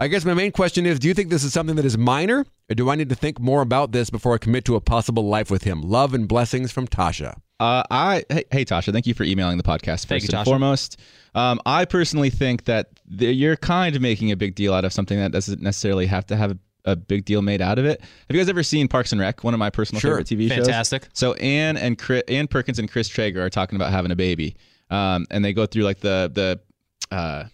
[0.00, 2.44] I guess my main question is do you think this is something that is minor,
[2.70, 5.28] or do I need to think more about this before I commit to a possible
[5.28, 5.80] life with him?
[5.82, 7.40] Love and blessings from Tasha.
[7.60, 10.44] Uh, I hey, hey Tasha, thank you for emailing the podcast first you, and Tasha.
[10.44, 11.00] foremost.
[11.34, 14.92] Um, I personally think that the, you're kind of making a big deal out of
[14.92, 16.58] something that doesn't necessarily have to have a,
[16.92, 18.00] a big deal made out of it.
[18.00, 19.42] Have you guys ever seen Parks and Rec?
[19.42, 20.12] One of my personal Sure.
[20.22, 20.66] favorite TV shows.
[20.66, 21.08] fantastic.
[21.14, 24.54] So Ann and Chris, Ann Perkins and Chris Traeger are talking about having a baby,
[24.90, 27.44] um, and they go through like the the uh,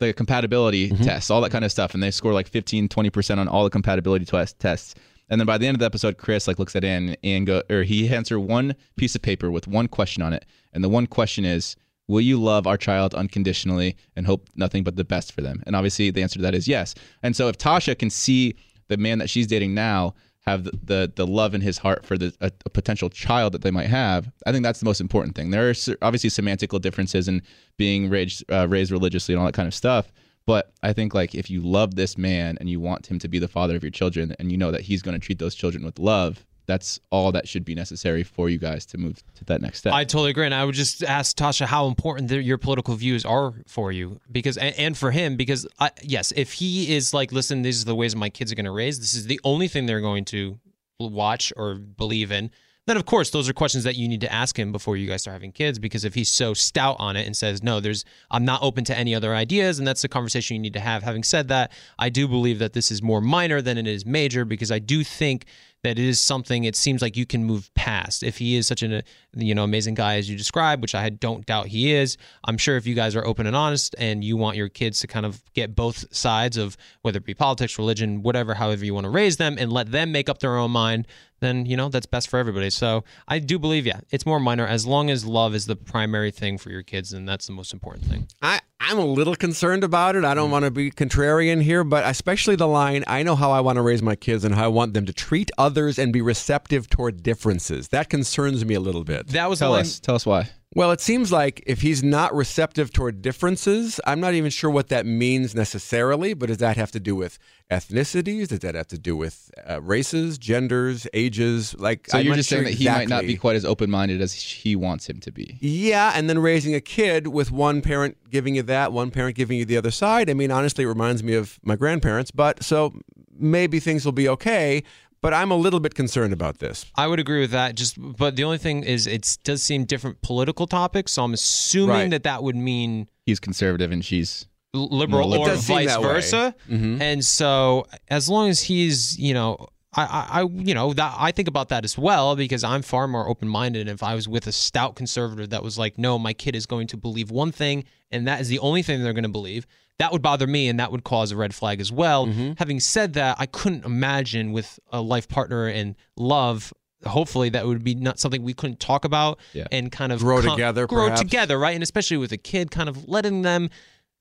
[0.00, 3.40] the compatibility tests, all that kind of stuff, and they score like 15, 20 percent
[3.40, 4.94] on all the compatibility test tests.
[5.28, 7.62] And then by the end of the episode, Chris like looks at Ann and go,
[7.68, 10.88] or he hands her one piece of paper with one question on it, and the
[10.88, 11.76] one question is.
[12.08, 15.60] Will you love our child unconditionally and hope nothing but the best for them?
[15.66, 16.94] And obviously, the answer to that is yes.
[17.24, 18.54] And so, if Tasha can see
[18.86, 20.14] the man that she's dating now
[20.46, 23.62] have the, the, the love in his heart for the a, a potential child that
[23.62, 25.50] they might have, I think that's the most important thing.
[25.50, 27.42] There are obviously semantical differences in
[27.76, 30.12] being raised uh, raised religiously and all that kind of stuff.
[30.46, 33.38] But I think like if you love this man and you want him to be
[33.38, 35.84] the father of your children, and you know that he's going to treat those children
[35.84, 39.60] with love, that's all that should be necessary for you guys to move to that
[39.60, 39.92] next step.
[39.92, 43.24] I totally agree, and I would just ask Tasha how important the, your political views
[43.24, 47.32] are for you, because and, and for him, because I, yes, if he is like,
[47.32, 48.98] listen, these are the ways my kids are going to raise.
[48.98, 50.58] This is the only thing they're going to
[50.98, 52.50] watch or believe in.
[52.86, 55.22] Then of course those are questions that you need to ask him before you guys
[55.22, 58.44] start having kids, because if he's so stout on it and says no, there's I'm
[58.44, 61.02] not open to any other ideas, and that's the conversation you need to have.
[61.02, 64.44] Having said that, I do believe that this is more minor than it is major,
[64.44, 65.46] because I do think
[65.86, 68.82] that it is something it seems like you can move past if he is such
[68.82, 69.02] an
[69.36, 72.76] you know amazing guy as you described which i don't doubt he is i'm sure
[72.76, 75.44] if you guys are open and honest and you want your kids to kind of
[75.54, 79.36] get both sides of whether it be politics religion whatever however you want to raise
[79.36, 81.06] them and let them make up their own mind
[81.40, 84.66] then you know that's best for everybody so i do believe yeah it's more minor
[84.66, 87.72] as long as love is the primary thing for your kids and that's the most
[87.72, 90.24] important thing I, I'm a little concerned about it.
[90.24, 90.34] I Mm.
[90.36, 93.76] don't want to be contrarian here, but especially the line I know how I want
[93.76, 96.88] to raise my kids and how I want them to treat others and be receptive
[96.88, 97.88] toward differences.
[97.88, 99.28] That concerns me a little bit.
[99.28, 100.50] that was tell the line us, tell us why.
[100.76, 104.88] Well, it seems like if he's not receptive toward differences, I'm not even sure what
[104.88, 107.38] that means necessarily, but does that have to do with
[107.70, 108.48] ethnicities?
[108.48, 111.74] Does that have to do with uh, races, genders, ages?
[111.78, 113.64] Like, So I'm you're not just saying sure that he might not be quite as
[113.64, 115.56] open minded as he wants him to be.
[115.62, 119.56] Yeah, and then raising a kid with one parent giving you that, one parent giving
[119.56, 120.28] you the other side.
[120.28, 122.92] I mean, honestly, it reminds me of my grandparents, but so
[123.38, 124.82] maybe things will be okay.
[125.22, 126.84] But I'm a little bit concerned about this.
[126.94, 127.74] I would agree with that.
[127.74, 131.12] Just, but the only thing is, it does seem different political topics.
[131.12, 132.10] So I'm assuming Right.
[132.10, 135.46] that that would mean He's conservative and she's l- liberal or liberal.
[135.48, 136.06] It does seem vice that way.
[136.06, 136.54] versa.
[136.70, 137.00] Mhm.
[137.00, 141.32] And so, as long as he's, you know, I, I, I, you know, that I
[141.32, 143.88] think about that as well because I'm far more open-minded.
[143.88, 146.86] If I was with a stout conservative that was like, no, my kid is going
[146.88, 149.66] to believe one thing, and that is the only thing they're going to believe,
[149.98, 152.26] that would bother me, and that would cause a red flag as well.
[152.26, 152.52] Mm-hmm.
[152.58, 156.72] Having said that, I couldn't imagine with a life partner and love.
[157.04, 159.66] Hopefully, that would be not something we couldn't talk about Yeah.
[159.70, 161.20] and kind of Grow com- together, grow perhaps.
[161.20, 161.74] together, right?
[161.74, 163.70] And especially with a kid, kind of letting them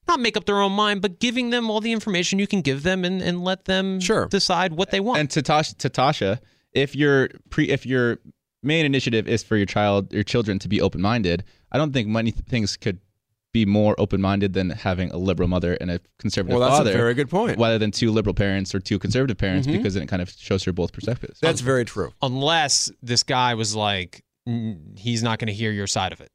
[0.07, 2.83] not make up their own mind, but giving them all the information you can give
[2.83, 4.27] them and, and let them Sure.
[4.27, 5.19] decide what they want.
[5.19, 6.39] And to Tasha, to Tasha,
[6.73, 8.19] if your pre, if your
[8.61, 12.07] main initiative is for your child, your children to be open minded, I don't think
[12.07, 12.99] many things could
[13.55, 16.59] be more open minded than having a liberal mother and a conservative father.
[16.59, 17.57] Well, that's father, a very good point.
[17.57, 20.65] rather than two liberal parents or two conservative parents, because then it kind of shows
[20.65, 21.39] her both perspectives.
[21.39, 22.11] That's very true.
[22.21, 24.23] Unless this guy was like,
[24.97, 26.29] he's not going to hear your side of it.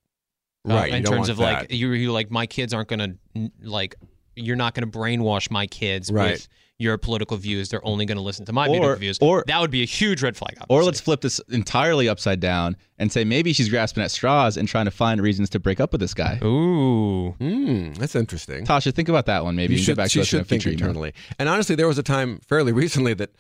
[0.68, 0.90] Uh, Right.
[0.90, 1.42] you in don't terms of that.
[1.60, 3.94] like, you you like, my kids aren't going to, like,
[4.36, 6.32] you're not going to brainwash my kids Right.
[6.32, 6.48] with
[6.78, 7.69] your political views.
[7.69, 9.19] They're only going to listen to my Or- political views.
[9.20, 10.57] or- that would be a huge red flag.
[10.70, 14.66] Or let's flip this entirely upside down and say maybe she's grasping at straws and
[14.66, 16.39] trying to find reasons to break up with this guy.
[16.43, 17.32] Ooh.
[17.39, 18.65] Hmm, that's interesting.
[18.65, 19.57] Tasha, think about that one.
[19.57, 20.89] Maybe you and should, get back she to us in a should think future email.
[20.89, 21.12] internally.
[21.39, 23.31] And honestly, there was a time fairly recently that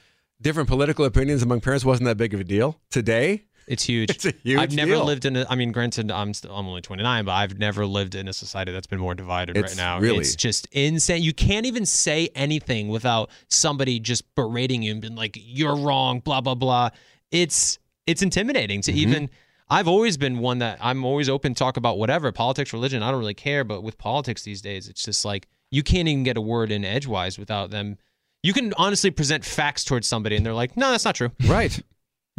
[0.42, 2.78] different political opinions among parents wasn't that big of a deal.
[2.90, 4.10] Today, It's huge.
[4.10, 5.04] It's a huge I've never deal.
[5.04, 5.46] lived in a.
[5.48, 8.72] I mean, granted, I'm still, I'm only 29, but I've never lived in a society
[8.72, 10.00] that's been more divided It's right now.
[10.00, 11.22] really- it's just insane.
[11.22, 16.18] You can't even say anything without somebody just berating you and being like, "You're wrong,"
[16.20, 16.90] blah blah blah.
[17.30, 18.92] It's it's intimidating Mm-hmm.
[18.92, 19.30] to even.
[19.72, 23.04] I've always been one that I'm always open to talk about whatever politics, religion.
[23.04, 26.24] I don't really care, but with politics these days, it's just like you can't even
[26.24, 27.96] get a word in edgewise without them.
[28.42, 31.78] You can honestly present facts towards somebody, and they're like, "No, that's not true." right?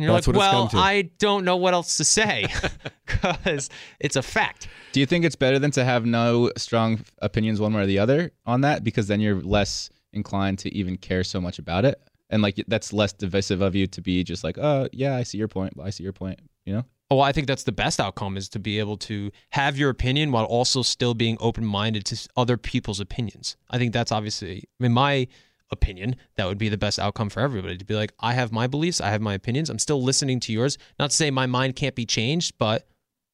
[0.02, 0.68] And you're That's like, well.
[0.74, 2.48] I don't know what else to say
[3.06, 3.70] because
[4.00, 4.68] it's a fact.
[4.94, 8.00] Do you think it's better than to have no strong opinions one way or the
[8.00, 8.84] other on that?
[8.84, 12.02] Because then you're less inclined to even care so much about it.
[12.32, 15.38] And like that's less divisive of you to be just like, oh yeah, I see
[15.38, 16.40] your point, I see your point.
[16.66, 16.86] You know?
[17.12, 20.32] Oh, I think that's the best outcome is to be able to have your opinion
[20.32, 23.56] while also still being open minded to other people's opinions.
[23.70, 25.28] I think that's obviously, I mean, my
[25.72, 28.68] opinion, that would be the best outcome for everybody to be like, I have my
[28.68, 30.78] beliefs, I have my opinions, I'm still listening to yours.
[31.00, 32.88] Not to say my mind can't be changed, but,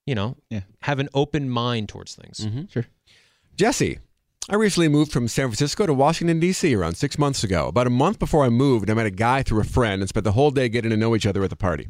[0.05, 0.61] you know, Yeah.
[0.81, 2.39] have an open mind towards things.
[2.41, 2.64] Mm-hmm.
[2.69, 2.85] Sure.
[3.55, 3.99] Jesse,
[4.49, 6.73] I recently moved from San Francisco to Washington, D.C.
[6.73, 7.68] around six months ago.
[7.68, 10.23] About a month before I moved, I met a guy through a friend and spent
[10.23, 11.88] the whole day getting to know each other at the party.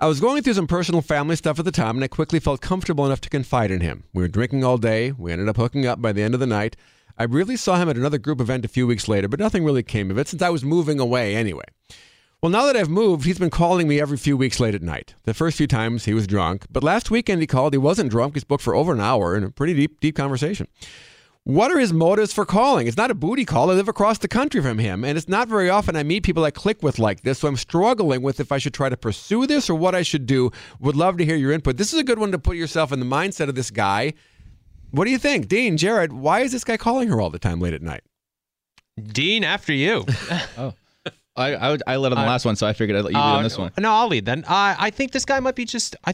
[0.00, 2.60] I was going through some personal family stuff at the time, and I quickly felt
[2.60, 4.04] comfortable enough to confide in him.
[4.12, 5.12] We were drinking all day.
[5.12, 6.74] We ended up hooking up by the end of the night.
[7.16, 9.82] I really saw him at another group event a few weeks later, but nothing really
[9.82, 11.64] came of it since I was moving away anyway.
[12.42, 15.14] Well, now that I've moved, he's been calling me every few weeks late at night.
[15.22, 17.72] The first few times he was drunk, but last weekend he called.
[17.72, 18.34] He wasn't drunk.
[18.34, 20.66] He's booked for over an hour in a pretty deep, deep conversation.
[21.44, 22.86] What are his motives for calling?
[22.86, 23.70] It's not a booty call.
[23.70, 26.42] I live across the country from him, and it's not very often I meet people
[26.42, 27.38] I click with like this.
[27.38, 30.26] So I'm struggling with if I should try to pursue this or what I should
[30.26, 30.50] do.
[30.80, 31.76] Would love to hear your input.
[31.76, 34.14] This is a good one to put yourself in the mindset of this guy.
[34.94, 36.12] What do you think, Dean, Jared?
[36.12, 38.02] Why is this guy calling her all the time late at night?
[39.02, 40.06] Dean, after you.
[41.36, 43.12] I I, would, I led on the I- last one, so I figured I'd let
[43.12, 43.72] you lead Uh, on this one.
[43.76, 44.44] No, I'll lead then.
[44.46, 45.96] I I think this guy might be just.
[46.04, 46.12] I.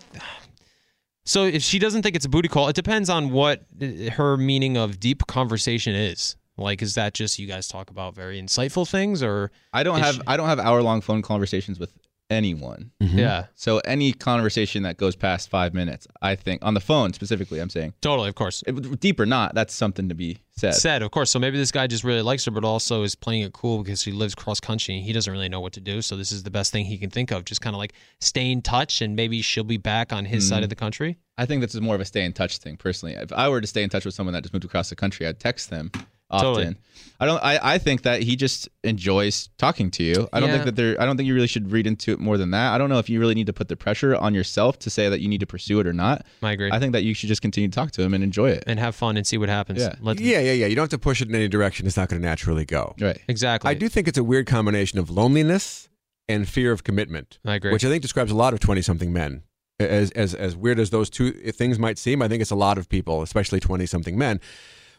[1.27, 4.39] So if she doesn't think it's a booty call, it depends on what uh, her
[4.39, 6.37] meaning of deep conversation is.
[6.57, 10.15] Like, is that just you guys talk about very insightful things, or I don't have
[10.15, 11.93] she- I don't have hour long phone conversations with
[12.31, 12.93] anyone.
[13.01, 17.59] yeah, So any conversation that goes past five minutes, I think on the phone specifically,
[17.61, 18.63] I'm saying totally, of course.
[18.67, 20.75] It- deep or not, that's something to be said.
[20.75, 21.31] Said, of course.
[21.31, 24.03] So maybe this guy just really likes her, but also is playing it cool because
[24.03, 26.01] he lives cross country and he doesn't really know what to do.
[26.03, 28.51] So this is the best thing he can think of, just kind of like stay
[28.51, 30.49] in touch, and maybe she'll be back on his Mm.
[30.49, 31.19] side of the country.
[31.39, 33.15] I think this is more of a stay in touch thing personally.
[33.15, 35.27] If I were to stay in touch with someone that just moved across the country,
[35.27, 35.91] I'd text them
[36.31, 36.55] often.
[36.55, 36.77] Totally.
[37.23, 40.27] I don't I, I think that he just enjoys talking to you.
[40.33, 40.55] I don't Yeah.
[40.55, 42.73] think that there I don't think you really should read into it more than that.
[42.73, 45.11] I don't know if you really need to put the pressure on yourself to say
[45.11, 46.25] that you need to pursue it or not.
[46.43, 46.71] I agree.
[46.73, 48.65] I think that you should just continue to talk to him and enjoy it.
[48.67, 49.81] and have fun and see what happens.
[49.81, 49.97] Yeah.
[50.01, 50.67] Let, Yeah, yeah, yeah.
[50.67, 51.87] You don't have to push it in any direction.
[51.87, 52.95] It's not going to naturally go.
[52.99, 53.19] Right.
[53.29, 53.71] exactly.
[53.71, 55.89] I do think it's a weird combination of loneliness
[56.27, 57.73] and fear of commitment, I agree.
[57.73, 59.43] which I think describes a lot of 20 something men
[59.79, 62.79] As as as weird as those two things might seem, I think it's a lot
[62.79, 64.39] of people, especially twenty something men,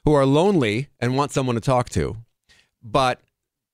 [0.04, 2.18] who are lonely and want someone to talk to,
[2.82, 3.22] but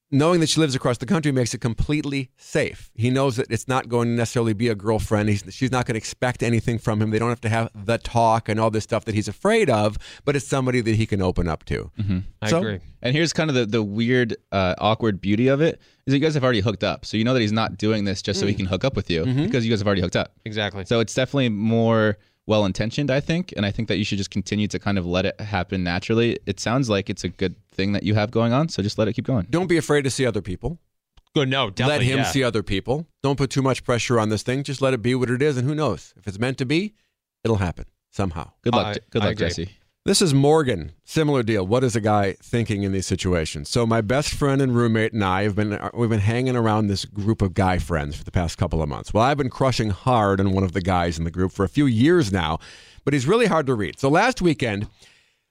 [0.10, 2.92] knowing that she lives across the country makes it completely safe.
[2.96, 5.30] He knows that it's not going to necessarily be a girlfriend.
[5.30, 7.10] He's, she's not going to expect anything from him.
[7.10, 9.98] They don't have to have the talk and all this stuff that he's afraid of,
[10.24, 11.92] but it's somebody that he can open up to.
[12.00, 12.20] Mm-hmm.
[12.42, 12.80] I So- agree.
[13.02, 16.20] And here's kind of the, the weird, uh, awkward beauty of it is that you
[16.20, 17.06] guys have already hooked up.
[17.06, 18.58] So you know that he's not doing this just so he mm.
[18.58, 19.46] can hook up with you mm-hmm.
[19.46, 20.34] because you guys have already hooked up.
[20.46, 20.84] Exactly.
[20.86, 22.18] So it's definitely more
[22.48, 23.54] well intentioned, I think.
[23.56, 26.40] And I think that you should just continue to kind of let it happen naturally.
[26.48, 28.70] It sounds like it's a good thing that you have going on.
[28.70, 29.48] So just let it keep going.
[29.50, 30.80] Don't be afraid to see other people.
[31.36, 31.50] Good.
[31.50, 32.32] No, definitely let him yeah.
[32.32, 33.06] see other people.
[33.22, 34.64] Don't put too much pressure on this thing.
[34.64, 36.96] Just let it be what it is, and who knows if it's meant to be,
[37.44, 38.50] it'll happen somehow.
[38.64, 38.98] Good luck.
[38.98, 39.36] I- good luck.
[39.36, 39.70] Jesse.
[40.08, 40.94] This is Morgan.
[41.04, 41.68] Similar deal.
[41.68, 43.68] What is a guy thinking in these situations?
[43.68, 46.88] So my best friend and roommate and I have been uh, we've been hanging around
[46.88, 49.14] this group of guy friends for the past couple of months.
[49.14, 51.68] Well, I've been crushing hard on one of the guys in the group for a
[51.68, 52.58] few years now,
[53.04, 54.00] but he's really hard to read.
[54.00, 54.88] So last weekend,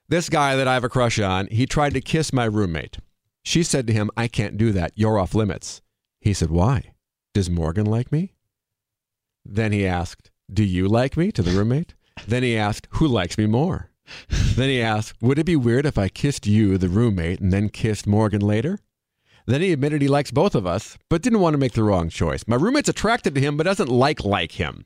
[0.09, 2.97] this guy that I have a crush on, he tried to kiss my roommate.
[3.43, 4.93] She said to him, "I can't do that.
[4.95, 5.83] You're off limits."
[6.19, 6.95] He said, "Why?
[7.35, 8.33] Does Morgan like me?"
[9.45, 11.93] Then he asked, "Do you like me?" to the roommate.
[12.27, 13.91] Then he asked, "Who likes me more?"
[14.29, 17.69] Then he asked, Would it be weird if I kissed you, the roommate, and then
[17.69, 18.79] kissed Morgan later?
[19.49, 22.09] Then he admitted he likes both of us, but didn't want to make the wrong
[22.09, 22.43] choice.
[22.49, 24.85] My roommate's attracted to him, but doesn't like like him.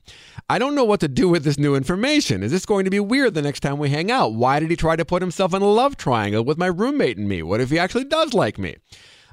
[0.49, 2.43] I don't know what to do with this new information.
[2.43, 4.33] Is this going to be weird the next time we hang out?
[4.33, 7.27] Why did he try to put himself in a love triangle with my roommate and
[7.27, 7.41] me?
[7.41, 8.75] What if he actually does like me?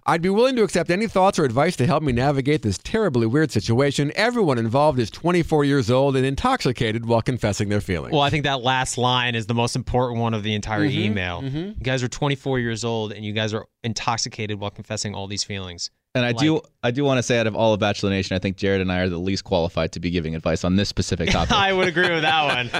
[0.09, 3.27] I'd be willing to accept any thoughts or advice to help me navigate this terribly
[3.27, 4.11] weird situation.
[4.17, 8.13] Everyone involved is 24 years old and intoxicated while confessing their feelings.
[8.13, 10.99] Well, I think that last line is the most important one of the entire Mm-hmm,
[10.99, 11.45] email.
[11.45, 15.45] You guys are 24 years old and you guys are intoxicated while confessing all these
[15.45, 15.91] feelings.
[16.15, 18.39] And I do, I do want to say, out of all of Bachelor Nation, I
[18.39, 21.29] think Jared and I are the least qualified to be giving advice on this specific
[21.31, 21.53] topic.
[21.57, 22.71] I would agree with that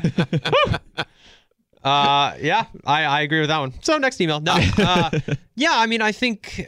[0.95, 1.05] one.
[1.85, 3.75] uh, yeah, I, I agree with that one.
[3.83, 4.41] So next email.
[4.41, 5.11] No, uh,
[5.57, 6.67] yeah, I mean, I think,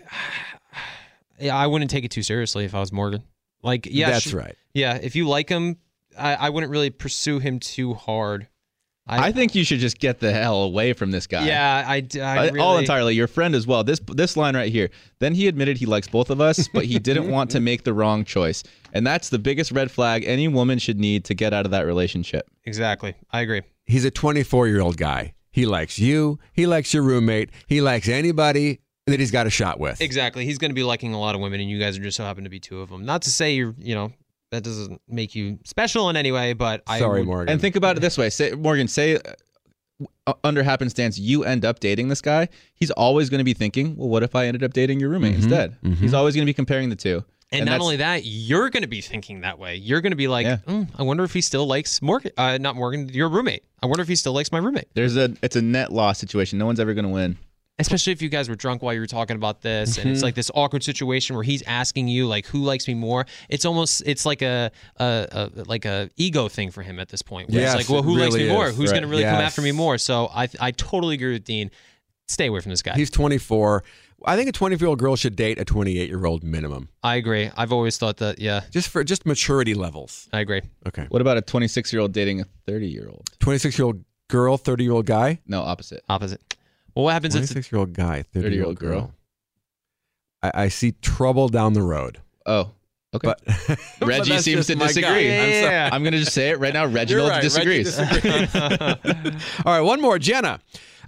[1.41, 3.23] yeah, I wouldn't take it too seriously if I was Morgan.
[3.63, 4.57] Like, yeah, That's sh- right.
[4.75, 5.77] Yeah, if you like him,
[6.19, 8.49] I, I wouldn't really pursue him too hard.
[9.07, 11.45] I think you should just get the hell away from this guy.
[11.47, 13.83] Yeah, I, Uh, really, all entirely your friend as well.
[13.83, 14.91] This this line right here.
[15.19, 17.93] Then he admitted he likes both of us, but he didn't want to make the
[17.93, 18.63] wrong choice,
[18.93, 21.87] and that's the biggest red flag any woman should need to get out of that
[21.87, 22.49] relationship.
[22.65, 23.63] Exactly, I agree.
[23.87, 25.35] He's a 24 year old guy.
[25.51, 26.39] He likes you.
[26.53, 27.51] He likes your roommate.
[27.67, 28.79] He likes anybody
[29.11, 30.01] that he's got a shot with.
[30.01, 30.45] Exactly.
[30.45, 32.25] He's going to be liking a lot of women, and you guys are just so
[32.25, 33.05] happen to be two of them.
[33.05, 34.13] Not to say you're, you know,
[34.51, 37.53] that doesn't make you special in any way, but I Sorry, would- Morgan.
[37.53, 38.89] And think about it this way, say, Morgan.
[38.89, 39.19] Say
[40.27, 42.49] uh, under happenstance you end up dating this guy.
[42.75, 45.35] He's always going to be thinking, well, what if I ended up dating your roommate
[45.35, 45.77] instead?
[45.99, 47.25] He's always going to be comparing the two.
[47.53, 49.75] And, not that's- only that, you're going to be thinking that way.
[49.75, 50.59] You're going to be like, Yeah.
[50.69, 53.65] "Mm, I wonder if he still likes Morgan, uh, not Morgan, your roommate.
[53.83, 54.87] I wonder if he still likes my roommate.
[54.95, 56.59] There's a it's a net loss situation.
[56.61, 57.39] No one's ever going to win.
[57.81, 60.13] Especially if you guys were drunk while you were talking about this, and Mm-hmm.
[60.15, 63.65] it's like this awkward situation where he's asking you like, "Who likes me more?" It's
[63.65, 67.51] almost it's like a, a, a like a ego thing for him at this point.
[67.51, 68.69] Where Yes, it's like, well, it who likes really me more?
[68.69, 68.77] is.
[68.77, 69.11] Who's going to Right.
[69.13, 69.99] really come after me more?
[69.99, 71.71] So I I totally agree with Dean.
[72.29, 72.95] Stay away from this guy.
[72.95, 73.83] He's 24.
[74.27, 77.17] I think a 24 year old girl should date a 28 year old minimum, I
[77.17, 77.51] agree.
[77.57, 78.39] I've always thought that.
[78.39, 80.29] Yeah, just for just maturity levels.
[80.33, 80.61] I agree.
[80.87, 81.07] Okay.
[81.09, 83.31] What about a 26 year old dating a 30 year old?
[83.41, 85.41] 26 year old girl, 30 year old guy.
[85.47, 86.05] No, opposite.
[86.09, 86.41] Opposite.
[86.95, 89.01] Well, what happens if 26 year old guy, 30 year old 30-year-old girl.
[89.01, 89.15] girl.
[90.43, 92.19] I, I see trouble down the road.
[92.47, 92.71] Oh,
[93.15, 93.29] okay.
[93.29, 93.41] But
[93.99, 95.09] but Reggie that's seems just to my disagree.
[95.09, 95.19] guy.
[95.21, 95.75] Yeah, I'm yeah, sorry.
[95.75, 95.91] yeah.
[95.93, 96.87] I'm going to just say it right now.
[96.87, 97.99] Reginald right, Reggie disagrees.
[99.65, 100.19] All right, one more.
[100.19, 100.61] Jenna.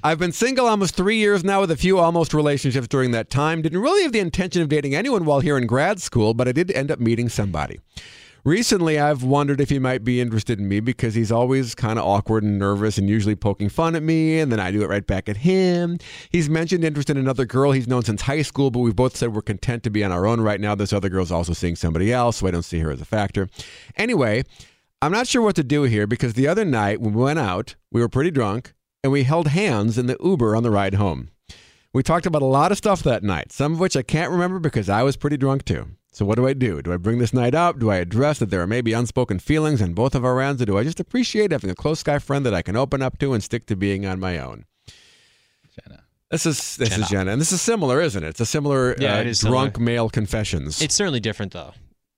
[0.04, 3.62] I've been single almost three years now with a few almost relationships during that time.
[3.62, 6.52] Didn't really have the intention of dating anyone while here in grad school, but I
[6.52, 7.78] did end up meeting somebody.
[8.44, 12.04] Recently, I've wondered if he might be interested in me because he's always kind of
[12.04, 15.06] awkward and nervous and usually poking fun at me, and then I do it right
[15.06, 15.98] back at him.
[16.30, 19.32] He's mentioned interest in another girl he's known since high school, but we've both said
[19.32, 20.74] we're content to be on our own right now.
[20.74, 23.48] This other girl's also seeing somebody else, so I don't see her as a factor.
[23.96, 24.42] Anyway,
[25.00, 27.76] I'm not sure what to do here because the other night when we went out,
[27.92, 28.74] we were pretty drunk
[29.04, 31.30] and we held hands in the Uber on the ride home.
[31.92, 34.58] We talked about a lot of stuff that night, some of which I can't remember
[34.58, 35.90] because I was pretty drunk too.
[36.14, 36.82] So what do I do?
[36.82, 37.78] Do I bring this night up?
[37.78, 40.60] Do I address that there are maybe unspoken feelings on both of our ends?
[40.60, 43.18] Or do I just appreciate having a close guy friend that I can open up
[43.20, 44.66] to and stick to being on my own?
[45.80, 46.02] Jenna.
[46.30, 47.02] This is this Jenna.
[47.02, 48.28] is Jenna, and this is similar, isn't it?
[48.28, 50.82] It's a similar Yeah, uh, it is drunk male confessions.
[50.82, 51.72] It's certainly different though,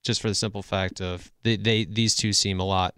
[0.04, 2.94] just for the simple fact of they, they these two seem a lot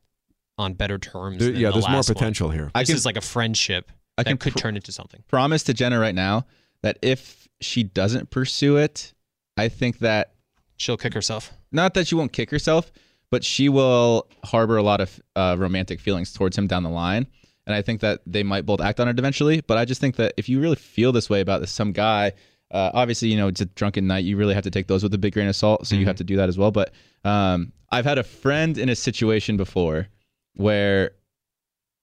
[0.59, 1.39] on better terms.
[1.39, 2.14] There- than yeah, the there's more last one.
[2.14, 2.70] potential here.
[2.74, 5.23] I This can- is like a friendship I that could pr- turn into something.
[5.28, 6.47] promise to Jenna right now
[6.82, 9.12] that if she doesn't pursue it,
[9.59, 10.32] I think that
[10.77, 11.53] She'll kick herself.
[11.73, 12.93] not that she won't kick herself,
[13.31, 17.27] but she will harbor a lot of uh, romantic feelings towards him down the line.
[17.66, 19.61] And I think that they might both act on it eventually.
[19.61, 22.32] But I just think that if you really feel this way about this, some guy,
[22.70, 24.24] uh, obviously, you know, it's a drunken night.
[24.24, 25.86] You really have to take those with a big grain of salt.
[25.86, 26.70] So you have to do that as well.
[26.70, 26.93] But
[27.24, 30.09] um, I've had a friend in a situation before
[30.55, 31.12] where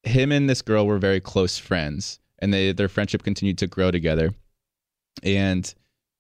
[0.04, 3.90] him and this girl were very close friends and they their friendship continued to grow
[3.90, 4.34] together.
[5.24, 5.74] And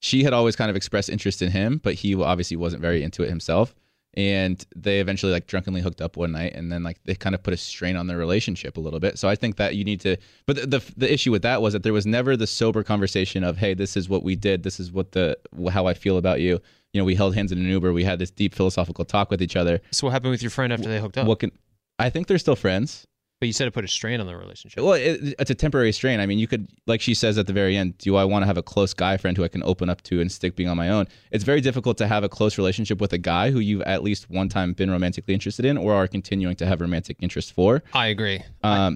[0.03, 3.23] she had always kind of expressed interest in him, but he obviously wasn't very into
[3.23, 3.73] it himself.
[4.15, 7.41] And they eventually like drunkenly hooked up one night, and then like they kind of
[7.41, 9.17] put a strain on their relationship a little bit.
[9.17, 10.17] So I think that you need to.
[10.45, 13.43] But the the, the issue with that was that there was never the sober conversation
[13.43, 15.37] of, hey, this is what we did, this is what the
[15.71, 16.59] how I feel about you.
[16.91, 19.41] You know, we held hands in an Uber, we had this deep philosophical talk with
[19.41, 19.81] each other.
[19.89, 21.25] So what happened with your friend after they hooked up?
[21.25, 21.51] What can
[21.97, 23.07] I think they're still friends.
[23.43, 24.81] But you said it put a strain on the relationship.
[24.81, 26.21] Well, it, it's a temporary strain.
[26.21, 28.45] I mean, you could, like she says at the very end, do I want to
[28.45, 30.77] have a close guy friend who I can open up to and stick being on
[30.77, 31.09] my own?
[31.29, 34.29] It's very difficult to have a close relationship with a guy who you've at least
[34.29, 37.83] one time been romantically interested in or are continuing to have romantic interest for.
[37.93, 38.41] I agree.
[38.63, 38.95] Um,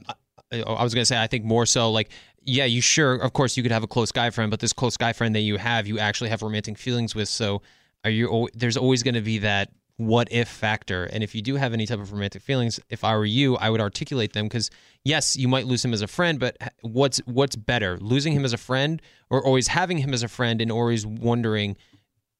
[0.53, 2.07] I, I was gonna say I think more so like
[2.45, 4.95] yeah you sure of course you could have a close guy friend but this close
[4.95, 7.61] guy friend that you have you actually have romantic feelings with so
[8.06, 11.56] are you there's always going to be that what if factor and if you do
[11.56, 14.69] have any type of romantic feelings if I were you I would articulate them because
[15.03, 18.53] yes you might lose him as a friend but what's what's better losing him as
[18.53, 21.76] a friend or always having him as a friend and always wondering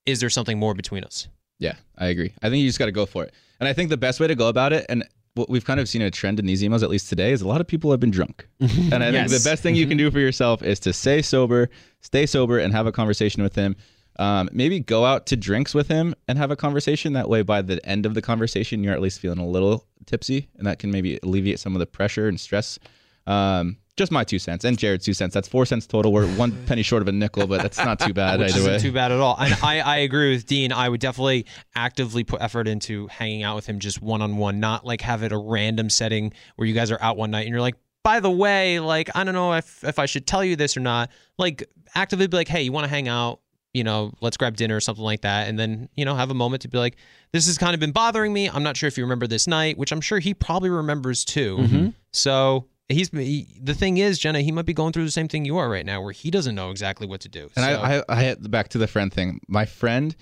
[0.06, 1.28] is there something more between us
[1.60, 2.34] Yeah, I agree.
[2.42, 3.34] I think you just got to go for it.
[3.60, 5.04] And I think the best way to go about it, and
[5.34, 7.48] what we've kind of seen a trend in these emails, at least today, is a
[7.48, 8.48] lot of people have been drunk.
[8.60, 10.06] and I think the best thing you can mm-hmm.
[10.06, 11.70] do for yourself is to stay sober,
[12.02, 13.76] stay sober, and have a conversation with him.
[14.20, 17.14] Um, maybe go out to drinks with him and have a conversation.
[17.14, 20.48] That way, by the end of the conversation, you're at least feeling a little tipsy,
[20.56, 22.80] and that can maybe alleviate some of the pressure and stress.
[23.28, 25.34] Um, just my two cents and Jared's two cents.
[25.34, 26.14] That's four cents total.
[26.14, 28.72] We're one penny short of a nickel, but that's not too bad which either isn't
[28.74, 28.80] way.
[28.80, 29.36] too bad at all.
[29.38, 30.72] And I, I agree with Dean.
[30.72, 34.60] I would definitely actively put effort into hanging out with him just one on one,
[34.60, 37.50] not like have it a random setting where you guys are out one night and
[37.50, 40.56] you're like, by the way, like I don't know if if I should tell you
[40.56, 41.10] this or not.
[41.38, 43.42] Like actively be like, hey, you want to hang out?
[43.74, 46.34] You know, let's grab dinner or something like that, and then you know have a
[46.34, 46.96] moment to be like,
[47.32, 48.50] this has kind of been bothering me.
[48.50, 51.58] I'm not sure if you remember this night, which I'm sure he probably remembers too.
[51.58, 51.88] Mm-hmm.
[52.12, 52.66] So.
[52.90, 54.40] He's he, the thing is, Jenna.
[54.40, 56.56] He might be going through the same thing you are right now, where he doesn't
[56.56, 57.50] know exactly what to do.
[57.58, 59.42] And So- I, I, I hit back to the friend thing.
[59.50, 60.16] My friend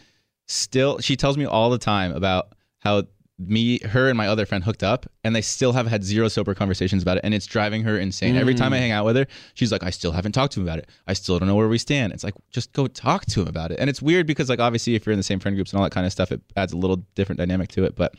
[0.47, 3.03] still, she tells me all the time about how
[3.37, 6.53] me, her, and my other friend hooked up, and they still have had zero sober
[6.53, 8.37] conversations about it, and it's driving her insane.
[8.37, 10.67] Every time I hang out with her, she's like, "I still haven't talked to him
[10.67, 10.89] about it.
[11.07, 13.71] I still don't know where we stand." It's like, just go talk to him about
[13.71, 13.79] it.
[13.79, 15.83] And it's weird because, like, obviously, if you're in the same friend groups and all
[15.83, 17.95] that kind of stuff, it adds a little different dynamic to it.
[17.95, 18.15] But,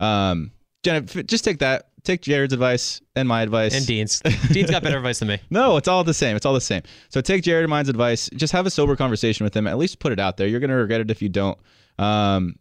[0.00, 0.50] um,
[0.82, 4.20] Jenna, just take that, take Jared's advice and my advice, and Dean's.
[4.52, 5.40] Dean's got better advice than me.
[5.50, 6.36] no, it's all the same.
[6.36, 6.82] It's all the same.
[7.10, 8.30] So take Jared and mine's advice.
[8.34, 9.66] Just have a sober conversation with him.
[9.66, 10.46] At least put it out there.
[10.46, 11.58] You're gonna regret it if you don't.
[11.98, 12.56] Um,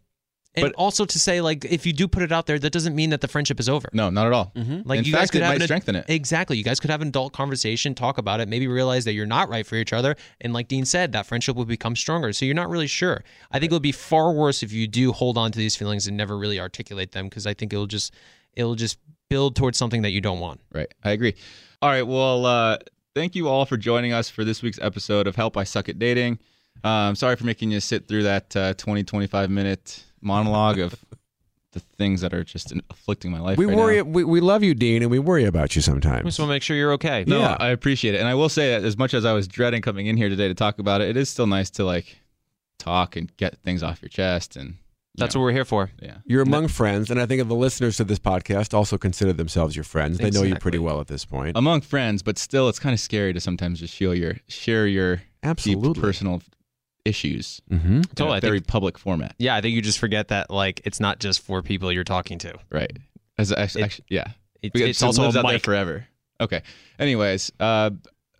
[0.55, 2.95] And But- also to say, like, if you do put it out there, that doesn't
[2.95, 3.89] mean that the friendship is over.
[3.91, 4.51] no, not at all.
[4.85, 6.05] Like In you guys fact, could it have might an, strengthen it.
[6.07, 6.57] Exactly.
[6.57, 9.49] You guys could have an adult conversation, talk about it, maybe realize that you're not
[9.49, 12.31] right for each other, and like Dean said, that friendship will become stronger.
[12.33, 13.23] So you're not really sure.
[13.51, 16.05] I think it would be far worse if you do hold on to these feelings
[16.07, 18.13] and never really articulate them, because I think it'll just
[18.53, 18.99] it'll just
[19.29, 20.61] build towards something that you don't want.
[20.71, 20.93] Right.
[21.03, 21.33] I agree.
[21.81, 22.05] All right.
[22.05, 22.77] Well, uh,
[23.15, 25.97] thank you all for joining us for this week's episode of Help I Suck at
[25.97, 26.37] Dating.
[26.83, 30.95] Um, sorry for making you sit through that uh, 20, 25 minute monologue of
[31.71, 33.57] the things that are just afflicting my life.
[33.57, 33.97] We right worry.
[33.97, 34.03] now.
[34.03, 36.03] We, we love you, Dean, and we worry about you sometimes.
[36.03, 36.25] We sometimes.
[36.31, 37.23] just want to make sure you're okay.
[37.25, 37.57] No, Yeah.
[37.59, 40.07] I appreciate it, and I will say that as much as I was dreading coming
[40.07, 42.17] in here today to talk about it, it is still nice to like
[42.77, 44.75] talk and get things off your chest, and you
[45.17, 45.89] That's know, what we're here for.
[46.01, 46.17] yeah.
[46.25, 49.75] You're among friends, and I think of the listeners to this podcast also consider themselves
[49.75, 50.17] your friends.
[50.17, 50.59] They know you Exactly.
[50.61, 51.55] pretty well at this point.
[51.57, 55.21] among friends, but still, it's kind of scary to sometimes just share your share your
[55.41, 55.93] Absolutely.
[55.93, 56.41] deep personal
[57.05, 57.95] issues mm-hmm.
[57.97, 58.35] in Totally.
[58.35, 60.99] a I very think, public format, yeah, I think you just forget that like it's
[60.99, 62.53] not just for people you're talking to.
[62.71, 62.97] right?
[63.37, 64.27] As actually, It- actually yeah,
[64.61, 66.07] It's, Because it's it also lives a out there forever.
[66.41, 66.61] Okay.
[66.99, 67.91] Anyways, uh,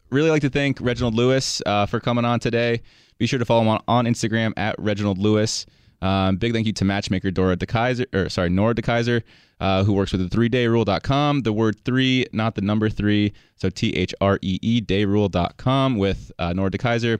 [0.10, 2.82] really like to thank Reginald Lewis uh, for coming on today.
[3.18, 5.66] Be sure to follow him on, on Instagram at Reginald Lewis.
[6.02, 9.24] Um, big thank you to matchmaker Dora DeKaiser, or sorry, Nora DeKaiser,
[9.62, 11.42] uh, who works with the three day rule.com.
[11.44, 13.34] The word three, not the number three.
[13.56, 17.20] So T H R E E dayrule.com with uh, Nora DeKaiser.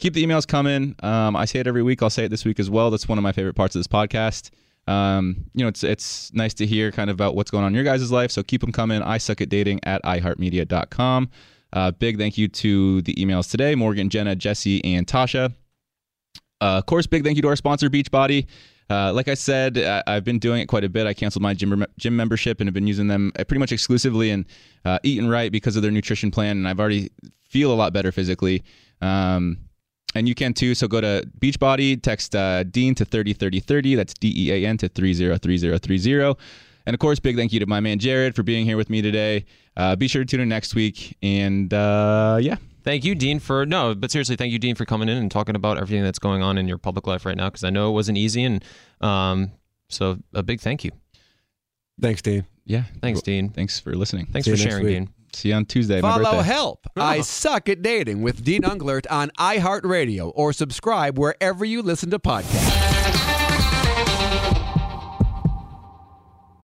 [0.00, 0.96] Keep the emails coming.
[1.02, 2.02] Um, I say it every week.
[2.02, 2.90] I'll say it this week as well.
[2.90, 4.50] That's one of my favorite parts of this podcast.
[4.86, 7.74] Um, you know, it's it's nice to hear kind of about what's going on in
[7.74, 8.30] your guys' life.
[8.30, 9.02] So keep them coming.
[9.02, 11.30] I suck at dating at iheartmedia.com.
[11.74, 15.54] Uh, big thank you to the emails today Morgan, Jenna, Jesse, and Tasha.
[16.62, 18.46] Uh, of course, big thank you to our sponsor, Beachbody.
[18.88, 21.06] Uh, like I said, I, I've been doing it quite a bit.
[21.06, 24.46] I canceled my gym, gym membership and have been using them pretty much exclusively and
[24.86, 26.56] uh, eating right because of their nutrition plan.
[26.56, 27.10] And I've already
[27.44, 28.64] feel a lot better physically.
[29.02, 29.58] Um,
[30.14, 30.74] and you can too.
[30.74, 33.94] So go to Beachbody, text uh, Dean to 303030.
[33.94, 36.40] That's D E A N to 303030.
[36.86, 39.02] And of course, big thank you to my man Jared for being here with me
[39.02, 39.44] today.
[39.76, 41.16] Uh, be sure to tune in next week.
[41.22, 45.08] And uh, yeah, Thank you, Dean, for no, but seriously, thank you, Dean, for coming
[45.08, 47.48] in and talking about everything that's going on in your public life right now.
[47.50, 48.64] Because I know it wasn't easy, and
[49.00, 49.52] um,
[49.88, 50.90] so a big thank you.
[52.00, 52.44] Thanks, Dean.
[52.64, 52.84] yeah.
[53.02, 53.50] Thanks, Dean.
[53.50, 54.26] Thanks for listening.
[54.26, 54.94] Thanks See for sharing, week.
[54.94, 55.08] Dean.
[55.32, 56.00] See you on Tuesday.
[56.00, 56.42] my Follow birthday.
[56.42, 56.86] Help.
[56.96, 57.02] Oh.
[57.02, 62.18] I Suck at Dating with Dean Unglert on iHeartRadio or subscribe wherever you listen to
[62.18, 62.99] podcasts.